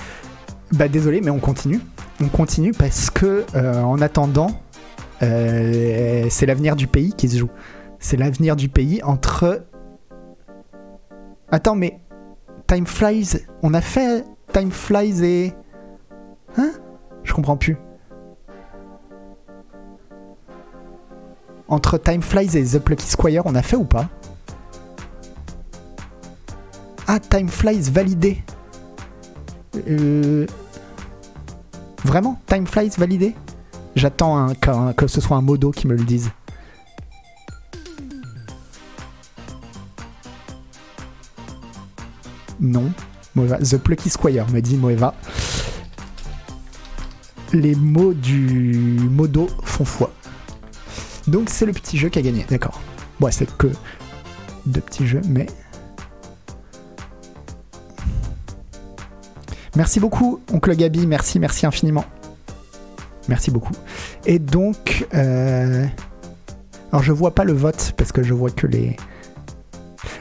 [0.74, 1.80] bah désolé, mais on continue.
[2.22, 4.52] On continue parce que euh, en attendant,
[5.24, 7.50] euh, c'est l'avenir du pays qui se joue.
[8.00, 9.66] C'est l'avenir du pays entre.
[11.52, 12.00] Attends, mais.
[12.68, 13.46] Time Flies.
[13.64, 15.54] On a fait Time Flies et.
[16.58, 16.72] Hein?
[17.24, 17.78] Je comprends plus.
[21.70, 24.10] Entre Time Flies et The Plucky Squire, on a fait ou pas?
[27.12, 28.44] Ah, Time Flies validé.
[29.88, 30.46] Euh...
[32.04, 33.34] Vraiment Time Flies validé?
[33.96, 36.30] J'attends qu'un- que ce soit un modo qui me le dise.
[42.60, 42.92] Non.
[43.34, 43.58] Moeva.
[43.58, 45.16] The Plucky Squire me dit Moeva.
[47.54, 50.12] Les mots du modo font foi.
[51.26, 52.80] Donc c'est le petit jeu qui a gagné, d'accord.
[53.20, 53.72] Bon, c'est que
[54.68, 55.48] deux petits jeux, mais.
[59.76, 62.06] Merci beaucoup, oncle Gabi, merci, merci infiniment.
[63.28, 63.76] Merci beaucoup.
[64.26, 65.86] Et donc, euh,
[66.92, 68.98] alors je vois pas le vote parce que je vois que les.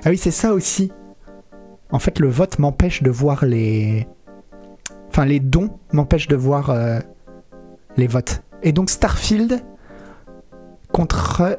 [0.04, 0.92] Ah oui, c'est ça aussi.
[1.90, 4.06] En fait, le vote m'empêche de voir les.
[5.08, 7.00] Enfin, les dons m'empêchent de voir euh,
[7.96, 8.42] les votes.
[8.62, 9.64] Et donc, Starfield
[10.92, 11.58] contre.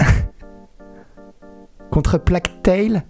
[1.90, 3.04] contre Plague Tale.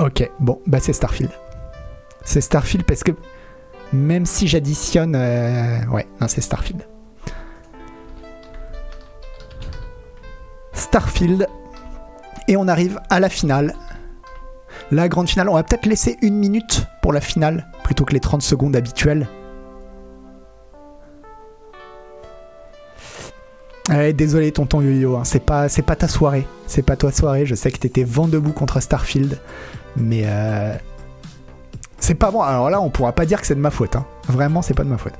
[0.00, 1.30] Ok, bon, bah c'est Starfield.
[2.24, 3.12] C'est Starfield parce que
[3.92, 5.14] même si j'additionne.
[5.16, 6.82] euh, Ouais, non, c'est Starfield.
[10.72, 11.46] Starfield.
[12.46, 13.74] Et on arrive à la finale.
[14.90, 15.48] La grande finale.
[15.48, 19.26] On va peut-être laisser une minute pour la finale plutôt que les 30 secondes habituelles.
[23.88, 26.46] Ouais, désolé tonton Yo-Yo, hein, c'est pas, c'est pas ta soirée.
[26.66, 27.46] C'est pas ta soirée.
[27.46, 29.38] Je sais que t'étais vent debout contre Starfield.
[29.96, 30.74] Mais euh,
[31.98, 32.42] c'est pas bon.
[32.42, 33.96] Alors là, on pourra pas dire que c'est de ma faute.
[33.96, 34.04] hein.
[34.28, 35.14] Vraiment, c'est pas de ma faute.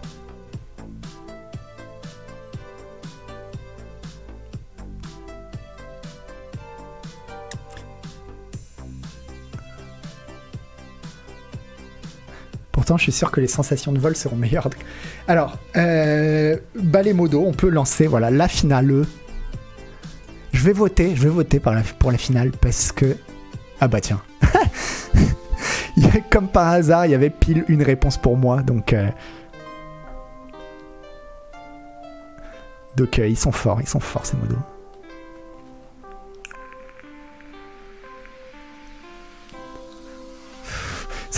[12.96, 14.70] Je suis sûr que les sensations de vol seront meilleures.
[15.26, 16.56] Alors, euh,
[17.14, 19.04] modos, on peut lancer voilà la finale.
[20.52, 23.16] Je vais voter, je vais voter pour la finale parce que
[23.80, 24.20] ah bah tiens,
[26.30, 29.08] comme par hasard, il y avait pile une réponse pour moi, donc euh,
[33.00, 34.56] euh, ils sont forts, ils sont forts ces modos.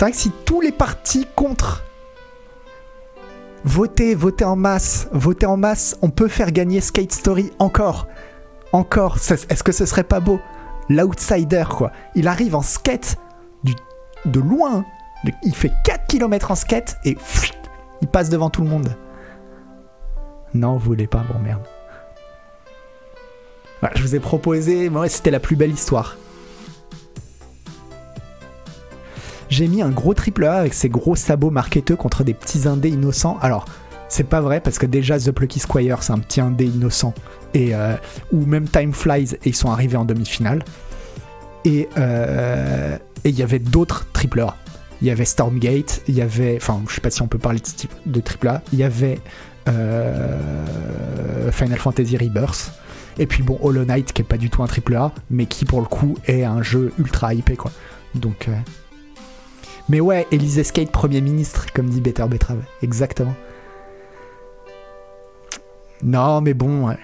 [0.01, 1.83] C'est vrai que si tous les partis contre
[3.63, 8.07] voter, voter en masse, voter en masse, on peut faire gagner Skate Story encore.
[8.71, 9.17] Encore.
[9.17, 10.39] Est-ce que ce serait pas beau?
[10.89, 11.91] L'outsider, quoi.
[12.15, 13.17] Il arrive en skate
[14.25, 14.85] de loin.
[15.43, 17.15] Il fait 4 km en skate et
[18.01, 18.97] il passe devant tout le monde.
[20.55, 21.61] Non, vous voulez pas, bon merde.
[23.81, 26.15] Voilà, je vous ai proposé, ouais, c'était la plus belle histoire.
[29.51, 32.87] J'ai mis un gros triple A avec ses gros sabots marketeux contre des petits indés
[32.87, 33.37] innocents.
[33.41, 33.65] Alors,
[34.07, 37.13] c'est pas vrai parce que déjà The Plucky Squire c'est un petit indé innocent
[37.57, 37.97] euh,
[38.31, 40.63] ou même Time Flies et ils sont arrivés en demi-finale.
[41.65, 44.55] Et euh, et il y avait d'autres triple A.
[45.01, 47.59] Il y avait Stormgate, il y avait, enfin je sais pas si on peut parler
[48.05, 48.61] de triple A.
[48.71, 49.19] Il y avait
[49.67, 52.71] euh, Final Fantasy Rebirth.
[53.19, 55.65] Et puis bon Hollow Knight qui est pas du tout un triple A, mais qui
[55.65, 57.71] pour le coup est un jeu ultra hypé quoi.
[58.15, 58.47] Donc
[59.89, 62.63] mais ouais, Elise Skate, Premier ministre, comme dit Better Betrave.
[62.81, 63.33] Exactement.
[66.03, 66.97] Non, mais bon, ouais.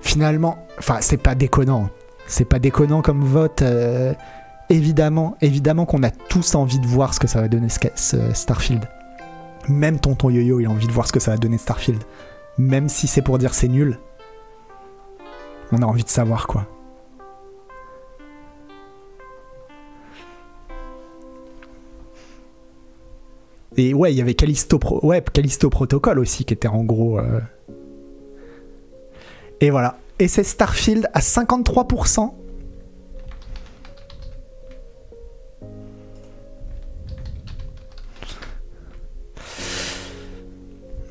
[0.00, 1.90] finalement, enfin, c'est pas déconnant.
[2.26, 3.62] C'est pas déconnant comme vote.
[3.62, 4.14] euh,
[4.70, 8.88] évidemment, évidemment qu'on a tous envie de voir ce que ça va donner Starfield.
[9.68, 12.02] Même Tonton Yo-Yo, il a envie de voir ce que ça va donner Starfield.
[12.58, 13.98] Même si c'est pour dire c'est nul.
[15.72, 16.66] On a envie de savoir quoi.
[23.76, 25.00] Et ouais, il y avait Callisto, Pro-
[25.70, 27.18] Protocol aussi qui était en gros.
[27.18, 27.40] euh,
[29.60, 29.98] Et voilà.
[30.18, 32.32] Et c'est Starfield à 53%.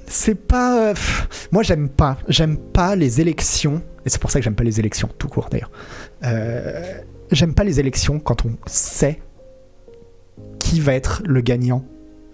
[0.08, 0.90] C'est pas.
[0.90, 0.94] euh,
[1.52, 2.18] Moi, j'aime pas.
[2.28, 3.82] J'aime pas les élections.
[4.06, 5.72] Et c'est pour ça que j'aime pas les élections, tout court d'ailleurs.
[6.24, 7.00] Euh,
[7.32, 9.20] J'aime pas les élections quand on sait
[10.60, 11.84] qui va être le gagnant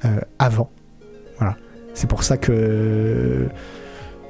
[0.06, 0.70] euh, avant.
[1.38, 1.56] Voilà.
[1.94, 3.48] C'est pour ça que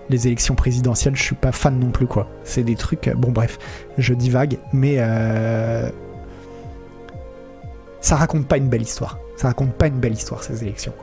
[0.10, 2.28] les élections présidentielles, je suis pas fan non plus, quoi.
[2.44, 3.08] C'est des trucs.
[3.08, 3.60] euh, Bon, bref,
[3.98, 5.90] je divague, mais euh,
[8.02, 9.20] ça raconte pas une belle histoire.
[9.36, 10.94] Ça raconte pas une belle histoire, ces élections.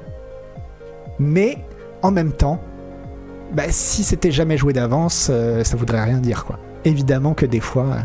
[1.18, 1.59] Mais
[2.02, 2.60] en même temps,
[3.52, 6.59] bah, si c'était jamais joué d'avance, euh, ça voudrait rien dire, quoi.
[6.84, 7.98] Évidemment que des fois.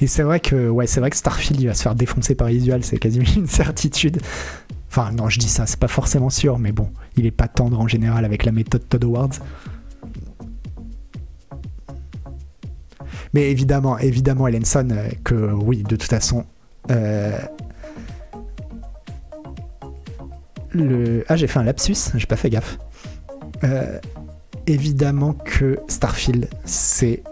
[0.00, 2.48] Et c'est vrai que ouais, c'est vrai que Starfield il va se faire défoncer par
[2.48, 4.20] Visual, c'est quasiment une certitude.
[4.90, 7.78] Enfin non, je dis ça, c'est pas forcément sûr, mais bon, il est pas tendre
[7.80, 9.30] en général avec la méthode Todd Awards.
[13.34, 16.46] Mais évidemment, évidemment, Ellenson, euh, que oui, de toute façon.
[16.90, 17.38] euh,
[20.70, 21.24] le...
[21.28, 22.78] Ah, j'ai fait un lapsus, j'ai pas fait gaffe.
[23.64, 23.98] Euh,
[24.66, 27.22] évidemment que Starfield, c'est,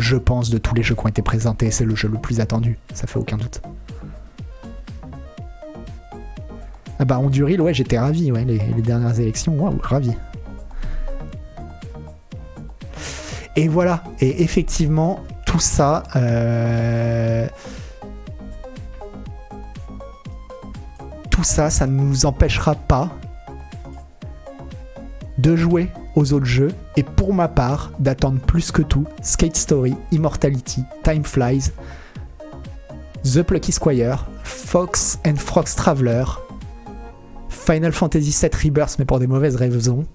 [0.00, 2.40] je pense, de tous les jeux qui ont été présentés, c'est le jeu le plus
[2.40, 3.62] attendu, ça fait aucun doute.
[6.98, 10.12] Ah bah, Honduril, ouais, j'étais ravi, ouais, les, dernières élections, waouh, ravi.
[13.56, 16.02] Et voilà, et effectivement, tout ça.
[16.16, 17.46] euh,
[21.30, 23.08] Tout ça, ça ne nous empêchera pas
[25.38, 29.94] de jouer aux autres jeux et pour ma part d'attendre plus que tout Skate Story,
[30.12, 31.72] Immortality, Time Flies,
[33.24, 36.24] The Plucky Squire, Fox and Frogs Traveler,
[37.48, 40.06] Final Fantasy VII Rebirth mais pour des mauvaises raisons,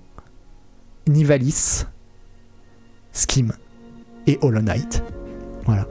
[1.08, 1.86] Nivalis,
[3.12, 3.54] Skim
[4.28, 5.04] et Hollow Knight.
[5.66, 5.88] Voilà.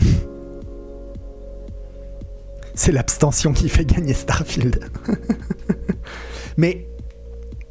[2.74, 4.90] C'est l'abstention qui fait gagner Starfield.
[6.60, 6.86] Mais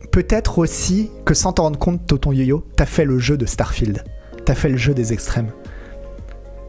[0.10, 4.04] peut-être aussi que sans t'en rendre compte, Toton Yo-Yo, t'as fait le jeu de Starfield.
[4.46, 5.52] T'as fait le jeu des extrêmes.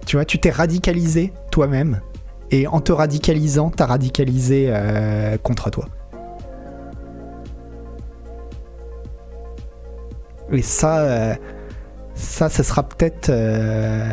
[0.04, 2.02] Tu vois, tu t'es radicalisé toi-même.
[2.50, 5.86] Et en te radicalisant, t'as radicalisé euh, contre toi.
[10.52, 11.34] Et ça, euh,
[12.14, 14.12] ça, ce sera peut-être, euh,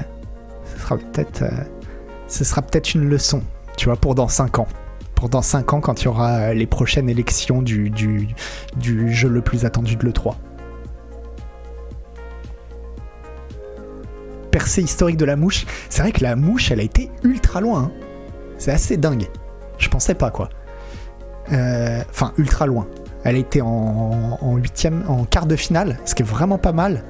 [0.63, 1.63] ce sera peut-être, euh,
[2.29, 3.41] ce sera peut-être une leçon,
[3.75, 4.67] tu vois, pour dans 5 ans.
[5.17, 7.91] Pour dans 5 ans, quand il y aura euh, les prochaines élections du,
[8.79, 10.35] jeu le plus attendu de l'E3.
[14.51, 15.65] Percée historique de la mouche.
[15.89, 17.85] C'est vrai que la mouche, elle a été ultra loin.
[17.85, 17.91] hein.
[18.59, 19.27] C'est assez dingue.
[19.79, 20.49] Je pensais pas, quoi.
[21.51, 22.87] Euh, Enfin, ultra loin.
[23.23, 27.03] Elle a été en huitième, en quart de finale, ce qui est vraiment pas mal.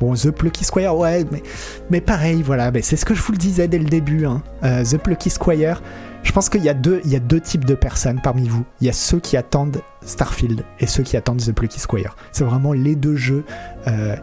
[0.00, 1.42] Bon, The Plucky Squire, ouais, mais,
[1.90, 4.26] mais pareil, voilà, mais c'est ce que je vous le disais dès le début.
[4.26, 4.42] hein.
[4.62, 5.82] Euh, The Plucky Squire,
[6.22, 8.64] je pense qu'il y, a deux- y a deux types de personnes parmi vous.
[8.80, 12.16] Il y a ceux qui attendent Starfield et ceux qui attendent The Plucky Squire.
[12.32, 13.44] C'est vraiment les deux jeux
[13.88, 14.14] euh,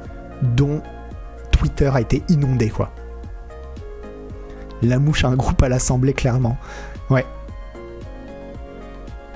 [0.41, 0.81] dont
[1.51, 2.91] Twitter a été inondé, quoi.
[4.81, 6.57] La mouche a un groupe à l'Assemblée, clairement.
[7.09, 7.25] Ouais.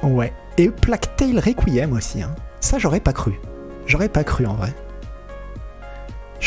[0.04, 0.34] Ouais.
[0.58, 2.22] Et Plague Requiem aussi.
[2.22, 2.36] hein.
[2.60, 3.40] Ça, j'aurais pas cru.
[3.86, 4.74] J'aurais pas cru en vrai.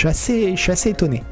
[0.02, 0.08] Je
[0.56, 1.22] suis assez, étonné.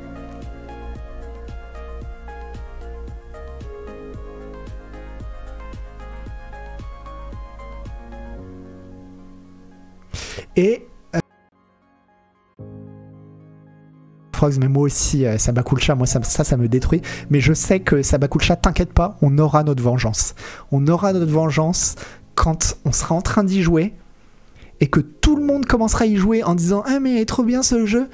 [10.55, 10.86] Et.
[11.14, 11.18] euh,
[14.60, 17.02] mais moi aussi, euh, Sabakulcha, moi ça, ça, ça me détruit.
[17.28, 20.36] Mais je sais que Sabakulcha, t'inquiète pas, on aura notre vengeance.
[20.70, 21.97] On aura notre vengeance
[22.36, 23.94] quand on sera en train d'y jouer
[24.78, 27.28] et que tout le monde commencera à y jouer en disant Ah, mais il est
[27.28, 28.09] trop bien ce jeu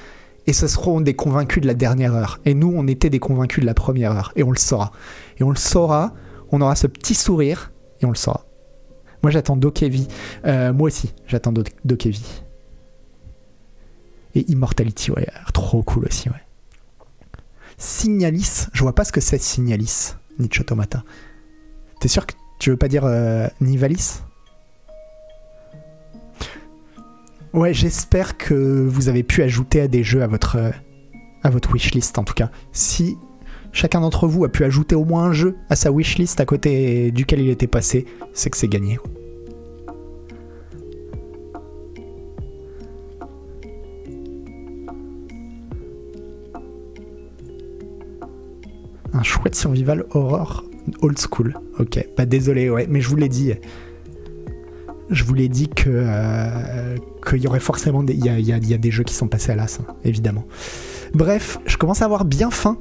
[0.46, 2.38] Et ce seront des convaincus de la dernière heure.
[2.44, 4.32] Et nous, on était des convaincus de la première heure.
[4.36, 4.92] Et on le saura.
[5.38, 6.14] Et on le saura,
[6.52, 8.46] on aura ce petit sourire et on le saura.
[9.22, 10.06] Moi, j'attends Dokevi.
[10.44, 12.42] Euh, moi aussi, j'attends Do- Dokevi.
[14.36, 16.36] Et Immortality, ouais, trop cool aussi, ouais.
[17.78, 21.02] Signalis, je vois pas ce que c'est Signalis, Nicho Automata.
[22.00, 24.20] T'es sûr que tu veux pas dire euh, Nivalis?
[27.54, 30.58] Ouais, j'espère que vous avez pu ajouter à des jeux à votre,
[31.42, 32.50] à votre wishlist en tout cas.
[32.72, 33.16] Si
[33.72, 37.10] chacun d'entre vous a pu ajouter au moins un jeu à sa wishlist à côté
[37.12, 38.04] duquel il était passé,
[38.34, 38.98] c'est que c'est gagné.
[49.14, 50.62] Un chouette survival horror
[51.00, 51.54] old school.
[51.78, 53.54] Ok, bah désolé, ouais, mais je vous l'ai dit.
[55.10, 58.78] Je vous l'ai dit que euh, qu'il y aurait forcément des, il y y a-
[58.78, 60.44] des jeux qui sont passés à l'as, hein, évidemment.
[61.14, 62.76] Bref, je commence à avoir bien faim,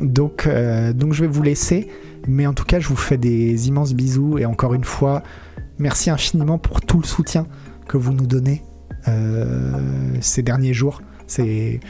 [0.00, 1.88] donc euh, donc je vais vous laisser.
[2.26, 5.22] Mais en tout cas, je vous fais des immenses bisous et encore une fois,
[5.78, 7.46] merci infiniment pour tout le soutien
[7.88, 8.62] que vous nous donnez
[9.08, 9.72] euh,
[10.20, 11.00] ces derniers jours.
[11.26, 11.80] C'est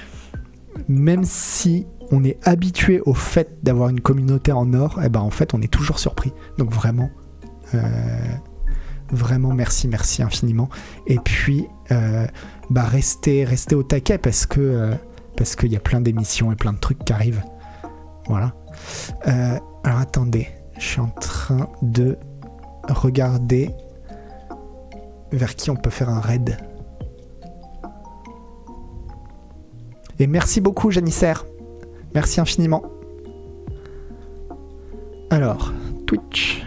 [0.89, 5.31] même si on est habitué au fait d'avoir une communauté en or, et ben en
[5.31, 6.33] fait on est toujours surpris.
[6.57, 7.11] Donc vraiment,
[9.11, 10.69] vraiment merci, merci infiniment.
[11.07, 12.27] Et puis, euh,
[12.71, 14.95] bah restez, restez au taquet parce que euh,
[15.37, 17.43] parce qu'il y a plein d'émissions et plein de trucs qui arrivent.
[18.27, 18.55] Voilà.
[19.27, 20.49] Euh, alors attendez,
[20.79, 22.19] je suis en train de
[22.89, 23.71] regarder
[25.33, 26.59] vers qui on peut faire un raid.
[30.19, 31.47] Et merci beaucoup, Janissaire.
[32.15, 32.83] Merci infiniment.
[35.31, 35.73] Alors,
[36.07, 36.65] Twitch.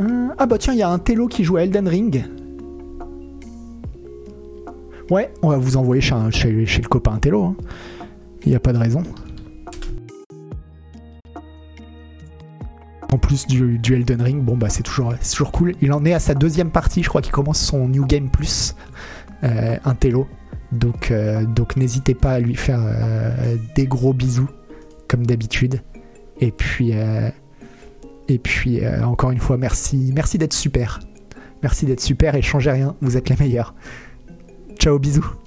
[0.00, 2.24] Ah bah tiens, il y a un télo qui joue à Elden Ring.
[5.10, 6.14] Ouais, on va vous envoyer chez,
[6.52, 7.44] le copain télo.
[7.44, 7.56] hein.
[8.44, 9.02] Il n'y a pas de raison.
[13.10, 15.74] En plus du, du Elden Ring, bon bah c'est toujours, toujours cool.
[15.80, 18.76] Il en est à sa deuxième partie, je crois qu'il commence son New Game Plus,
[19.44, 20.28] euh, un télo.
[20.72, 24.48] Donc, euh, donc n'hésitez pas à lui faire euh, des gros bisous,
[25.08, 25.82] comme d'habitude.
[26.40, 26.92] Et puis,
[28.28, 31.00] et puis euh, encore une fois, merci, merci d'être super.
[31.62, 33.74] Merci d'être super et changez rien, vous êtes les meilleurs.
[34.78, 35.37] Ciao, bisous.